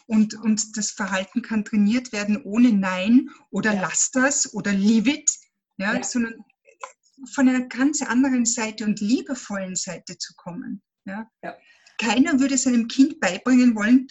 Und, 0.07 0.35
und 0.35 0.77
das 0.77 0.91
Verhalten 0.91 1.41
kann 1.41 1.65
trainiert 1.65 2.11
werden 2.11 2.41
ohne 2.43 2.71
Nein 2.71 3.29
oder 3.49 3.73
ja. 3.73 3.81
lass 3.81 4.11
das 4.11 4.53
oder 4.53 4.71
leave 4.71 5.09
it, 5.09 5.29
ja, 5.77 5.95
ja. 5.95 6.03
sondern 6.03 6.35
von 7.33 7.47
einer 7.47 7.67
ganz 7.67 8.01
anderen 8.01 8.45
Seite 8.45 8.85
und 8.85 8.99
liebevollen 8.99 9.75
Seite 9.75 10.17
zu 10.17 10.33
kommen. 10.35 10.81
Ja. 11.05 11.29
ja. 11.43 11.55
Keiner 11.97 12.39
würde 12.39 12.57
seinem 12.57 12.87
Kind 12.87 13.19
beibringen 13.19 13.75
wollen, 13.75 14.07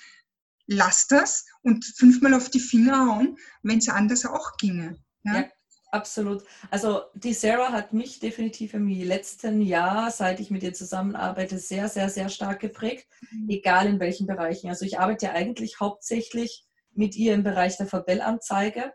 lass 0.66 1.07
das 1.07 1.45
und 1.62 1.84
fünfmal 1.84 2.34
auf 2.34 2.51
die 2.51 2.61
Finger 2.61 3.07
hauen, 3.07 3.36
wenn 3.62 3.78
es 3.78 3.88
anders 3.88 4.24
auch 4.24 4.57
ginge. 4.57 4.99
Ja? 5.22 5.51
Absolut. 5.95 6.42
Also 6.72 7.03
die 7.14 7.32
Sarah 7.32 7.70
hat 7.70 7.92
mich 7.92 8.18
definitiv 8.18 8.74
im 8.74 8.88
letzten 8.88 9.61
Jahr, 9.61 10.11
seit 10.11 10.40
ich 10.40 10.51
mit 10.51 10.64
ihr 10.64 10.74
zusammenarbeite, 10.74 11.57
sehr, 11.59 11.88
sehr, 11.88 12.09
sehr 12.09 12.30
stark 12.30 12.59
geprägt, 12.59 13.07
mhm. 13.30 13.49
egal 13.49 13.86
in 13.86 14.01
welchen 14.01 14.26
Bereichen. 14.26 14.68
Also 14.68 14.84
ich 14.84 14.99
arbeite 14.99 15.26
ja 15.26 15.32
eigentlich 15.34 15.78
hauptsächlich 15.78 16.66
mit 16.95 17.14
ihr 17.14 17.32
im 17.32 17.45
Bereich 17.45 17.76
der 17.76 17.86
Verbellanzeige 17.86 18.92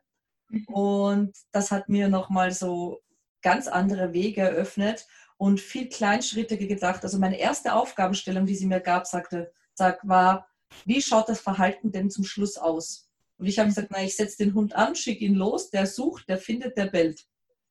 mhm. 0.49 0.65
und 0.65 1.37
das 1.53 1.71
hat 1.71 1.87
mir 1.87 2.09
nochmal 2.09 2.51
so 2.51 2.99
ganz 3.41 3.69
andere 3.69 4.11
Wege 4.11 4.41
eröffnet 4.41 5.07
und 5.37 5.61
viel 5.61 5.87
kleinschrittiger 5.87 6.67
gedacht. 6.67 7.03
Also 7.03 7.17
meine 7.17 7.39
erste 7.39 7.75
Aufgabenstellung, 7.75 8.45
die 8.45 8.55
sie 8.57 8.67
mir 8.67 8.81
gab, 8.81 9.07
sagte, 9.07 9.53
sag, 9.73 10.05
war, 10.05 10.49
wie 10.83 11.01
schaut 11.01 11.29
das 11.29 11.39
Verhalten 11.39 11.93
denn 11.93 12.09
zum 12.09 12.25
Schluss 12.25 12.57
aus? 12.57 13.08
Und 13.39 13.47
ich 13.47 13.57
habe 13.57 13.69
gesagt, 13.69 13.87
na, 13.89 14.03
ich 14.03 14.15
setze 14.15 14.43
den 14.43 14.53
Hund 14.53 14.75
an, 14.75 14.95
schicke 14.95 15.23
ihn 15.23 15.35
los, 15.35 15.69
der 15.69 15.87
sucht, 15.87 16.27
der 16.27 16.37
findet, 16.37 16.77
der 16.77 16.87
bellt. 16.87 17.25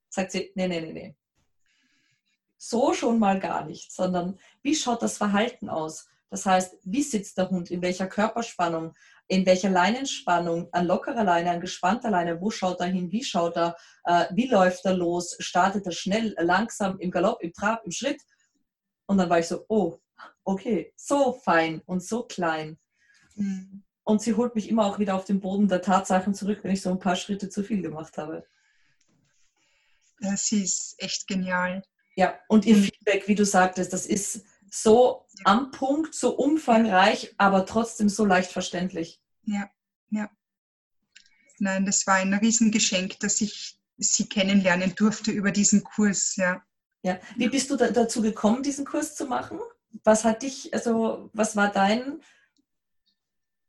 Sagt 0.09 0.33
sie, 0.33 0.51
nee, 0.55 0.67
nee, 0.67 0.81
nee, 0.81 0.93
nee. 0.93 1.17
So 2.57 2.95
schon 2.95 3.19
mal 3.19 3.39
gar 3.39 3.67
nicht, 3.67 3.93
sondern 3.93 4.39
wie 4.63 4.75
schaut 4.75 5.03
das 5.03 5.19
Verhalten 5.19 5.69
aus? 5.69 6.09
Das 6.31 6.47
heißt, 6.47 6.79
wie 6.85 7.03
sitzt 7.03 7.37
der 7.37 7.51
Hund, 7.51 7.71
in 7.71 7.83
welcher 7.83 8.07
Körperspannung, 8.07 8.95
in 9.29 9.45
welcher 9.45 9.69
Leinenspannung, 9.69 10.69
an 10.73 10.87
lockerer 10.87 11.23
Leine, 11.23 11.51
an 11.51 11.61
gespannter 11.61 12.11
Leine, 12.11 12.41
wo 12.41 12.51
schaut 12.51 12.81
er 12.81 12.87
hin, 12.87 13.13
wie 13.13 13.23
schaut 13.23 13.57
er, 13.57 13.77
äh, 14.05 14.25
wie 14.31 14.49
läuft 14.49 14.87
er 14.87 14.95
los, 14.95 15.37
startet 15.39 15.85
er 15.85 15.93
schnell, 15.93 16.35
langsam, 16.39 16.99
im 16.99 17.11
Galopp, 17.11 17.43
im 17.43 17.53
Trab, 17.53 17.85
im 17.85 17.93
Schritt. 17.93 18.23
Und 19.07 19.19
dann 19.19 19.29
war 19.29 19.39
ich 19.39 19.47
so, 19.49 19.67
oh, 19.69 19.99
okay, 20.45 20.93
so 20.97 21.33
fein 21.33 21.83
und 21.85 22.03
so 22.03 22.23
klein. 22.25 22.79
Mhm. 23.37 23.85
Und 24.09 24.23
sie 24.23 24.37
holt 24.37 24.55
mich 24.55 24.71
immer 24.71 24.87
auch 24.87 24.99
wieder 24.99 25.15
auf 25.15 25.27
den 25.27 25.39
Boden 25.39 25.69
der 25.69 25.83
Tatsachen 25.83 26.33
zurück, 26.33 26.61
wenn 26.63 26.73
ich 26.73 26.81
so 26.81 26.91
ein 26.91 26.99
paar 26.99 27.15
Schritte 27.15 27.51
zu 27.51 27.63
viel 27.63 27.83
gemacht 27.83 28.17
habe. 28.17 28.47
Das 30.19 30.51
ist 30.51 30.95
echt 30.97 31.27
genial. 31.27 31.83
Ja, 32.17 32.39
und 32.49 32.65
ihr 32.65 32.77
mhm. 32.77 32.85
Feedback, 32.85 33.29
wie 33.29 33.35
du 33.35 33.45
sagtest, 33.45 33.93
das 33.93 34.07
ist 34.07 34.47
so 34.71 35.27
am 35.45 35.73
Punkt, 35.73 36.15
so 36.15 36.35
umfangreich, 36.35 37.35
aber 37.37 37.67
trotzdem 37.67 38.09
so 38.09 38.25
leicht 38.25 38.51
verständlich. 38.51 39.21
Ja, 39.43 39.69
ja. 40.09 40.31
Nein, 41.59 41.85
das 41.85 42.07
war 42.07 42.15
ein 42.15 42.33
Riesengeschenk, 42.33 43.21
dass 43.21 43.43
ich 43.43 43.79
sie 43.99 44.27
kennenlernen 44.27 44.95
durfte 44.95 45.33
über 45.33 45.51
diesen 45.51 45.85
Kurs, 45.85 46.37
ja. 46.37 46.63
Ja, 47.03 47.21
wie 47.37 47.51
bist 47.51 47.69
du 47.69 47.77
da, 47.77 47.91
dazu 47.91 48.23
gekommen, 48.23 48.63
diesen 48.63 48.87
Kurs 48.87 49.15
zu 49.17 49.27
machen? 49.27 49.61
Was 50.03 50.25
hat 50.25 50.43
dich, 50.43 50.73
also 50.73 51.29
was 51.35 51.57
war 51.57 51.71
dein? 51.71 52.23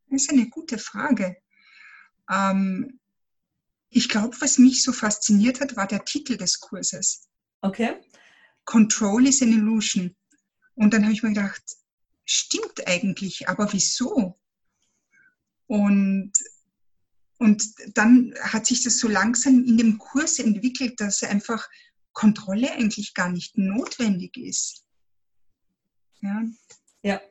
Das 0.09 0.23
ist 0.23 0.31
eine 0.31 0.49
gute 0.49 0.77
Frage. 0.77 1.37
Ähm, 2.29 2.99
ich 3.89 4.09
glaube, 4.09 4.35
was 4.39 4.57
mich 4.57 4.83
so 4.83 4.91
fasziniert 4.91 5.61
hat, 5.61 5.75
war 5.75 5.87
der 5.87 6.05
Titel 6.05 6.37
des 6.37 6.59
Kurses. 6.59 7.27
Okay. 7.61 7.95
Control 8.65 9.27
is 9.27 9.41
an 9.41 9.49
Illusion. 9.49 10.15
Und 10.75 10.93
dann 10.93 11.03
habe 11.03 11.13
ich 11.13 11.23
mir 11.23 11.33
gedacht, 11.33 11.61
stimmt 12.23 12.87
eigentlich, 12.87 13.49
aber 13.49 13.73
wieso? 13.73 14.39
Und, 15.67 16.31
und 17.37 17.63
dann 17.97 18.33
hat 18.41 18.67
sich 18.67 18.83
das 18.83 18.99
so 18.99 19.07
langsam 19.07 19.63
in 19.65 19.77
dem 19.77 19.97
Kurs 19.97 20.39
entwickelt, 20.39 20.99
dass 20.99 21.23
einfach 21.23 21.67
Kontrolle 22.13 22.71
eigentlich 22.71 23.13
gar 23.13 23.29
nicht 23.29 23.57
notwendig 23.57 24.37
ist. 24.37 24.83
Ja, 26.21 26.43
ja. 27.01 27.21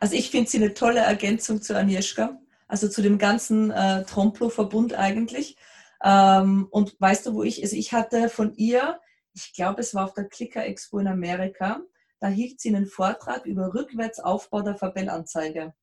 Also 0.00 0.14
ich 0.14 0.30
finde 0.30 0.50
sie 0.50 0.58
eine 0.58 0.74
tolle 0.74 1.00
Ergänzung 1.00 1.62
zu 1.62 1.76
Agnieszka, 1.76 2.38
also 2.68 2.88
zu 2.88 3.02
dem 3.02 3.18
ganzen 3.18 3.70
äh, 3.70 4.04
Tromplo-Verbund 4.04 4.94
eigentlich. 4.94 5.56
Ähm, 6.02 6.68
und 6.70 6.96
weißt 7.00 7.26
du, 7.26 7.34
wo 7.34 7.42
ich, 7.42 7.62
also 7.62 7.76
ich 7.76 7.92
hatte 7.92 8.28
von 8.28 8.54
ihr, 8.56 9.00
ich 9.34 9.52
glaube, 9.54 9.80
es 9.80 9.94
war 9.94 10.04
auf 10.04 10.14
der 10.14 10.28
Clicker 10.28 10.64
Expo 10.64 10.98
in 10.98 11.08
Amerika, 11.08 11.80
da 12.20 12.28
hielt 12.28 12.60
sie 12.60 12.74
einen 12.74 12.86
Vortrag 12.86 13.46
über 13.46 13.74
Rückwärtsaufbau 13.74 14.62
der 14.62 14.76
Verbellanzeige. 14.76 15.74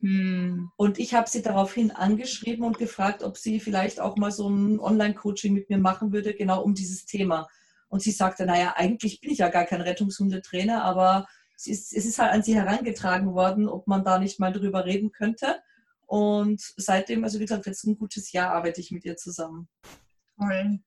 Hm. 0.00 0.70
Und 0.76 0.98
ich 0.98 1.14
habe 1.14 1.28
sie 1.28 1.42
daraufhin 1.42 1.90
angeschrieben 1.90 2.64
und 2.64 2.78
gefragt, 2.78 3.22
ob 3.22 3.38
sie 3.38 3.60
vielleicht 3.60 4.00
auch 4.00 4.16
mal 4.16 4.30
so 4.30 4.48
ein 4.48 4.78
Online-Coaching 4.78 5.52
mit 5.52 5.70
mir 5.70 5.78
machen 5.78 6.12
würde, 6.12 6.34
genau 6.34 6.62
um 6.62 6.74
dieses 6.74 7.06
Thema. 7.06 7.48
Und 7.88 8.02
sie 8.02 8.10
sagte, 8.10 8.46
naja, 8.46 8.74
eigentlich 8.76 9.20
bin 9.20 9.30
ich 9.30 9.38
ja 9.38 9.48
gar 9.48 9.64
kein 9.64 9.80
Rettungshundetrainer, 9.80 10.84
aber 10.84 11.26
es 11.56 11.66
ist, 11.66 11.92
es 11.92 12.04
ist 12.04 12.18
halt 12.18 12.32
an 12.32 12.42
sie 12.42 12.54
herangetragen 12.54 13.34
worden, 13.34 13.68
ob 13.68 13.86
man 13.86 14.04
da 14.04 14.18
nicht 14.18 14.38
mal 14.38 14.52
drüber 14.52 14.84
reden 14.84 15.10
könnte. 15.10 15.60
Und 16.06 16.60
seitdem, 16.76 17.24
also 17.24 17.38
wie 17.40 17.44
gesagt, 17.44 17.66
jetzt 17.66 17.84
ein 17.84 17.98
gutes 17.98 18.32
Jahr 18.32 18.52
arbeite 18.52 18.80
ich 18.80 18.90
mit 18.92 19.04
ihr 19.04 19.16
zusammen. 19.16 19.68
Toll. 20.38 20.80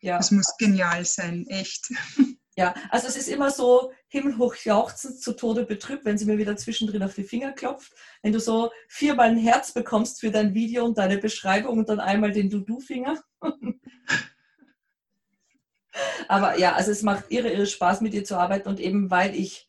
Ja. 0.00 0.18
Das 0.18 0.30
muss 0.30 0.56
genial 0.58 1.04
sein, 1.04 1.46
echt. 1.48 1.90
Ja, 2.56 2.72
also 2.90 3.08
es 3.08 3.16
ist 3.16 3.26
immer 3.26 3.50
so 3.50 3.90
himmelhoch 4.06 4.54
jauchzend, 4.54 5.20
zu 5.20 5.32
Tode 5.32 5.64
betrübt, 5.64 6.04
wenn 6.04 6.18
sie 6.18 6.24
mir 6.24 6.38
wieder 6.38 6.56
zwischendrin 6.56 7.02
auf 7.02 7.14
die 7.14 7.24
Finger 7.24 7.50
klopft. 7.50 7.92
Wenn 8.22 8.32
du 8.32 8.38
so 8.38 8.70
viermal 8.86 9.30
ein 9.30 9.38
Herz 9.38 9.72
bekommst 9.72 10.20
für 10.20 10.30
dein 10.30 10.54
Video 10.54 10.84
und 10.84 10.96
deine 10.96 11.18
Beschreibung 11.18 11.78
und 11.78 11.88
dann 11.88 11.98
einmal 11.98 12.30
den 12.30 12.50
Du-Du-Finger. 12.50 13.20
Aber 16.28 16.56
ja, 16.56 16.74
also 16.74 16.92
es 16.92 17.02
macht 17.02 17.24
irre, 17.30 17.50
irre 17.50 17.66
Spaß, 17.66 18.00
mit 18.02 18.14
ihr 18.14 18.22
zu 18.22 18.38
arbeiten 18.38 18.68
und 18.68 18.78
eben 18.78 19.10
weil 19.10 19.34
ich 19.34 19.68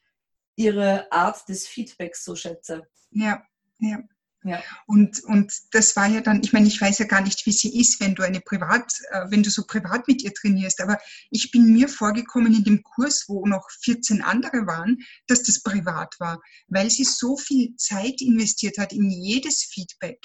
ihre 0.55 1.11
Art 1.11 1.47
des 1.49 1.67
Feedbacks 1.67 2.23
so 2.23 2.35
schätze. 2.35 2.87
Ja, 3.11 3.43
ja. 3.79 3.99
Ja. 4.45 4.61
Und, 4.85 5.23
und 5.23 5.51
das 5.71 5.95
war 5.95 6.07
ja 6.07 6.21
dann, 6.21 6.43
ich 6.43 6.53
meine, 6.53 6.67
ich 6.67 6.79
weiß 6.79 6.99
ja 6.99 7.05
gar 7.05 7.21
nicht, 7.21 7.47
wie 7.47 7.51
sie 7.51 7.79
ist, 7.79 7.99
wenn 7.99 8.13
du 8.13 8.21
eine 8.21 8.41
Privat, 8.41 8.93
äh, 9.09 9.25
wenn 9.31 9.41
du 9.41 9.49
so 9.49 9.63
privat 9.65 10.07
mit 10.07 10.21
ihr 10.21 10.35
trainierst, 10.35 10.81
aber 10.81 10.99
ich 11.31 11.49
bin 11.49 11.73
mir 11.73 11.89
vorgekommen 11.89 12.53
in 12.53 12.63
dem 12.63 12.83
Kurs, 12.83 13.25
wo 13.27 13.47
noch 13.47 13.67
14 13.81 14.21
andere 14.21 14.67
waren, 14.67 14.99
dass 15.25 15.41
das 15.41 15.63
privat 15.63 16.13
war, 16.19 16.39
weil 16.67 16.91
sie 16.91 17.05
so 17.05 17.37
viel 17.37 17.75
Zeit 17.77 18.21
investiert 18.21 18.77
hat 18.77 18.93
in 18.93 19.09
jedes 19.09 19.63
Feedback. 19.63 20.23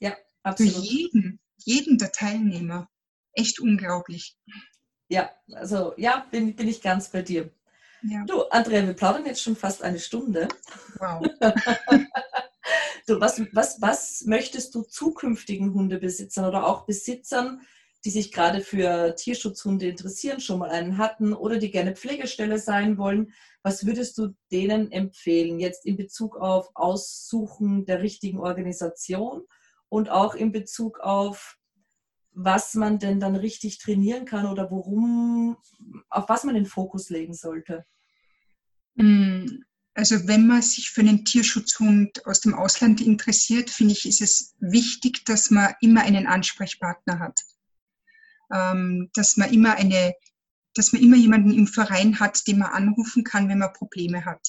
Ja, 0.00 0.16
absolut. 0.44 0.72
Für 0.72 0.80
jeden, 0.80 1.38
jeden 1.58 1.98
der 1.98 2.10
Teilnehmer. 2.10 2.88
Echt 3.34 3.60
unglaublich. 3.60 4.38
Ja, 5.10 5.30
also 5.52 5.92
ja, 5.98 6.26
bin, 6.30 6.56
bin 6.56 6.68
ich 6.68 6.80
ganz 6.80 7.10
bei 7.10 7.20
dir. 7.20 7.52
Ja. 8.02 8.24
Du, 8.26 8.42
Andrea, 8.44 8.86
wir 8.86 8.94
plaudern 8.94 9.26
jetzt 9.26 9.42
schon 9.42 9.56
fast 9.56 9.82
eine 9.82 9.98
Stunde. 9.98 10.48
Wow. 10.98 11.26
Du, 13.06 13.18
was, 13.22 13.40
was, 13.52 13.80
was 13.80 14.24
möchtest 14.26 14.74
du 14.74 14.82
zukünftigen 14.82 15.72
Hundebesitzern 15.72 16.44
oder 16.44 16.66
auch 16.66 16.84
Besitzern, 16.84 17.62
die 18.04 18.10
sich 18.10 18.32
gerade 18.32 18.60
für 18.60 19.14
Tierschutzhunde 19.16 19.88
interessieren, 19.88 20.40
schon 20.40 20.58
mal 20.58 20.68
einen 20.68 20.98
hatten 20.98 21.32
oder 21.32 21.56
die 21.56 21.70
gerne 21.70 21.96
Pflegestelle 21.96 22.58
sein 22.58 22.98
wollen, 22.98 23.32
was 23.62 23.86
würdest 23.86 24.18
du 24.18 24.34
denen 24.52 24.92
empfehlen, 24.92 25.58
jetzt 25.58 25.84
in 25.86 25.96
Bezug 25.96 26.36
auf 26.36 26.70
Aussuchen 26.74 27.86
der 27.86 28.02
richtigen 28.02 28.40
Organisation 28.40 29.42
und 29.88 30.10
auch 30.10 30.34
in 30.34 30.52
Bezug 30.52 31.00
auf, 31.00 31.57
was 32.40 32.74
man 32.74 33.00
denn 33.00 33.18
dann 33.18 33.34
richtig 33.34 33.78
trainieren 33.78 34.24
kann 34.24 34.46
oder 34.46 34.70
worum, 34.70 35.56
auf 36.08 36.28
was 36.28 36.44
man 36.44 36.54
den 36.54 36.66
Fokus 36.66 37.10
legen 37.10 37.34
sollte? 37.34 37.84
Hm, 38.96 39.64
also 39.94 40.28
wenn 40.28 40.46
man 40.46 40.62
sich 40.62 40.90
für 40.90 41.00
einen 41.00 41.24
Tierschutzhund 41.24 42.24
aus 42.26 42.40
dem 42.40 42.54
Ausland 42.54 43.00
interessiert, 43.00 43.70
finde 43.70 43.94
ich, 43.94 44.06
ist 44.06 44.20
es 44.20 44.54
wichtig, 44.60 45.24
dass 45.24 45.50
man 45.50 45.74
immer 45.80 46.02
einen 46.02 46.28
Ansprechpartner 46.28 47.18
hat. 47.18 47.40
Ähm, 48.54 49.10
dass 49.14 49.36
man 49.36 49.52
immer 49.52 49.74
eine, 49.74 50.14
dass 50.74 50.92
man 50.92 51.02
immer 51.02 51.16
jemanden 51.16 51.52
im 51.52 51.66
Verein 51.66 52.20
hat, 52.20 52.46
den 52.46 52.60
man 52.60 52.70
anrufen 52.70 53.24
kann, 53.24 53.48
wenn 53.48 53.58
man 53.58 53.72
Probleme 53.72 54.24
hat. 54.24 54.48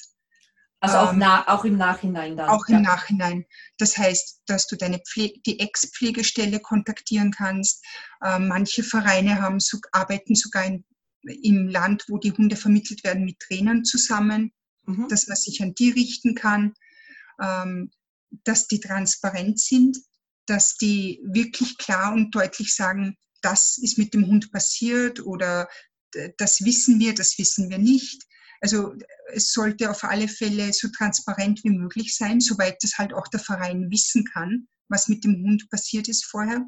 Also 0.81 0.97
auch, 0.97 1.13
ähm, 1.13 1.19
na, 1.19 1.47
auch 1.47 1.65
im 1.65 1.77
Nachhinein 1.77 2.37
dann. 2.37 2.49
Auch 2.49 2.67
im 2.67 2.81
Nachhinein. 2.81 3.45
Das 3.77 3.97
heißt, 3.97 4.43
dass 4.45 4.67
du 4.67 4.77
deine 4.77 4.99
Pflege, 4.99 5.39
die 5.45 5.59
Ex-Pflegestelle 5.59 6.59
kontaktieren 6.61 7.31
kannst. 7.31 7.83
Ähm, 8.23 8.47
manche 8.47 8.83
Vereine 8.83 9.41
haben, 9.41 9.57
arbeiten 9.91 10.35
sogar 10.35 10.65
in, 10.65 10.85
im 11.23 11.67
Land, 11.67 12.05
wo 12.07 12.17
die 12.17 12.31
Hunde 12.31 12.55
vermittelt 12.55 13.03
werden, 13.03 13.25
mit 13.25 13.39
Trainern 13.39 13.83
zusammen 13.83 14.53
mhm. 14.89 15.07
dass 15.07 15.27
man 15.27 15.37
sich 15.37 15.61
an 15.61 15.75
die 15.75 15.91
richten 15.91 16.35
kann, 16.35 16.73
ähm, 17.41 17.91
dass 18.43 18.67
die 18.67 18.79
transparent 18.79 19.59
sind, 19.59 19.97
dass 20.45 20.75
die 20.77 21.21
wirklich 21.23 21.77
klar 21.77 22.13
und 22.13 22.33
deutlich 22.33 22.75
sagen, 22.75 23.17
das 23.41 23.77
ist 23.77 23.97
mit 23.97 24.13
dem 24.13 24.27
Hund 24.27 24.51
passiert 24.51 25.25
oder 25.25 25.69
das 26.37 26.65
wissen 26.65 26.99
wir, 26.99 27.13
das 27.13 27.37
wissen 27.37 27.69
wir 27.69 27.77
nicht. 27.77 28.23
Also 28.61 28.95
es 29.33 29.51
sollte 29.51 29.89
auf 29.89 30.03
alle 30.03 30.27
Fälle 30.27 30.73
so 30.73 30.89
transparent 30.89 31.63
wie 31.63 31.69
möglich 31.69 32.15
sein, 32.15 32.41
soweit 32.41 32.77
das 32.83 32.97
halt 32.97 33.13
auch 33.13 33.27
der 33.27 33.39
Verein 33.39 33.89
wissen 33.89 34.25
kann, 34.25 34.67
was 34.89 35.07
mit 35.07 35.23
dem 35.23 35.43
Hund 35.43 35.69
passiert 35.69 36.07
ist 36.07 36.25
vorher. 36.25 36.65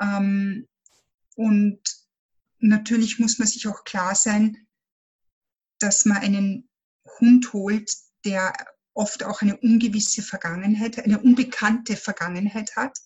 Ähm, 0.00 0.66
und 1.36 1.80
natürlich 2.58 3.18
muss 3.18 3.38
man 3.38 3.48
sich 3.48 3.66
auch 3.68 3.84
klar 3.84 4.14
sein, 4.14 4.66
dass 5.80 6.04
man 6.04 6.18
einen 6.18 6.68
Hund 7.20 7.52
holt, 7.52 7.92
der 8.24 8.52
oft 8.94 9.24
auch 9.24 9.42
eine 9.42 9.56
ungewisse 9.58 10.22
Vergangenheit, 10.22 10.98
eine 10.98 11.20
unbekannte 11.20 11.96
Vergangenheit 11.96 12.74
hat. 12.76 12.96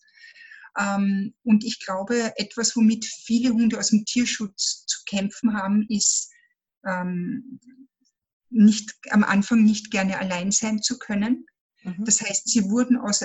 Ähm, 0.79 1.35
und 1.43 1.65
ich 1.65 1.81
glaube, 1.81 2.35
etwas, 2.37 2.77
womit 2.77 3.05
viele 3.05 3.51
Hunde 3.51 3.79
aus 3.79 3.89
dem 3.89 4.05
Tierschutz 4.05 4.85
zu 4.87 5.01
kämpfen 5.07 5.55
haben, 5.55 5.87
ist 5.89 6.31
ähm, 6.89 7.61
nicht 8.51 8.95
am 9.11 9.24
Anfang 9.24 9.64
nicht 9.64 9.91
gerne 9.91 10.18
allein 10.18 10.51
sein 10.51 10.80
zu 10.82 10.99
können. 10.99 11.47
Mhm. 11.82 12.05
Das 12.05 12.20
heißt, 12.20 12.49
sie 12.49 12.70
wurden 12.70 12.97
aus 12.97 13.24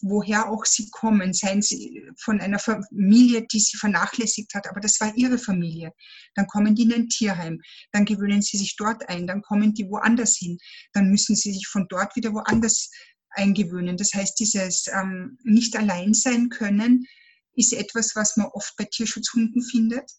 woher 0.00 0.48
auch 0.48 0.64
sie 0.64 0.90
kommen, 0.90 1.32
seien 1.32 1.62
sie 1.62 2.02
von 2.18 2.40
einer 2.40 2.58
Familie, 2.58 3.46
die 3.46 3.60
sie 3.60 3.76
vernachlässigt 3.76 4.54
hat, 4.54 4.68
aber 4.68 4.80
das 4.80 5.00
war 5.00 5.14
ihre 5.16 5.38
Familie. 5.38 5.92
Dann 6.34 6.46
kommen 6.46 6.74
die 6.74 6.82
in 6.82 6.92
ein 6.92 7.08
Tierheim, 7.08 7.60
dann 7.92 8.04
gewöhnen 8.04 8.42
sie 8.42 8.58
sich 8.58 8.76
dort 8.76 9.08
ein, 9.08 9.26
dann 9.26 9.42
kommen 9.42 9.74
die 9.74 9.88
woanders 9.88 10.36
hin, 10.36 10.58
dann 10.92 11.10
müssen 11.10 11.36
sie 11.36 11.52
sich 11.52 11.66
von 11.68 11.86
dort 11.88 12.14
wieder 12.16 12.32
woanders 12.32 12.90
eingewöhnen. 13.30 13.96
Das 13.96 14.12
heißt, 14.14 14.38
dieses 14.38 14.86
ähm, 14.88 15.38
nicht 15.44 15.76
allein 15.76 16.14
sein 16.14 16.48
können 16.48 17.06
ist 17.54 17.72
etwas, 17.72 18.14
was 18.14 18.36
man 18.36 18.46
oft 18.52 18.74
bei 18.76 18.84
Tierschutzhunden 18.84 19.62
findet. 19.62 20.10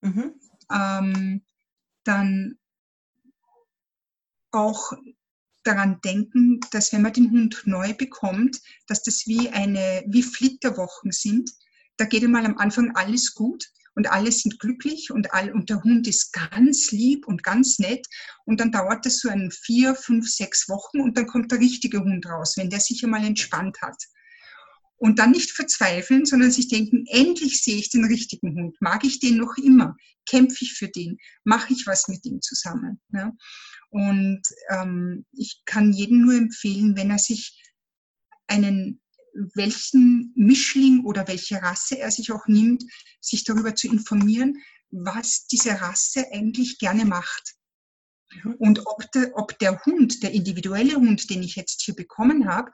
Mhm. 0.00 0.34
Ähm, 0.72 1.42
dann 2.08 2.58
auch 4.50 4.92
daran 5.62 6.00
denken, 6.02 6.60
dass 6.70 6.92
wenn 6.92 7.02
man 7.02 7.12
den 7.12 7.30
Hund 7.30 7.62
neu 7.66 7.92
bekommt, 7.92 8.60
dass 8.86 9.02
das 9.02 9.26
wie 9.26 9.50
eine, 9.50 10.04
wie 10.06 10.22
Flitterwochen 10.22 11.12
sind. 11.12 11.50
Da 11.98 12.06
geht 12.06 12.24
einmal 12.24 12.46
am 12.46 12.56
Anfang 12.56 12.96
alles 12.96 13.34
gut 13.34 13.70
und 13.94 14.10
alle 14.10 14.32
sind 14.32 14.58
glücklich 14.58 15.10
und, 15.10 15.34
all, 15.34 15.52
und 15.52 15.68
der 15.68 15.82
Hund 15.82 16.06
ist 16.06 16.32
ganz 16.32 16.90
lieb 16.92 17.26
und 17.26 17.42
ganz 17.42 17.78
nett. 17.78 18.06
Und 18.46 18.60
dann 18.60 18.72
dauert 18.72 19.04
das 19.04 19.18
so 19.18 19.28
ein 19.28 19.50
vier, 19.50 19.94
fünf, 19.94 20.28
sechs 20.28 20.68
Wochen 20.68 21.00
und 21.00 21.18
dann 21.18 21.26
kommt 21.26 21.52
der 21.52 21.58
richtige 21.58 22.00
Hund 22.00 22.24
raus, 22.26 22.54
wenn 22.56 22.70
der 22.70 22.80
sich 22.80 23.04
einmal 23.04 23.24
entspannt 23.24 23.82
hat. 23.82 24.02
Und 24.98 25.18
dann 25.20 25.30
nicht 25.30 25.52
verzweifeln, 25.52 26.26
sondern 26.26 26.50
sich 26.50 26.68
denken, 26.68 27.04
endlich 27.06 27.62
sehe 27.62 27.76
ich 27.76 27.88
den 27.88 28.04
richtigen 28.04 28.54
Hund. 28.54 28.76
Mag 28.80 29.04
ich 29.04 29.20
den 29.20 29.36
noch 29.36 29.56
immer? 29.56 29.96
Kämpfe 30.28 30.64
ich 30.64 30.74
für 30.74 30.88
den? 30.88 31.18
Mache 31.44 31.72
ich 31.72 31.86
was 31.86 32.08
mit 32.08 32.24
ihm 32.24 32.40
zusammen? 32.42 33.00
Ja? 33.12 33.32
Und 33.90 34.42
ähm, 34.70 35.24
ich 35.32 35.62
kann 35.64 35.92
jedem 35.92 36.22
nur 36.22 36.34
empfehlen, 36.34 36.96
wenn 36.96 37.10
er 37.10 37.18
sich 37.18 37.62
einen, 38.48 39.00
welchen 39.54 40.32
Mischling 40.34 41.04
oder 41.04 41.28
welche 41.28 41.62
Rasse 41.62 41.98
er 41.98 42.10
sich 42.10 42.32
auch 42.32 42.46
nimmt, 42.48 42.82
sich 43.20 43.44
darüber 43.44 43.74
zu 43.74 43.88
informieren, 43.88 44.60
was 44.90 45.46
diese 45.46 45.80
Rasse 45.80 46.26
eigentlich 46.32 46.78
gerne 46.78 47.04
macht. 47.04 47.54
Mhm. 48.42 48.54
Und 48.58 48.86
ob 48.86 49.10
der, 49.12 49.30
ob 49.34 49.58
der 49.58 49.84
Hund, 49.84 50.22
der 50.22 50.32
individuelle 50.32 50.96
Hund, 50.96 51.30
den 51.30 51.42
ich 51.42 51.56
jetzt 51.56 51.82
hier 51.82 51.94
bekommen 51.94 52.48
habe, 52.48 52.70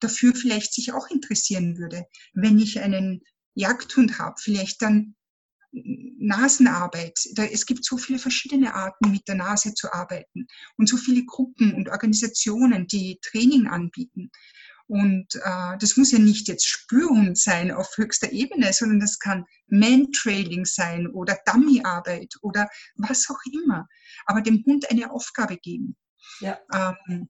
dafür 0.00 0.34
vielleicht 0.34 0.74
sich 0.74 0.92
auch 0.92 1.08
interessieren 1.08 1.78
würde. 1.78 2.04
Wenn 2.34 2.58
ich 2.58 2.80
einen 2.80 3.22
Jagdhund 3.54 4.18
habe, 4.18 4.36
vielleicht 4.38 4.82
dann 4.82 5.14
Nasenarbeit. 5.72 7.18
Da, 7.34 7.44
es 7.44 7.66
gibt 7.66 7.84
so 7.84 7.98
viele 7.98 8.18
verschiedene 8.18 8.74
Arten, 8.74 9.10
mit 9.10 9.28
der 9.28 9.34
Nase 9.34 9.74
zu 9.74 9.92
arbeiten 9.92 10.46
und 10.76 10.88
so 10.88 10.96
viele 10.96 11.24
Gruppen 11.24 11.74
und 11.74 11.88
Organisationen, 11.88 12.86
die 12.86 13.18
Training 13.22 13.66
anbieten. 13.66 14.30
Und 14.88 15.34
äh, 15.34 15.76
das 15.78 15.96
muss 15.96 16.12
ja 16.12 16.18
nicht 16.18 16.46
jetzt 16.46 16.66
Spürhund 16.66 17.36
sein 17.36 17.72
auf 17.72 17.88
höchster 17.96 18.30
Ebene, 18.30 18.72
sondern 18.72 19.00
das 19.00 19.18
kann 19.18 19.44
Mantrailing 19.66 20.64
sein 20.64 21.08
oder 21.08 21.38
Dummyarbeit 21.44 22.34
oder 22.40 22.68
was 22.94 23.28
auch 23.28 23.40
immer. 23.52 23.88
Aber 24.26 24.42
dem 24.42 24.64
Hund 24.64 24.88
eine 24.90 25.10
Aufgabe 25.10 25.56
geben. 25.56 25.96
Ja. 26.40 26.58
Ähm, 26.72 27.28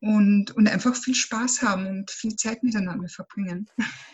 und, 0.00 0.52
und 0.56 0.68
einfach 0.68 0.94
viel 0.94 1.14
Spaß 1.14 1.62
haben 1.62 1.86
und 1.86 2.10
viel 2.10 2.36
Zeit 2.36 2.62
miteinander 2.62 3.08
verbringen. 3.08 3.68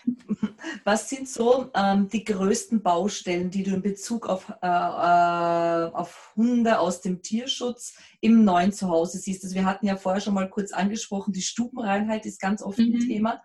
Was 0.85 1.11
sind 1.11 1.29
so 1.29 1.71
ähm, 1.75 2.09
die 2.09 2.25
größten 2.25 2.83
Baustellen, 2.83 3.51
die 3.51 3.65
du 3.65 3.75
in 3.75 3.83
Bezug 3.83 4.27
auf, 4.27 4.49
äh, 4.63 4.67
äh, 4.67 5.91
auf 5.93 6.33
Hunde 6.37 6.79
aus 6.79 7.03
dem 7.03 7.21
Tierschutz 7.21 7.95
im 8.21 8.45
neuen 8.45 8.73
Zuhause 8.73 9.19
siehst? 9.19 9.45
Also 9.45 9.55
wir 9.55 9.67
hatten 9.67 9.87
ja 9.87 9.97
vorher 9.97 10.23
schon 10.23 10.35
mal 10.35 10.49
kurz 10.49 10.73
angesprochen, 10.73 11.35
die 11.35 11.43
Stubenreinheit 11.43 12.25
ist 12.25 12.41
ganz 12.41 12.63
oft 12.63 12.79
mhm. 12.79 12.95
ein 12.95 13.01
Thema. 13.01 13.43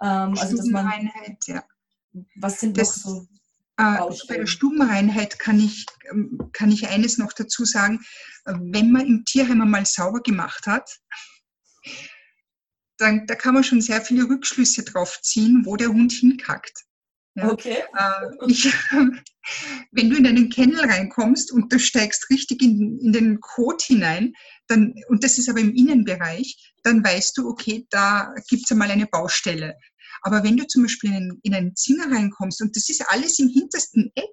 Ähm, 0.00 0.34
also 0.36 0.56
Stubenreinheit, 0.56 1.46
ja. 1.46 1.62
Was 2.34 2.58
sind 2.58 2.76
das, 2.76 3.04
noch 3.04 3.12
so 3.12 3.28
äh, 3.76 3.98
bei 4.26 4.38
der 4.38 4.46
Stubenreinheit 4.46 5.38
kann 5.38 5.60
ich, 5.60 5.86
ähm, 6.10 6.50
kann 6.52 6.72
ich 6.72 6.88
eines 6.88 7.18
noch 7.18 7.32
dazu 7.32 7.64
sagen. 7.64 8.00
Wenn 8.44 8.90
man 8.90 9.06
im 9.06 9.24
Tierheim 9.24 9.62
einmal 9.62 9.86
sauber 9.86 10.20
gemacht 10.20 10.66
hat, 10.66 10.98
dann, 12.98 13.26
da 13.26 13.34
kann 13.34 13.54
man 13.54 13.64
schon 13.64 13.80
sehr 13.80 14.02
viele 14.02 14.28
Rückschlüsse 14.28 14.82
drauf 14.82 15.20
ziehen, 15.22 15.62
wo 15.64 15.76
der 15.76 15.88
Hund 15.88 16.12
hinkackt. 16.12 16.84
Ja. 17.34 17.52
Okay. 17.52 17.78
Äh, 17.96 18.46
ich, 18.48 18.64
wenn 19.92 20.10
du 20.10 20.16
in 20.16 20.26
einen 20.26 20.50
Kennel 20.50 20.80
reinkommst 20.80 21.52
und 21.52 21.72
du 21.72 21.78
steigst 21.78 22.28
richtig 22.30 22.60
in, 22.62 22.98
in 23.00 23.12
den 23.12 23.40
Kot 23.40 23.82
hinein, 23.82 24.32
dann, 24.66 24.94
und 25.08 25.22
das 25.22 25.38
ist 25.38 25.48
aber 25.48 25.60
im 25.60 25.74
Innenbereich, 25.74 26.74
dann 26.82 27.04
weißt 27.04 27.36
du, 27.38 27.48
okay, 27.48 27.86
da 27.90 28.34
gibt 28.48 28.64
es 28.64 28.72
einmal 28.72 28.90
eine 28.90 29.06
Baustelle. 29.06 29.76
Aber 30.22 30.42
wenn 30.42 30.56
du 30.56 30.66
zum 30.66 30.82
Beispiel 30.82 31.12
in, 31.12 31.38
in 31.42 31.54
ein 31.54 31.76
Zimmer 31.76 32.10
reinkommst 32.10 32.60
und 32.60 32.74
das 32.76 32.88
ist 32.88 33.04
alles 33.08 33.38
im 33.38 33.48
hintersten 33.48 34.10
Eck 34.16 34.24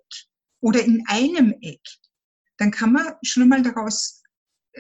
oder 0.61 0.83
in 0.83 1.03
einem 1.07 1.53
Eck, 1.61 1.81
dann 2.57 2.71
kann 2.71 2.93
man 2.93 3.13
schon 3.23 3.43
einmal 3.43 3.61
daraus 3.61 4.23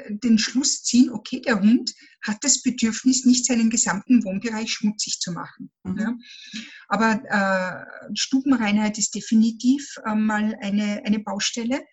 den 0.09 0.37
Schluss 0.37 0.83
ziehen, 0.83 1.09
okay, 1.09 1.41
der 1.41 1.61
Hund 1.61 1.93
hat 2.21 2.43
das 2.43 2.61
Bedürfnis, 2.61 3.25
nicht 3.25 3.45
seinen 3.45 3.69
gesamten 3.69 4.23
Wohnbereich 4.23 4.71
schmutzig 4.71 5.19
zu 5.19 5.31
machen. 5.31 5.71
Mhm. 5.83 5.99
Ja. 5.99 6.17
Aber 6.87 7.21
äh, 7.29 8.15
Stubenreinheit 8.15 8.97
ist 8.97 9.15
definitiv 9.15 9.97
äh, 10.05 10.15
mal 10.15 10.55
eine, 10.61 11.01
eine 11.05 11.19
Baustelle. 11.19 11.85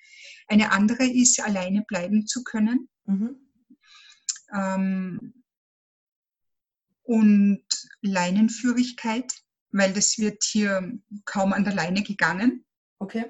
Eine 0.49 0.73
andere 0.73 1.05
ist, 1.05 1.41
alleine 1.41 1.85
bleiben 1.87 2.27
zu 2.27 2.43
können. 2.43 2.89
Mhm. 3.07 3.37
Ähm, 4.55 5.35
und 7.05 7.65
Leinenführigkeit, 8.01 9.33
weil 9.71 9.93
das 9.93 10.19
wird 10.19 10.45
hier 10.45 10.99
kaum 11.25 11.53
an 11.53 11.65
der 11.65 11.75
Leine 11.75 12.03
gegangen. 12.03 12.65
Okay. 12.99 13.27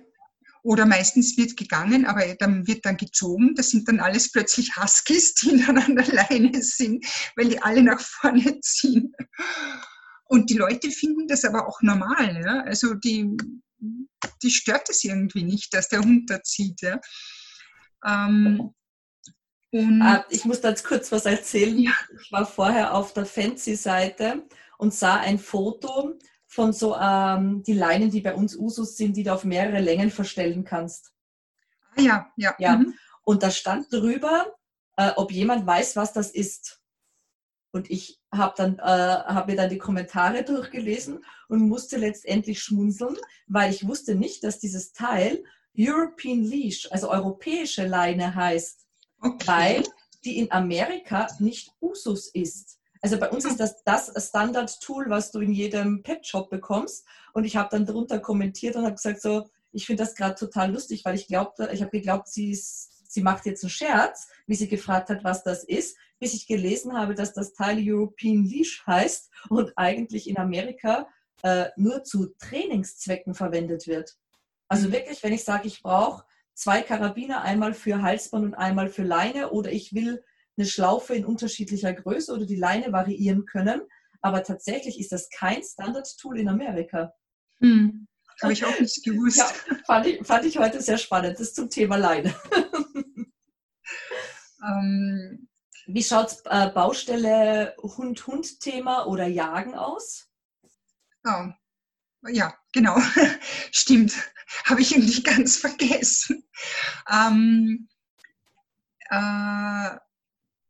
Oder 0.65 0.87
meistens 0.87 1.37
wird 1.37 1.57
gegangen, 1.57 2.07
aber 2.07 2.37
dann 2.39 2.67
wird 2.69 2.87
dann 2.87 2.97
gezogen. 2.97 3.55
Das 3.57 3.71
sind 3.71 3.89
dann 3.89 3.99
alles 3.99 4.31
plötzlich 4.31 4.77
Huskies, 4.77 5.35
die 5.35 5.63
dann 5.67 5.79
an 5.79 5.97
der 5.97 6.07
Leine 6.07 6.63
sind, 6.63 7.05
weil 7.37 7.49
die 7.49 7.61
alle 7.61 7.83
nach 7.83 8.01
vorne 8.01 8.61
ziehen. 8.61 9.13
Und 10.25 10.51
die 10.51 10.57
Leute 10.57 10.91
finden 10.91 11.27
das 11.27 11.45
aber 11.45 11.67
auch 11.67 11.83
normal. 11.83 12.41
Ja? 12.43 12.61
Also 12.63 12.95
die, 12.95 13.29
die 14.43 14.51
stört 14.51 14.89
es 14.89 15.03
irgendwie 15.03 15.43
nicht, 15.43 15.75
dass 15.75 15.89
der 15.89 16.01
Hund 16.01 16.31
da 16.31 16.43
zieht. 16.43 16.81
Ja? 16.81 17.01
Ähm, 18.07 18.73
ah, 20.01 20.25
ich 20.31 20.45
muss 20.45 20.63
jetzt 20.63 20.85
kurz 20.85 21.11
was 21.11 21.27
erzählen. 21.27 21.77
Ja. 21.77 21.93
Ich 22.21 22.31
war 22.31 22.47
vorher 22.47 22.95
auf 22.95 23.13
der 23.13 23.27
Fancy-Seite 23.27 24.47
und 24.79 24.95
sah 24.95 25.17
ein 25.17 25.39
Foto 25.41 26.19
von 26.53 26.75
so 26.75 26.95
ähm, 26.95 27.63
die 27.63 27.73
Leinen, 27.73 28.11
die 28.11 28.21
bei 28.21 28.35
uns 28.35 28.55
Usus 28.55 28.99
sind, 28.99 29.17
die 29.17 29.23
du 29.23 29.33
auf 29.33 29.45
mehrere 29.45 29.81
Längen 29.81 30.11
verstellen 30.11 30.65
kannst. 30.65 31.15
Ah, 31.97 32.03
ja, 32.03 32.33
ja. 32.37 32.55
ja. 32.59 32.77
Mhm. 32.77 32.95
Und 33.25 33.43
da 33.43 33.51
stand 33.51 33.91
drüber, 33.91 34.55
äh, 34.99 35.13
ob 35.17 35.33
jemand 35.33 35.67
weiß, 35.67 35.97
was 35.97 36.13
das 36.13 36.31
ist. 36.31 36.83
Und 37.71 37.91
ich 37.91 38.21
habe 38.31 38.53
dann 38.59 38.79
äh, 38.79 38.83
hab 38.83 39.47
mir 39.47 39.57
dann 39.57 39.71
die 39.71 39.79
Kommentare 39.79 40.45
durchgelesen 40.45 41.25
und 41.49 41.67
musste 41.69 41.97
letztendlich 41.97 42.63
schmunzeln, 42.63 43.17
weil 43.47 43.73
ich 43.73 43.89
wusste 43.89 44.15
nicht, 44.15 44.45
dass 44.45 44.59
dieses 44.59 44.93
Teil 44.93 45.43
European 45.75 46.43
Leash, 46.43 46.87
also 46.93 47.09
europäische 47.09 47.87
Leine 47.87 48.35
heißt, 48.35 48.87
okay. 49.23 49.47
weil 49.47 49.83
die 50.23 50.39
in 50.39 50.53
Amerika 50.53 51.29
nicht 51.39 51.73
Usus 51.81 52.29
ist. 52.29 52.79
Also 53.03 53.19
bei 53.19 53.29
uns 53.29 53.45
ist 53.45 53.59
das 53.59 53.83
das 53.85 54.13
Standard-Tool, 54.29 55.11
was 55.11 55.33
du 55.33 55.41
in 55.41 55.53
jedem 55.53 56.03
Pet-Shop 56.03 56.49
bekommst. 56.49 57.05
Und 57.33 57.45
ich 57.45 57.57
habe 57.57 57.69
dann 57.71 57.85
darunter 57.85 58.21
kommentiert 58.21 58.77
und 58.77 58.85
habe 58.85 58.95
gesagt, 58.95 59.21
so, 59.21 59.49
ich 59.73 59.87
finde 59.87 60.05
das 60.05 60.15
gerade 60.15 60.37
total 60.37 60.73
lustig, 60.73 61.05
weil 61.05 61.17
ich 61.17 61.27
glaubte, 61.27 61.69
ich 61.73 61.81
habe 61.81 61.91
geglaubt, 61.91 62.29
sie, 62.29 62.53
ist, 62.53 63.13
sie 63.13 63.23
macht 63.23 63.45
jetzt 63.45 63.65
einen 63.65 63.71
Scherz, 63.71 64.29
wie 64.47 64.55
sie 64.55 64.69
gefragt 64.69 65.09
hat, 65.09 65.25
was 65.25 65.43
das 65.43 65.65
ist, 65.65 65.97
bis 66.21 66.35
ich 66.35 66.47
gelesen 66.47 66.97
habe, 66.97 67.15
dass 67.15 67.33
das 67.33 67.55
Teil 67.55 67.79
European 67.81 68.45
Leash 68.45 68.87
heißt 68.87 69.31
und 69.49 69.73
eigentlich 69.77 70.29
in 70.29 70.39
Amerika 70.39 71.09
äh, 71.43 71.71
nur 71.77 72.05
zu 72.05 72.27
Trainingszwecken 72.39 73.35
verwendet 73.35 73.89
wird. 73.89 74.17
Also 74.69 74.93
wirklich, 74.93 75.23
wenn 75.25 75.33
ich 75.33 75.43
sage, 75.43 75.67
ich 75.67 75.83
brauche 75.83 76.25
zwei 76.55 76.83
Karabiner, 76.83 77.43
einmal 77.43 77.75
für 77.75 78.03
Halsband 78.03 78.45
und 78.45 78.55
einmal 78.55 78.89
für 78.89 79.03
Leine 79.03 79.51
oder 79.51 79.73
ich 79.73 79.93
will 79.93 80.23
eine 80.57 80.67
Schlaufe 80.67 81.15
in 81.15 81.25
unterschiedlicher 81.25 81.93
Größe 81.93 82.33
oder 82.33 82.47
die 82.47 82.57
Leine 82.57 82.93
variieren 82.93 83.47
können. 83.47 83.83
Aber 84.21 84.43
tatsächlich 84.43 85.01
ist 85.01 85.13
das 85.13 85.29
kein 85.31 85.63
Standard-Tool 85.63 86.39
in 86.39 86.49
Amerika. 86.49 87.13
Hm. 87.61 88.07
Habe 88.43 88.53
ich 88.53 88.65
auch 88.65 88.81
nicht 88.81 89.05
gewusst. 89.05 89.39
Ja, 89.39 89.53
fand 89.87 90.07
ich, 90.07 90.27
fand 90.27 90.45
ich 90.45 90.59
heute 90.59 90.81
sehr 90.81 90.99
spannend. 90.99 91.39
Das 91.39 91.55
zum 91.55 91.71
Thema 91.71 91.97
Leine. 91.97 92.35
Ähm, 94.65 95.49
Wie 95.87 96.03
schaut 96.03 96.43
äh, 96.45 96.69
Baustelle 96.71 97.75
Hund-Hund-Thema 97.83 99.07
oder 99.07 99.27
Jagen 99.27 99.75
aus? 99.75 100.29
Oh. 101.25 101.49
Ja, 102.29 102.55
genau. 102.73 102.97
Stimmt. 103.73 104.15
Habe 104.65 104.81
ich 104.81 104.95
irgendwie 104.95 105.23
ganz 105.23 105.57
vergessen. 105.57 106.45
Ähm, 107.11 107.89
äh, 109.11 109.97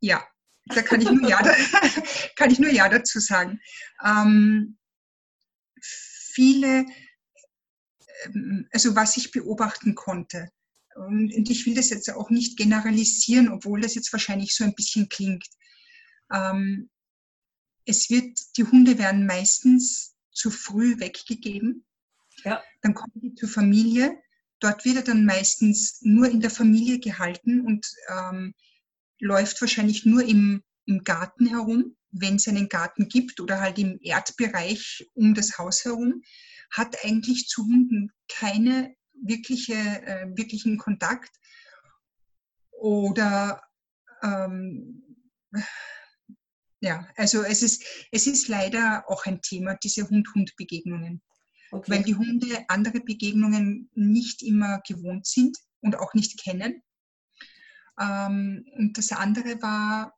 ja, 0.02 0.26
da 0.66 0.82
kann 0.82 1.00
ich 1.00 1.10
nur 1.10 1.28
Ja, 1.28 1.40
kann 2.36 2.50
ich 2.50 2.58
nur 2.58 2.70
ja 2.70 2.88
dazu 2.88 3.20
sagen. 3.20 3.60
Ähm, 4.04 4.76
viele, 5.80 6.84
ähm, 8.24 8.68
also 8.72 8.94
was 8.94 9.16
ich 9.16 9.30
beobachten 9.30 9.94
konnte, 9.94 10.50
und 10.94 11.48
ich 11.48 11.64
will 11.64 11.74
das 11.74 11.88
jetzt 11.88 12.10
auch 12.10 12.28
nicht 12.28 12.58
generalisieren, 12.58 13.48
obwohl 13.48 13.80
das 13.80 13.94
jetzt 13.94 14.12
wahrscheinlich 14.12 14.54
so 14.54 14.64
ein 14.64 14.74
bisschen 14.74 15.08
klingt. 15.08 15.46
Ähm, 16.30 16.90
es 17.86 18.10
wird, 18.10 18.38
die 18.58 18.64
Hunde 18.64 18.98
werden 18.98 19.24
meistens 19.24 20.14
zu 20.32 20.50
früh 20.50 21.00
weggegeben. 21.00 21.86
Ja. 22.44 22.62
Dann 22.82 22.92
kommen 22.92 23.12
die 23.14 23.34
zur 23.34 23.48
Familie. 23.48 24.20
Dort 24.60 24.84
wird 24.84 24.96
er 24.96 25.02
dann 25.02 25.24
meistens 25.24 25.98
nur 26.02 26.28
in 26.28 26.40
der 26.40 26.50
Familie 26.50 27.00
gehalten 27.00 27.62
und 27.62 27.90
ähm, 28.08 28.54
läuft 29.22 29.60
wahrscheinlich 29.60 30.04
nur 30.04 30.22
im, 30.22 30.62
im 30.84 31.04
Garten 31.04 31.46
herum, 31.46 31.96
wenn 32.10 32.36
es 32.36 32.48
einen 32.48 32.68
Garten 32.68 33.08
gibt 33.08 33.40
oder 33.40 33.60
halt 33.60 33.78
im 33.78 33.98
Erdbereich 34.02 35.08
um 35.14 35.32
das 35.32 35.58
Haus 35.58 35.84
herum, 35.84 36.22
hat 36.70 37.04
eigentlich 37.04 37.46
zu 37.46 37.62
Hunden 37.62 38.10
keine 38.28 38.94
wirkliche, 39.14 39.74
äh, 39.74 40.26
wirklichen 40.34 40.76
Kontakt. 40.76 41.30
Oder 42.72 43.62
ähm, 44.22 45.02
ja, 46.80 47.06
also 47.16 47.42
es 47.44 47.62
ist, 47.62 47.84
es 48.10 48.26
ist 48.26 48.48
leider 48.48 49.04
auch 49.06 49.24
ein 49.24 49.40
Thema, 49.40 49.76
diese 49.76 50.08
Hund-Hund-Begegnungen. 50.08 51.22
Okay. 51.70 51.92
Weil 51.92 52.02
die 52.02 52.16
Hunde 52.16 52.64
andere 52.68 53.00
Begegnungen 53.00 53.88
nicht 53.94 54.42
immer 54.42 54.82
gewohnt 54.86 55.26
sind 55.26 55.56
und 55.80 55.96
auch 55.96 56.12
nicht 56.12 56.42
kennen. 56.42 56.82
Ähm, 58.00 58.64
und 58.76 58.96
das 58.96 59.12
andere 59.12 59.60
war, 59.62 60.16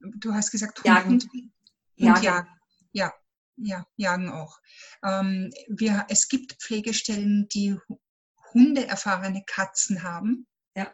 du 0.00 0.34
hast 0.34 0.50
gesagt, 0.50 0.78
Hund, 0.78 0.86
jagen. 0.86 1.10
Hund, 1.10 1.28
Hund 1.32 1.52
jagen. 1.98 2.24
jagen. 2.24 2.48
Ja, 2.92 3.12
ja, 3.56 3.86
jagen 3.96 4.30
auch. 4.30 4.58
Ähm, 5.04 5.50
wir, 5.68 6.06
es 6.08 6.28
gibt 6.28 6.54
Pflegestellen, 6.62 7.48
die 7.48 7.76
hundeerfahrene 8.52 9.42
Katzen 9.46 10.02
haben. 10.02 10.46
Ja. 10.74 10.92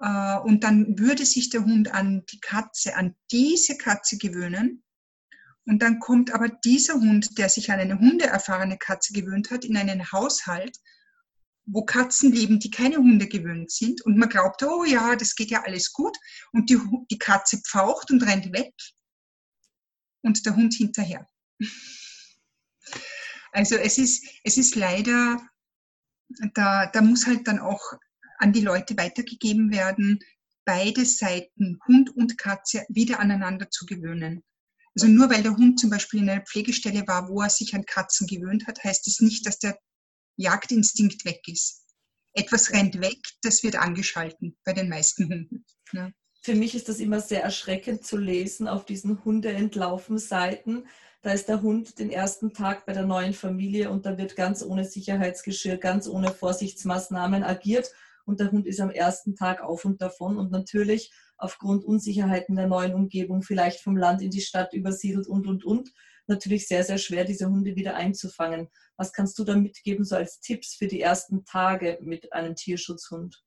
Äh, 0.00 0.40
und 0.40 0.64
dann 0.64 0.98
würde 0.98 1.26
sich 1.26 1.50
der 1.50 1.64
Hund 1.64 1.92
an 1.92 2.24
die 2.30 2.40
Katze, 2.40 2.96
an 2.96 3.14
diese 3.30 3.76
Katze 3.76 4.18
gewöhnen. 4.18 4.82
Und 5.66 5.80
dann 5.80 5.98
kommt 5.98 6.32
aber 6.32 6.48
dieser 6.48 6.94
Hund, 6.94 7.38
der 7.38 7.48
sich 7.48 7.70
an 7.70 7.80
eine 7.80 7.98
hundeerfahrene 7.98 8.76
Katze 8.76 9.14
gewöhnt 9.14 9.50
hat, 9.50 9.64
in 9.64 9.76
einen 9.76 10.12
Haushalt, 10.12 10.78
wo 11.66 11.84
Katzen 11.84 12.32
leben, 12.32 12.60
die 12.60 12.70
keine 12.70 12.96
Hunde 12.96 13.26
gewöhnt 13.26 13.70
sind. 13.70 14.02
Und 14.02 14.18
man 14.18 14.28
glaubt, 14.28 14.62
oh 14.62 14.84
ja, 14.84 15.16
das 15.16 15.34
geht 15.34 15.50
ja 15.50 15.62
alles 15.62 15.92
gut. 15.92 16.16
Und 16.52 16.70
die, 16.70 16.78
die 17.10 17.18
Katze 17.18 17.58
pfaucht 17.58 18.10
und 18.10 18.22
rennt 18.22 18.52
weg. 18.52 18.74
Und 20.22 20.44
der 20.46 20.56
Hund 20.56 20.74
hinterher. 20.74 21.28
Also 23.56 23.76
es 23.76 23.98
ist, 23.98 24.26
es 24.42 24.56
ist 24.56 24.74
leider, 24.74 25.40
da, 26.54 26.86
da 26.86 27.02
muss 27.02 27.24
halt 27.24 27.46
dann 27.46 27.60
auch 27.60 27.92
an 28.38 28.52
die 28.52 28.62
Leute 28.62 28.96
weitergegeben 28.96 29.70
werden, 29.70 30.18
beide 30.64 31.06
Seiten, 31.06 31.78
Hund 31.86 32.10
und 32.16 32.36
Katze, 32.36 32.84
wieder 32.88 33.20
aneinander 33.20 33.70
zu 33.70 33.86
gewöhnen. 33.86 34.42
Also 34.96 35.06
nur 35.06 35.30
weil 35.30 35.44
der 35.44 35.56
Hund 35.56 35.78
zum 35.78 35.90
Beispiel 35.90 36.20
in 36.20 36.30
einer 36.30 36.42
Pflegestelle 36.42 37.06
war, 37.06 37.28
wo 37.28 37.42
er 37.42 37.50
sich 37.50 37.76
an 37.76 37.86
Katzen 37.86 38.26
gewöhnt 38.26 38.66
hat, 38.66 38.82
heißt 38.82 39.06
es 39.06 39.18
das 39.18 39.20
nicht, 39.20 39.46
dass 39.46 39.60
der 39.60 39.78
Jagdinstinkt 40.36 41.24
weg 41.24 41.42
ist. 41.46 41.84
Etwas 42.32 42.72
rennt 42.72 43.00
weg, 43.00 43.18
das 43.42 43.62
wird 43.62 43.76
angeschalten 43.76 44.56
bei 44.64 44.72
den 44.72 44.88
meisten 44.88 45.28
Hunden. 45.28 45.64
Ja. 45.92 46.10
Für 46.42 46.54
mich 46.54 46.74
ist 46.74 46.88
das 46.88 46.98
immer 46.98 47.20
sehr 47.20 47.42
erschreckend 47.42 48.04
zu 48.04 48.18
lesen 48.18 48.68
auf 48.68 48.84
diesen 48.84 49.24
Hunde-Entlaufen-Seiten, 49.24 50.84
da 51.24 51.32
ist 51.32 51.48
der 51.48 51.62
Hund 51.62 51.98
den 51.98 52.10
ersten 52.10 52.52
Tag 52.52 52.84
bei 52.84 52.92
der 52.92 53.06
neuen 53.06 53.32
Familie 53.32 53.88
und 53.88 54.04
da 54.04 54.18
wird 54.18 54.36
ganz 54.36 54.62
ohne 54.62 54.84
Sicherheitsgeschirr, 54.84 55.78
ganz 55.78 56.06
ohne 56.06 56.30
Vorsichtsmaßnahmen 56.30 57.42
agiert 57.42 57.90
und 58.26 58.40
der 58.40 58.52
Hund 58.52 58.66
ist 58.66 58.78
am 58.78 58.90
ersten 58.90 59.34
Tag 59.34 59.62
auf 59.62 59.86
und 59.86 60.02
davon 60.02 60.36
und 60.36 60.52
natürlich 60.52 61.14
aufgrund 61.38 61.82
Unsicherheiten 61.82 62.56
der 62.56 62.66
neuen 62.66 62.92
Umgebung 62.92 63.40
vielleicht 63.40 63.80
vom 63.80 63.96
Land 63.96 64.20
in 64.20 64.30
die 64.30 64.42
Stadt 64.42 64.74
übersiedelt 64.74 65.26
und, 65.26 65.46
und, 65.46 65.64
und. 65.64 65.94
Natürlich 66.26 66.66
sehr, 66.66 66.84
sehr 66.84 66.98
schwer, 66.98 67.24
diese 67.24 67.46
Hunde 67.46 67.76
wieder 67.76 67.96
einzufangen. 67.96 68.68
Was 68.96 69.12
kannst 69.12 69.38
du 69.38 69.44
da 69.44 69.56
mitgeben, 69.56 70.04
so 70.04 70.16
als 70.16 70.40
Tipps 70.40 70.74
für 70.74 70.86
die 70.86 71.00
ersten 71.00 71.44
Tage 71.44 71.98
mit 72.00 72.32
einem 72.32 72.54
Tierschutzhund? 72.54 73.42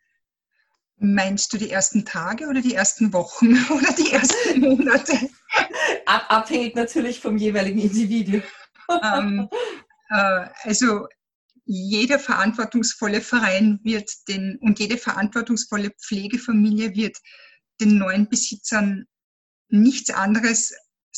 Meinst 0.99 1.53
du 1.53 1.57
die 1.57 1.69
ersten 1.69 2.05
Tage 2.05 2.47
oder 2.47 2.61
die 2.61 2.75
ersten 2.75 3.13
Wochen 3.13 3.47
oder 3.71 3.93
die 3.93 4.11
ersten 4.11 4.59
Monate? 4.61 5.13
Abhängig 6.05 6.75
natürlich 6.75 7.19
vom 7.19 7.37
jeweiligen 7.37 7.79
Individuum. 7.79 8.43
Ähm, 9.03 9.49
äh, 10.09 10.47
also 10.63 11.07
jeder 11.65 12.17
verantwortungsvolle 12.17 13.21
Verein 13.21 13.79
wird 13.83 14.09
den 14.27 14.57
und 14.61 14.79
jede 14.79 14.97
verantwortungsvolle 14.97 15.91
Pflegefamilie 15.91 16.95
wird 16.95 17.17
den 17.81 17.97
neuen 17.97 18.29
Besitzern 18.29 19.05
nichts 19.69 20.09
anderes 20.09 20.73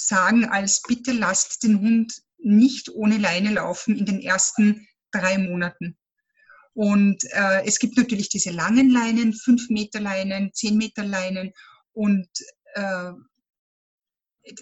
sagen 0.08 0.45
als 0.45 0.82
bitte 0.82 1.12
lasst 1.12 1.64
den 1.64 1.80
Hund 1.80 2.22
nicht 2.38 2.89
ohne 2.89 3.18
Leine 3.18 3.54
laufen 3.54 3.97
in 3.97 4.06
den 4.06 4.22
ersten 4.22 4.88
drei 5.12 5.38
Monaten. 5.38 5.97
Und 6.74 7.24
äh, 7.32 7.66
es 7.66 7.80
gibt 7.80 7.97
natürlich 7.97 8.30
diese 8.30 8.52
langen 8.52 8.89
Leinen, 8.89 9.34
5 9.34 9.70
Meter 9.70 10.00
Leinen, 10.00 10.54
10 10.54 10.78
Meter 10.78 11.04
Leinen. 11.04 11.52
Und 11.91 12.30
äh, 12.76 13.12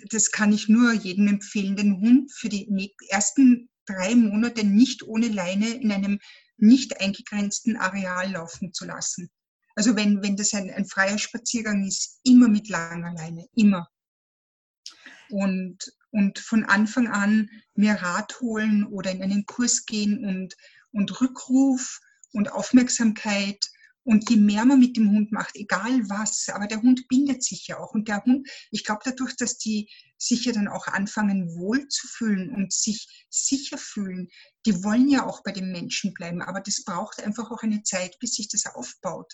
das 0.09 0.31
kann 0.31 0.51
ich 0.51 0.67
nur 0.67 0.93
jedem 0.93 1.27
empfehlen, 1.27 1.75
den 1.75 2.01
Hund 2.01 2.31
für 2.31 2.49
die 2.49 2.95
ersten 3.09 3.69
drei 3.85 4.15
Monate 4.15 4.65
nicht 4.65 5.03
ohne 5.03 5.27
Leine 5.27 5.69
in 5.69 5.91
einem 5.91 6.19
nicht 6.57 6.99
eingegrenzten 6.99 7.77
Areal 7.77 8.31
laufen 8.31 8.73
zu 8.73 8.85
lassen. 8.85 9.29
Also 9.75 9.95
wenn, 9.95 10.23
wenn 10.23 10.35
das 10.35 10.53
ein, 10.53 10.71
ein 10.71 10.85
freier 10.85 11.19
Spaziergang 11.19 11.85
ist, 11.85 12.19
immer 12.23 12.49
mit 12.49 12.67
langer 12.67 13.13
Leine, 13.13 13.45
immer. 13.55 13.87
Und, 15.29 15.93
und 16.11 16.39
von 16.39 16.63
Anfang 16.65 17.07
an 17.07 17.49
mir 17.75 17.93
Rat 17.93 18.39
holen 18.41 18.85
oder 18.85 19.11
in 19.11 19.21
einen 19.21 19.45
Kurs 19.45 19.85
gehen 19.85 20.25
und, 20.25 20.55
und 20.91 21.21
Rückruf 21.21 21.99
und 22.33 22.51
Aufmerksamkeit. 22.51 23.63
Und 24.03 24.29
je 24.29 24.37
mehr 24.37 24.63
man 24.63 24.79
mit 24.79 24.95
dem 24.95 25.11
Hund 25.11 25.33
macht, 25.33 25.57
egal 25.57 26.09
was, 26.09 26.47
aber 26.47 26.67
der 26.67 26.81
Hund 26.81 27.09
bindet 27.09 27.43
sich 27.43 27.67
ja 27.67 27.77
auch. 27.77 27.93
Und 27.93 28.07
der 28.07 28.23
Hund, 28.23 28.47
ich 28.71 28.85
glaube 28.85 29.01
dadurch, 29.03 29.35
dass 29.35 29.57
die 29.57 29.89
sich 30.17 30.45
ja 30.45 30.53
dann 30.53 30.69
auch 30.69 30.87
anfangen, 30.87 31.53
wohl 31.57 31.89
zu 31.89 32.07
fühlen 32.07 32.49
und 32.49 32.71
sich 32.71 33.27
sicher 33.29 33.77
fühlen, 33.77 34.29
die 34.65 34.81
wollen 34.83 35.09
ja 35.09 35.25
auch 35.25 35.43
bei 35.43 35.51
dem 35.51 35.73
Menschen 35.73 36.13
bleiben. 36.13 36.41
Aber 36.41 36.61
das 36.61 36.85
braucht 36.85 37.21
einfach 37.21 37.51
auch 37.51 37.63
eine 37.63 37.83
Zeit, 37.83 38.17
bis 38.19 38.35
sich 38.35 38.47
das 38.47 38.65
aufbaut. 38.65 39.33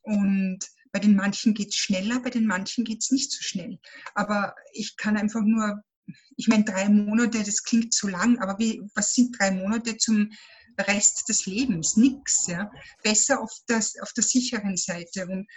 Und 0.00 0.60
bei 0.92 0.98
den 0.98 1.16
manchen 1.16 1.54
geht 1.54 1.68
es 1.68 1.76
schneller, 1.76 2.20
bei 2.20 2.30
den 2.30 2.46
manchen 2.46 2.84
geht 2.84 3.02
es 3.02 3.10
nicht 3.10 3.32
so 3.32 3.42
schnell. 3.42 3.78
Aber 4.14 4.54
ich 4.72 4.96
kann 4.96 5.16
einfach 5.16 5.42
nur, 5.42 5.82
ich 6.36 6.48
meine, 6.48 6.64
drei 6.64 6.88
Monate, 6.88 7.42
das 7.42 7.62
klingt 7.62 7.92
zu 7.92 8.08
lang, 8.08 8.38
aber 8.38 8.58
wie, 8.58 8.82
was 8.94 9.14
sind 9.14 9.38
drei 9.38 9.50
Monate 9.50 9.96
zum 9.96 10.30
Rest 10.78 11.28
des 11.28 11.46
Lebens, 11.46 11.96
nichts. 11.96 12.46
Ja. 12.46 12.70
Besser 13.02 13.40
auf, 13.40 13.52
das, 13.66 13.98
auf 14.00 14.12
der 14.12 14.24
sicheren 14.24 14.76
Seite. 14.76 15.26
Und, 15.26 15.48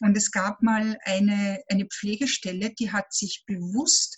und 0.00 0.16
es 0.16 0.30
gab 0.30 0.62
mal 0.62 0.98
eine, 1.02 1.60
eine 1.68 1.86
Pflegestelle, 1.86 2.72
die 2.78 2.92
hat 2.92 3.12
sich 3.12 3.44
bewusst 3.46 4.16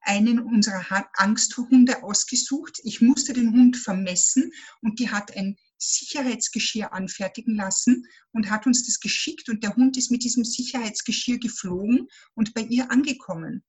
einen 0.00 0.38
unserer 0.38 1.06
Angsthunde 1.14 2.02
ausgesucht. 2.02 2.78
Ich 2.84 3.00
musste 3.00 3.32
den 3.32 3.52
Hund 3.52 3.76
vermessen 3.76 4.52
und 4.82 4.98
die 4.98 5.10
hat 5.10 5.34
ein 5.36 5.56
Sicherheitsgeschirr 5.92 6.92
anfertigen 6.92 7.56
lassen 7.56 8.06
und 8.32 8.50
hat 8.50 8.66
uns 8.66 8.86
das 8.86 9.00
geschickt 9.00 9.48
und 9.48 9.62
der 9.62 9.76
Hund 9.76 9.96
ist 9.96 10.10
mit 10.10 10.24
diesem 10.24 10.44
Sicherheitsgeschirr 10.44 11.38
geflogen 11.38 12.08
und 12.34 12.54
bei 12.54 12.62
ihr 12.62 12.90
angekommen. 12.90 13.62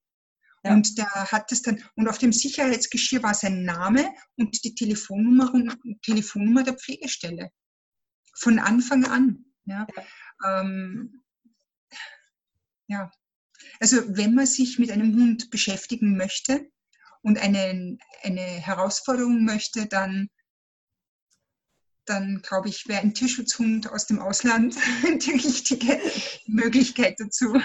Ja. 0.63 0.73
Und 0.73 0.97
der 0.97 1.07
hat 1.31 1.51
es 1.51 1.61
dann, 1.61 1.83
und 1.95 2.07
auf 2.07 2.17
dem 2.17 2.33
Sicherheitsgeschirr 2.33 3.21
war 3.21 3.33
sein 3.33 3.63
Name 3.63 4.11
und 4.35 4.63
die 4.63 4.73
Telefonnummer 4.73 5.53
und 5.53 6.01
Telefonnummer 6.01 6.63
der 6.63 6.73
Pflegestelle. 6.73 7.51
Von 8.37 8.59
Anfang 8.59 9.05
an. 9.05 9.45
Ja. 9.65 9.85
ja. 9.95 10.61
Ähm, 10.61 11.21
ja. 12.87 13.11
Also 13.79 13.97
wenn 14.17 14.33
man 14.33 14.45
sich 14.45 14.79
mit 14.79 14.91
einem 14.91 15.15
Hund 15.15 15.49
beschäftigen 15.49 16.17
möchte 16.17 16.69
und 17.21 17.37
eine, 17.37 17.97
eine 18.23 18.41
Herausforderung 18.41 19.43
möchte, 19.45 19.85
dann 19.85 20.29
dann 22.05 22.41
glaube 22.41 22.69
ich, 22.69 22.87
wäre 22.87 23.01
ein 23.01 23.13
Tierschutzhund 23.13 23.91
aus 23.91 24.05
dem 24.05 24.19
Ausland 24.19 24.75
die 25.03 25.31
richtige 25.31 25.99
Möglichkeit 26.47 27.15
dazu. 27.19 27.59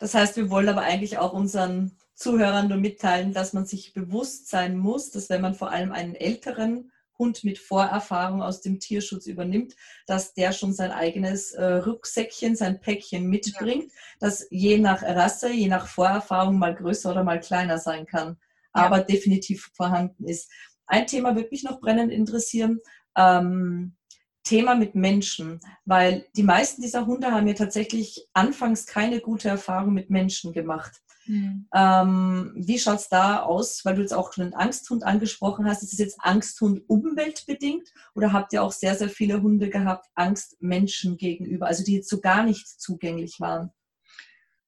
Das 0.00 0.14
heißt, 0.14 0.36
wir 0.36 0.50
wollen 0.50 0.68
aber 0.68 0.82
eigentlich 0.82 1.18
auch 1.18 1.32
unseren 1.32 1.96
Zuhörern 2.14 2.68
nur 2.68 2.78
mitteilen, 2.78 3.32
dass 3.32 3.52
man 3.52 3.66
sich 3.66 3.92
bewusst 3.92 4.48
sein 4.48 4.76
muss, 4.76 5.10
dass 5.10 5.30
wenn 5.30 5.40
man 5.40 5.54
vor 5.54 5.70
allem 5.70 5.92
einen 5.92 6.14
älteren 6.14 6.92
Hund 7.18 7.44
mit 7.44 7.58
Vorerfahrung 7.58 8.42
aus 8.42 8.60
dem 8.60 8.80
Tierschutz 8.80 9.26
übernimmt, 9.26 9.74
dass 10.06 10.34
der 10.34 10.52
schon 10.52 10.72
sein 10.72 10.90
eigenes 10.90 11.52
äh, 11.52 11.64
Rucksäckchen, 11.64 12.56
sein 12.56 12.80
Päckchen 12.80 13.28
mitbringt, 13.28 13.84
ja. 13.84 14.00
das 14.20 14.46
je 14.50 14.78
nach 14.78 15.02
Rasse, 15.02 15.52
je 15.52 15.68
nach 15.68 15.86
Vorerfahrung 15.86 16.58
mal 16.58 16.74
größer 16.74 17.10
oder 17.10 17.24
mal 17.24 17.40
kleiner 17.40 17.78
sein 17.78 18.06
kann, 18.06 18.36
ja. 18.74 18.82
aber 18.82 19.00
definitiv 19.00 19.70
vorhanden 19.74 20.26
ist. 20.26 20.50
Ein 20.86 21.06
Thema 21.06 21.34
würde 21.34 21.48
mich 21.50 21.62
noch 21.62 21.80
brennend 21.80 22.12
interessieren. 22.12 22.80
Ähm, 23.16 23.96
Thema 24.44 24.74
mit 24.74 24.94
Menschen, 24.94 25.58
weil 25.86 26.26
die 26.36 26.42
meisten 26.42 26.82
dieser 26.82 27.06
Hunde 27.06 27.32
haben 27.32 27.46
ja 27.46 27.54
tatsächlich 27.54 28.28
anfangs 28.34 28.84
keine 28.86 29.20
gute 29.20 29.48
Erfahrung 29.48 29.94
mit 29.94 30.10
Menschen 30.10 30.52
gemacht. 30.52 31.00
Mhm. 31.26 31.66
Ähm, 31.74 32.52
wie 32.54 32.78
schaut 32.78 32.98
es 32.98 33.08
da 33.08 33.40
aus, 33.40 33.84
weil 33.84 33.94
du 33.94 34.02
jetzt 34.02 34.12
auch 34.12 34.32
schon 34.32 34.44
einen 34.44 34.54
Angsthund 34.54 35.02
angesprochen 35.02 35.66
hast? 35.66 35.82
Ist 35.82 35.94
es 35.94 35.98
jetzt 35.98 36.18
Angsthund 36.20 36.82
umweltbedingt 36.88 37.88
oder 38.14 38.32
habt 38.32 38.52
ihr 38.52 38.62
auch 38.62 38.72
sehr, 38.72 38.94
sehr 38.94 39.08
viele 39.08 39.40
Hunde 39.40 39.70
gehabt, 39.70 40.06
Angst 40.14 40.60
Menschen 40.60 41.16
gegenüber, 41.16 41.66
also 41.66 41.82
die 41.82 41.94
jetzt 41.94 42.10
so 42.10 42.20
gar 42.20 42.44
nicht 42.44 42.68
zugänglich 42.68 43.40
waren? 43.40 43.70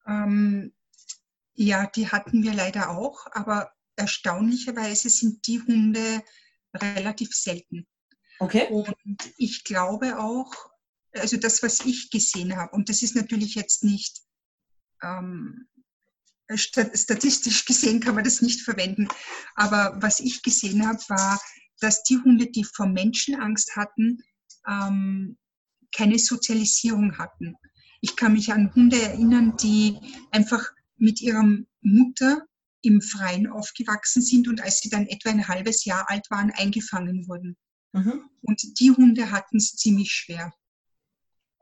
Ähm, 0.07 0.73
ja, 1.55 1.87
die 1.87 2.09
hatten 2.09 2.43
wir 2.43 2.55
leider 2.55 2.91
auch, 2.91 3.27
aber 3.33 3.71
erstaunlicherweise 3.97 5.11
sind 5.11 5.47
die 5.47 5.61
Hunde 5.61 6.23
relativ 6.75 7.35
selten. 7.35 7.87
Okay. 8.39 8.69
Und 8.71 8.97
ich 9.37 9.65
glaube 9.65 10.19
auch, 10.19 10.53
also 11.13 11.37
das, 11.37 11.63
was 11.63 11.81
ich 11.87 12.11
gesehen 12.11 12.57
habe, 12.57 12.75
und 12.75 12.89
das 12.89 13.03
ist 13.03 13.17
natürlich 13.17 13.55
jetzt 13.55 13.85
nicht 13.85 14.21
ähm, 15.03 15.67
statistisch 16.55 17.65
gesehen 17.65 18.01
kann 18.01 18.15
man 18.15 18.25
das 18.25 18.43
nicht 18.43 18.63
verwenden. 18.63 19.09
Aber 19.55 19.97
was 20.01 20.21
ich 20.21 20.43
gesehen 20.43 20.87
habe, 20.87 21.01
war, 21.09 21.41
dass 21.81 22.03
die 22.05 22.19
Hunde, 22.19 22.47
die 22.47 22.65
vor 22.65 22.87
Menschen 22.87 23.41
Angst 23.41 23.75
hatten, 23.77 24.23
ähm, 24.69 25.37
keine 25.95 26.19
Sozialisierung 26.19 27.19
hatten. 27.19 27.57
Ich 28.01 28.17
kann 28.17 28.35
mich 28.35 28.53
an 28.53 28.75
Hunde 28.75 29.01
erinnern, 29.01 29.57
die 29.57 29.99
einfach 30.31 30.71
mit 30.97 31.21
ihrer 31.21 31.45
Mutter 31.81 32.47
im 32.83 33.01
Freien 33.01 33.49
aufgewachsen 33.49 34.23
sind 34.23 34.49
und 34.49 34.61
als 34.61 34.81
sie 34.81 34.91
dann 34.91 35.07
etwa 35.07 35.31
ein 35.31 35.49
halbes 35.49 35.85
Jahr 35.85 36.09
alt 36.09 36.31
waren, 36.31 36.53
eingefangen 36.53 37.27
wurden. 37.27 37.57
Mhm. 37.97 38.31
Und 38.43 38.79
die 38.81 38.91
Hunde 38.91 39.31
hatten 39.31 39.57
es 39.57 39.75
ziemlich 39.77 40.13
schwer 40.13 40.53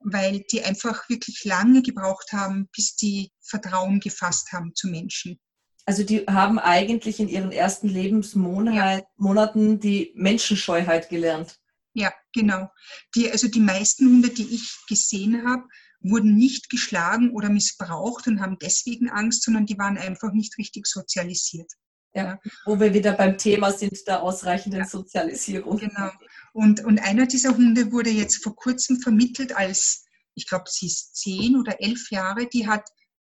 weil 0.04 0.44
die 0.52 0.62
einfach 0.62 1.08
wirklich 1.08 1.44
lange 1.44 1.82
gebraucht 1.82 2.32
haben, 2.32 2.68
bis 2.76 2.94
die 2.94 3.32
Vertrauen 3.40 4.00
gefasst 4.00 4.52
haben 4.52 4.74
zu 4.74 4.88
Menschen. 4.88 5.40
Also 5.86 6.02
die 6.02 6.20
haben 6.26 6.58
eigentlich 6.58 7.20
in 7.20 7.28
ihren 7.28 7.52
ersten 7.52 7.88
Lebensmonaten 7.88 9.72
ja. 9.72 9.76
die 9.76 10.12
Menschenscheuheit 10.14 11.08
gelernt. 11.08 11.58
Ja, 11.94 12.12
genau. 12.32 12.70
Die, 13.14 13.30
also 13.30 13.48
die 13.48 13.60
meisten 13.60 14.06
Hunde, 14.06 14.30
die 14.30 14.54
ich 14.54 14.76
gesehen 14.88 15.46
habe, 15.46 15.64
wurden 16.00 16.36
nicht 16.36 16.68
geschlagen 16.68 17.30
oder 17.30 17.48
missbraucht 17.48 18.26
und 18.26 18.40
haben 18.40 18.58
deswegen 18.60 19.08
Angst, 19.08 19.42
sondern 19.42 19.66
die 19.66 19.78
waren 19.78 19.96
einfach 19.96 20.32
nicht 20.32 20.58
richtig 20.58 20.86
sozialisiert. 20.86 21.70
Ja, 22.16 22.38
wo 22.64 22.78
wir 22.78 22.94
wieder 22.94 23.12
beim 23.12 23.38
Thema 23.38 23.72
sind 23.72 24.06
der 24.06 24.22
ausreichenden 24.22 24.80
ja. 24.82 24.86
Sozialisierung. 24.86 25.78
Genau. 25.78 26.10
Und, 26.52 26.84
und 26.84 27.00
einer 27.00 27.26
dieser 27.26 27.56
Hunde 27.56 27.90
wurde 27.90 28.10
jetzt 28.10 28.42
vor 28.42 28.54
kurzem 28.54 29.00
vermittelt 29.00 29.56
als, 29.56 30.04
ich 30.34 30.46
glaube, 30.46 30.66
sie 30.68 30.86
ist 30.86 31.16
zehn 31.16 31.56
oder 31.56 31.80
elf 31.82 32.10
Jahre, 32.10 32.46
die 32.46 32.68
hat 32.68 32.88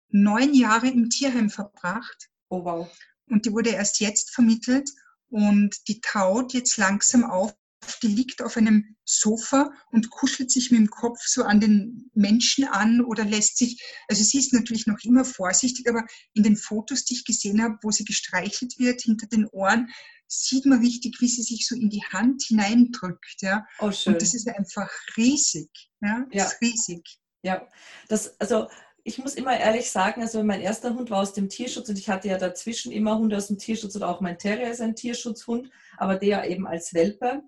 neun 0.10 0.54
Jahre 0.54 0.88
im 0.90 1.10
Tierheim 1.10 1.50
verbracht. 1.50 2.30
Oh 2.50 2.66
wow. 2.66 2.90
Und 3.30 3.46
die 3.46 3.54
wurde 3.54 3.70
erst 3.70 4.02
jetzt 4.02 4.34
vermittelt 4.34 4.90
und 5.30 5.76
die 5.88 6.02
taut 6.02 6.54
jetzt 6.54 6.78
langsam 6.78 7.24
auf 7.24 7.56
die 8.02 8.08
liegt 8.08 8.42
auf 8.42 8.58
einem 8.58 8.96
Sofa 9.06 9.72
und 9.92 10.10
kuschelt 10.10 10.52
sich 10.52 10.72
mit 10.72 10.80
dem 10.80 10.90
Kopf 10.90 11.20
so 11.26 11.44
an 11.44 11.60
den 11.60 12.10
Menschen 12.14 12.66
an 12.66 13.02
oder 13.02 13.26
lässt 13.26 13.58
sich, 13.58 13.82
also 14.08 14.24
sie 14.24 14.40
ist 14.40 14.54
natürlich 14.54 14.88
noch 14.88 15.00
immer 15.04 15.26
vorsichtig, 15.26 15.90
aber 15.90 16.06
in 16.34 16.44
den 16.44 16.58
Fotos, 16.58 17.06
die 17.06 17.16
ich 17.16 17.26
gesehen 17.26 17.62
habe, 17.62 17.78
wo 17.82 17.92
sie 17.92 18.06
gestreichelt 18.06 18.80
wird 18.80 19.02
hinter 19.02 19.28
den 19.28 19.48
Ohren, 19.48 19.90
sieht 20.28 20.66
man 20.66 20.80
richtig, 20.80 21.18
wie 21.20 21.28
sie 21.28 21.44
sich 21.44 21.68
so 21.68 21.76
in 21.76 21.90
die 21.90 22.04
Hand 22.12 22.44
hineindrückt. 22.48 23.42
Ja? 23.42 23.66
Oh, 23.80 23.92
schön. 23.92 24.14
Und 24.14 24.22
das 24.22 24.34
ist 24.34 24.48
einfach 24.48 24.90
riesig. 25.16 25.70
Ja, 26.02 26.26
das 26.32 26.42
ja. 26.42 26.46
ist 26.46 26.62
riesig. 26.62 27.20
Ja, 27.44 27.68
das, 28.08 28.40
also 28.40 28.68
ich 29.04 29.18
muss 29.18 29.36
immer 29.36 29.58
ehrlich 29.58 29.92
sagen, 29.92 30.22
also 30.22 30.44
mein 30.44 30.62
erster 30.62 30.96
Hund 30.96 31.10
war 31.10 31.20
aus 31.20 31.34
dem 31.34 31.50
Tierschutz 31.50 31.90
und 31.90 32.00
ich 32.00 32.10
hatte 32.10 32.30
ja 32.30 32.38
dazwischen 32.38 32.92
immer 32.92 33.18
Hunde 33.18 33.36
aus 33.36 33.48
dem 33.48 33.58
Tierschutz 33.58 33.96
oder 33.96 34.08
auch 34.08 34.22
mein 34.22 34.38
Terrier 34.38 34.72
ist 34.72 34.82
ein 34.82 34.96
Tierschutzhund, 34.96 35.70
aber 35.98 36.16
der 36.16 36.50
eben 36.50 36.66
als 36.66 36.94
Welpe. 36.94 37.44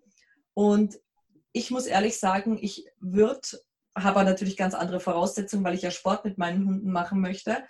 Und 0.56 1.00
ich 1.52 1.70
muss 1.70 1.86
ehrlich 1.86 2.18
sagen, 2.20 2.58
ich 2.60 2.88
würde, 3.00 3.42
habe 3.96 4.24
natürlich 4.24 4.58
ganz 4.58 4.74
andere 4.74 5.00
Voraussetzungen, 5.00 5.64
weil 5.64 5.76
ich 5.76 5.84
ja 5.84 5.92
Sport 5.92 6.26
mit 6.26 6.38
meinen 6.38 6.66
Hunden 6.66 6.92
machen 6.92 7.22
möchte. 7.22 7.64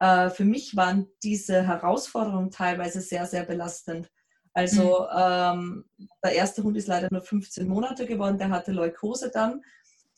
Äh, 0.00 0.30
für 0.30 0.44
mich 0.44 0.76
waren 0.76 1.08
diese 1.22 1.66
Herausforderungen 1.66 2.50
teilweise 2.50 3.00
sehr, 3.00 3.26
sehr 3.26 3.44
belastend. 3.44 4.10
Also 4.54 5.02
mhm. 5.02 5.16
ähm, 5.16 5.84
der 6.24 6.32
erste 6.32 6.62
Hund 6.62 6.76
ist 6.76 6.88
leider 6.88 7.08
nur 7.10 7.22
15 7.22 7.68
Monate 7.68 8.06
geworden, 8.06 8.38
der 8.38 8.50
hatte 8.50 8.72
Leukose 8.72 9.30
dann. 9.30 9.62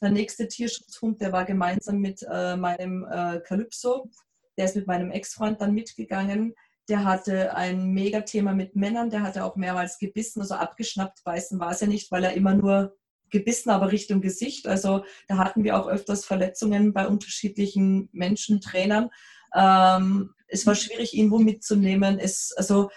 Der 0.00 0.10
nächste 0.10 0.48
Tierschutzhund, 0.48 1.20
der 1.20 1.32
war 1.32 1.44
gemeinsam 1.44 1.98
mit 1.98 2.24
äh, 2.30 2.56
meinem 2.56 3.06
äh, 3.10 3.40
Calypso, 3.40 4.08
der 4.56 4.66
ist 4.66 4.76
mit 4.76 4.86
meinem 4.86 5.10
Ex-Freund 5.10 5.60
dann 5.60 5.74
mitgegangen 5.74 6.54
der 6.90 7.04
hatte 7.04 7.54
ein 7.54 7.92
Megathema 7.92 8.52
mit 8.52 8.74
Männern, 8.74 9.10
der 9.10 9.22
hatte 9.22 9.44
auch 9.44 9.54
mehrmals 9.54 9.98
gebissen, 9.98 10.40
also 10.40 10.54
abgeschnappt, 10.54 11.22
beißen 11.22 11.60
war 11.60 11.70
es 11.70 11.80
ja 11.80 11.86
nicht, 11.86 12.10
weil 12.10 12.24
er 12.24 12.34
immer 12.34 12.54
nur 12.54 12.96
gebissen, 13.30 13.70
aber 13.70 13.92
Richtung 13.92 14.20
Gesicht. 14.20 14.66
Also 14.66 15.04
da 15.28 15.38
hatten 15.38 15.62
wir 15.62 15.78
auch 15.78 15.86
öfters 15.86 16.24
Verletzungen 16.24 16.92
bei 16.92 17.06
unterschiedlichen 17.06 18.08
Menschen, 18.10 18.60
Trainern. 18.60 19.10
Ähm, 19.54 20.34
es 20.48 20.66
war 20.66 20.74
schwierig, 20.74 21.14
ihn 21.14 21.30
wo 21.30 21.38
mitzunehmen. 21.38 22.18
Es, 22.18 22.52
also 22.56 22.90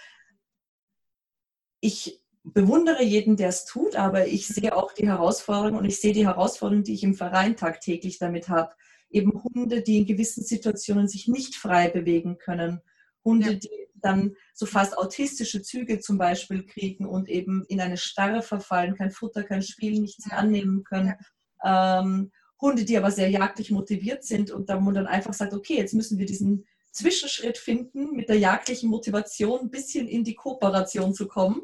ich 1.80 2.20
bewundere 2.42 3.04
jeden, 3.04 3.36
der 3.36 3.50
es 3.50 3.64
tut, 3.64 3.94
aber 3.94 4.26
ich 4.26 4.48
sehe 4.48 4.76
auch 4.76 4.92
die 4.92 5.06
Herausforderungen 5.06 5.78
und 5.78 5.84
ich 5.84 6.00
sehe 6.00 6.12
die 6.12 6.26
Herausforderungen, 6.26 6.82
die 6.82 6.94
ich 6.94 7.04
im 7.04 7.14
Verein 7.14 7.56
tagtäglich 7.56 8.18
damit 8.18 8.48
habe. 8.48 8.74
Eben 9.08 9.44
Hunde, 9.44 9.82
die 9.82 9.98
in 9.98 10.06
gewissen 10.06 10.42
Situationen 10.42 11.06
sich 11.06 11.28
nicht 11.28 11.54
frei 11.54 11.88
bewegen 11.88 12.38
können 12.38 12.82
Hunde, 13.24 13.52
ja. 13.52 13.58
die 13.58 13.70
dann 14.04 14.36
so 14.52 14.66
fast 14.66 14.98
autistische 14.98 15.62
Züge 15.62 15.98
zum 15.98 16.18
Beispiel 16.18 16.64
kriegen 16.66 17.06
und 17.06 17.28
eben 17.28 17.64
in 17.68 17.80
eine 17.80 17.96
Starre 17.96 18.42
verfallen, 18.42 18.96
kein 18.96 19.10
Futter, 19.10 19.42
kein 19.42 19.62
Spiel, 19.62 20.00
nichts 20.00 20.26
ja. 20.30 20.36
annehmen 20.36 20.84
können. 20.84 21.14
Ja. 21.62 22.00
Ähm, 22.00 22.30
Hunde, 22.60 22.84
die 22.84 22.96
aber 22.96 23.10
sehr 23.10 23.30
jagdlich 23.30 23.70
motiviert 23.70 24.24
sind 24.24 24.50
und 24.50 24.68
da 24.68 24.78
man 24.78 24.94
dann 24.94 25.06
einfach 25.06 25.32
sagt, 25.32 25.54
okay, 25.54 25.76
jetzt 25.76 25.94
müssen 25.94 26.18
wir 26.18 26.26
diesen 26.26 26.66
Zwischenschritt 26.92 27.58
finden, 27.58 28.12
mit 28.12 28.28
der 28.28 28.38
jagdlichen 28.38 28.88
Motivation 28.88 29.60
ein 29.60 29.70
bisschen 29.70 30.06
in 30.06 30.22
die 30.22 30.34
Kooperation 30.34 31.12
zu 31.12 31.26
kommen. 31.26 31.62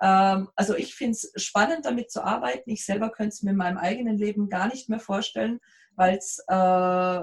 Ähm, 0.00 0.48
also 0.54 0.76
ich 0.76 0.94
finde 0.94 1.12
es 1.12 1.32
spannend, 1.42 1.86
damit 1.86 2.10
zu 2.10 2.22
arbeiten. 2.22 2.70
Ich 2.70 2.84
selber 2.84 3.10
könnte 3.10 3.34
es 3.34 3.42
mir 3.42 3.52
in 3.52 3.56
meinem 3.56 3.78
eigenen 3.78 4.18
Leben 4.18 4.48
gar 4.48 4.68
nicht 4.68 4.88
mehr 4.88 5.00
vorstellen, 5.00 5.60
weil 5.96 6.18
es 6.18 6.38
äh, 6.48 7.20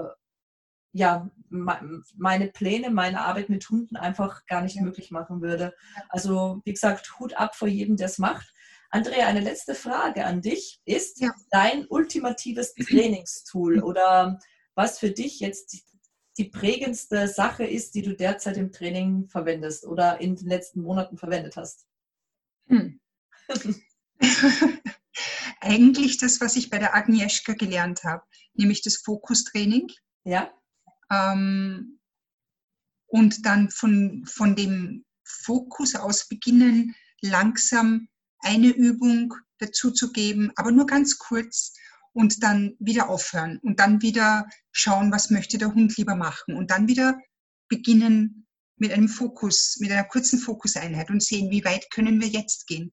ja, 0.92 1.30
meine 1.48 2.48
Pläne, 2.48 2.90
meine 2.90 3.20
Arbeit 3.20 3.48
mit 3.48 3.68
Hunden 3.68 3.96
einfach 3.96 4.46
gar 4.46 4.62
nicht 4.62 4.76
ja. 4.76 4.82
möglich 4.82 5.10
machen 5.10 5.42
würde. 5.42 5.74
Also, 6.08 6.60
wie 6.64 6.72
gesagt, 6.72 7.18
Hut 7.18 7.34
ab 7.34 7.54
vor 7.54 7.68
jedem, 7.68 7.96
der 7.96 8.06
es 8.06 8.18
macht. 8.18 8.52
Andrea, 8.90 9.26
eine 9.26 9.40
letzte 9.40 9.74
Frage 9.74 10.24
an 10.24 10.40
dich. 10.42 10.80
Ist 10.84 11.20
ja. 11.20 11.30
dein 11.50 11.86
ultimatives 11.88 12.74
Trainingstool 12.74 13.82
oder 13.82 14.38
was 14.74 14.98
für 14.98 15.10
dich 15.10 15.40
jetzt 15.40 15.72
die, 15.72 15.82
die 16.38 16.48
prägendste 16.50 17.28
Sache 17.28 17.64
ist, 17.64 17.94
die 17.94 18.02
du 18.02 18.14
derzeit 18.14 18.56
im 18.56 18.72
Training 18.72 19.28
verwendest 19.28 19.86
oder 19.86 20.20
in 20.20 20.36
den 20.36 20.48
letzten 20.48 20.82
Monaten 20.82 21.16
verwendet 21.18 21.56
hast? 21.56 21.86
Hm. 22.68 23.00
Eigentlich 25.60 26.18
das, 26.18 26.40
was 26.40 26.56
ich 26.56 26.70
bei 26.70 26.78
der 26.78 26.94
Agnieszka 26.94 27.54
gelernt 27.54 28.04
habe, 28.04 28.22
nämlich 28.54 28.82
das 28.82 28.96
Fokustraining. 28.96 29.88
Ja. 30.24 30.52
Ähm, 31.10 31.98
und 33.06 33.46
dann 33.46 33.70
von, 33.70 34.24
von 34.26 34.56
dem 34.56 35.04
Fokus 35.24 35.94
aus 35.94 36.28
beginnen, 36.28 36.94
langsam 37.20 38.08
eine 38.40 38.68
Übung 38.68 39.34
dazu 39.58 39.90
zu 39.90 40.12
geben, 40.12 40.52
aber 40.56 40.70
nur 40.70 40.86
ganz 40.86 41.18
kurz 41.18 41.72
und 42.12 42.42
dann 42.42 42.76
wieder 42.78 43.08
aufhören 43.08 43.58
und 43.62 43.80
dann 43.80 44.02
wieder 44.02 44.48
schauen, 44.72 45.12
was 45.12 45.30
möchte 45.30 45.58
der 45.58 45.74
Hund 45.74 45.96
lieber 45.96 46.14
machen 46.14 46.54
und 46.54 46.70
dann 46.70 46.88
wieder 46.88 47.18
beginnen 47.68 48.46
mit 48.76 48.92
einem 48.92 49.08
Fokus, 49.08 49.76
mit 49.80 49.90
einer 49.90 50.04
kurzen 50.04 50.38
Fokuseinheit 50.38 51.10
und 51.10 51.22
sehen, 51.22 51.50
wie 51.50 51.64
weit 51.64 51.90
können 51.90 52.20
wir 52.20 52.28
jetzt 52.28 52.66
gehen. 52.66 52.92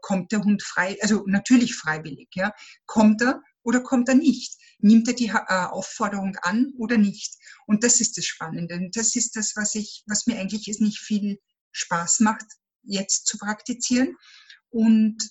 Kommt 0.00 0.32
der 0.32 0.42
Hund 0.42 0.62
frei, 0.62 0.96
also 1.02 1.24
natürlich 1.26 1.74
freiwillig, 1.74 2.28
ja, 2.34 2.52
kommt 2.86 3.20
er 3.20 3.42
oder 3.62 3.82
kommt 3.82 4.08
er 4.08 4.14
nicht? 4.14 4.56
Nimmt 4.78 5.08
er 5.08 5.14
die 5.14 5.28
äh, 5.28 5.64
Aufforderung 5.64 6.36
an 6.42 6.72
oder 6.76 6.98
nicht? 6.98 7.36
Und 7.66 7.84
das 7.84 8.00
ist 8.00 8.16
das 8.16 8.24
Spannende. 8.24 8.88
Das 8.92 9.16
ist 9.16 9.36
das, 9.36 9.54
was 9.56 9.74
ich, 9.74 10.04
was 10.06 10.26
mir 10.26 10.38
eigentlich 10.38 10.66
nicht 10.80 10.98
viel 11.00 11.40
Spaß 11.72 12.20
macht, 12.20 12.46
jetzt 12.82 13.26
zu 13.26 13.38
praktizieren. 13.38 14.16
Und 14.70 15.28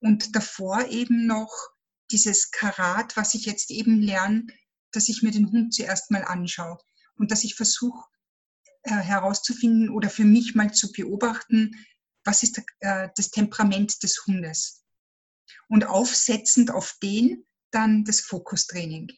und 0.00 0.36
davor 0.36 0.86
eben 0.88 1.26
noch 1.26 1.52
dieses 2.10 2.50
Karat, 2.50 3.16
was 3.16 3.34
ich 3.34 3.46
jetzt 3.46 3.70
eben 3.70 4.00
lerne, 4.00 4.46
dass 4.92 5.08
ich 5.08 5.22
mir 5.22 5.32
den 5.32 5.50
Hund 5.50 5.74
zuerst 5.74 6.10
mal 6.10 6.24
anschaue 6.24 6.78
und 7.16 7.30
dass 7.30 7.44
ich 7.44 7.54
versuche 7.54 8.04
äh, 8.82 8.92
herauszufinden 8.92 9.90
oder 9.90 10.08
für 10.08 10.24
mich 10.24 10.54
mal 10.54 10.72
zu 10.72 10.92
beobachten, 10.92 11.72
was 12.24 12.42
ist 12.42 12.62
äh, 12.80 13.08
das 13.16 13.30
Temperament 13.30 14.02
des 14.02 14.24
Hundes. 14.26 14.84
Und 15.68 15.86
aufsetzend 15.86 16.70
auf 16.70 16.96
den 17.02 17.44
dann 17.76 18.04
das 18.04 18.20
Fokustraining. 18.20 19.12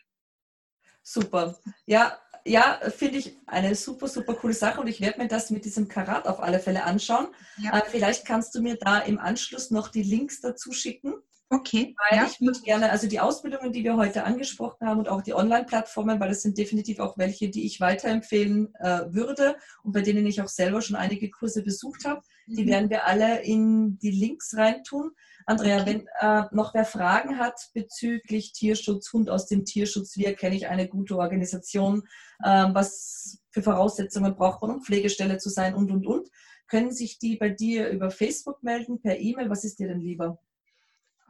Super. 1.03 1.59
Ja, 1.87 2.19
ja, 2.45 2.81
finde 2.97 3.19
ich 3.19 3.37
eine 3.47 3.75
super, 3.75 4.09
super 4.09 4.35
coole 4.35 4.55
Sache 4.55 4.81
und 4.81 4.87
ich 4.89 5.01
werde 5.01 5.21
mir 5.21 5.29
das 5.29 5.51
mit 5.51 5.65
diesem 5.65 5.89
Karat 5.89 6.27
auf 6.27 6.41
alle 6.41 6.61
Fälle 6.61 6.85
anschauen. 6.85 7.29
Ja. 7.59 7.79
Äh, 7.79 7.83
vielleicht 7.89 8.27
kannst 8.27 8.55
du 8.55 8.63
mir 8.63 8.77
da 8.77 8.99
im 8.99 9.19
Anschluss 9.19 9.71
noch 9.71 9.89
die 9.89 10.03
Links 10.03 10.41
dazu 10.41 10.73
schicken. 10.73 11.15
Okay. 11.51 11.97
Weil 12.11 12.19
ja. 12.19 12.27
ich 12.27 12.41
würde 12.41 12.61
gerne, 12.61 12.91
also 12.91 13.07
die 13.07 13.21
Ausbildungen, 13.21 13.73
die 13.73 13.83
wir 13.83 13.97
heute 13.97 14.25
angesprochen 14.25 14.87
haben 14.87 14.99
und 14.99 15.09
auch 15.09 15.23
die 15.23 15.33
Online-Plattformen, 15.33 16.21
weil 16.21 16.29
das 16.29 16.43
sind 16.43 16.59
definitiv 16.59 16.99
auch 16.99 17.17
welche, 17.17 17.49
die 17.49 17.65
ich 17.65 17.81
weiterempfehlen 17.81 18.75
äh, 18.75 19.13
würde 19.13 19.57
und 19.83 19.93
bei 19.93 20.03
denen 20.03 20.27
ich 20.27 20.43
auch 20.43 20.49
selber 20.49 20.83
schon 20.83 20.97
einige 20.97 21.31
Kurse 21.31 21.63
besucht 21.63 22.05
habe. 22.05 22.21
Die 22.49 22.67
werden 22.67 22.91
wir 22.91 23.07
alle 23.07 23.43
in 23.43 23.99
die 23.99 24.11
Links 24.11 24.57
reintun. 24.57 25.13
Andrea, 25.47 25.87
wenn 25.87 26.07
äh, 26.21 26.45
noch 26.53 26.75
wer 26.75 26.85
Fragen 26.85 27.39
hat 27.39 27.71
bezüglich 27.75 28.53
Tierschutz, 28.53 29.13
Hund 29.13 29.31
aus 29.31 29.47
dem 29.47 29.65
Tierschutz, 29.65 30.17
wie 30.17 30.25
erkenne 30.25 30.57
ich 30.57 30.67
eine 30.67 30.89
gute 30.89 31.17
Organisation, 31.17 32.03
äh, 32.43 32.67
was 32.73 33.41
für 33.51 33.63
Voraussetzungen 33.63 34.35
braucht 34.35 34.63
man, 34.63 34.73
um 34.73 34.83
Pflegestelle 34.83 35.39
zu 35.39 35.49
sein 35.49 35.75
und, 35.75 35.91
und, 35.91 36.07
und, 36.07 36.29
können 36.67 36.93
sich 36.93 37.19
die 37.19 37.37
bei 37.37 37.49
dir 37.49 37.89
über 37.89 38.11
Facebook 38.11 38.63
melden, 38.63 39.01
per 39.01 39.19
E-Mail? 39.19 39.49
Was 39.49 39.65
ist 39.65 39.79
dir 39.79 39.89
denn 39.89 40.01
lieber? 40.01 40.39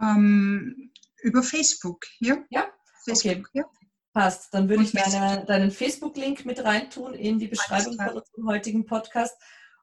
Ähm, 0.00 0.90
über 1.22 1.42
Facebook, 1.42 2.06
ja. 2.18 2.38
Ja, 2.50 2.66
Facebook, 3.04 3.48
okay. 3.48 3.50
Ja. 3.52 3.64
Passt. 4.12 4.52
Dann 4.52 4.68
würde 4.68 4.82
ich 4.82 4.92
deine, 4.92 5.44
deinen 5.44 5.70
Facebook-Link 5.70 6.44
mit 6.44 6.64
reintun 6.64 7.14
in 7.14 7.38
die 7.38 7.46
Beschreibung 7.46 7.94
von 7.94 8.08
unserem 8.08 8.48
heutigen 8.48 8.84
Podcast. 8.84 9.36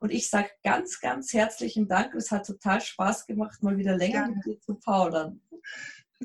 Und 0.06 0.12
ich 0.12 0.30
sage 0.30 0.50
ganz, 0.64 1.00
ganz 1.00 1.34
herzlichen 1.34 1.88
Dank. 1.88 2.14
Es 2.14 2.30
hat 2.30 2.46
total 2.46 2.80
Spaß 2.80 3.26
gemacht, 3.26 3.64
mal 3.64 3.76
wieder 3.76 3.98
länger 3.98 4.26
gerne. 4.26 4.36
mit 4.36 4.46
dir 4.46 4.62
zu 4.62 4.76
plaudern. 4.76 5.42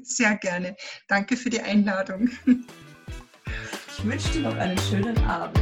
Sehr 0.02 0.36
gerne. 0.36 0.76
Danke 1.08 1.34
für 1.34 1.48
die 1.48 1.62
Einladung. 1.62 2.28
Ich 2.44 4.04
wünsche 4.04 4.32
dir 4.32 4.42
noch 4.42 4.56
einen 4.56 4.76
schönen 4.76 5.16
Abend. 5.24 5.58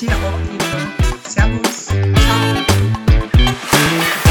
Dir 0.00 0.10
auch, 0.10 0.40
Eva. 0.52 1.28
Servus. 1.28 1.86
Ciao. 3.86 4.23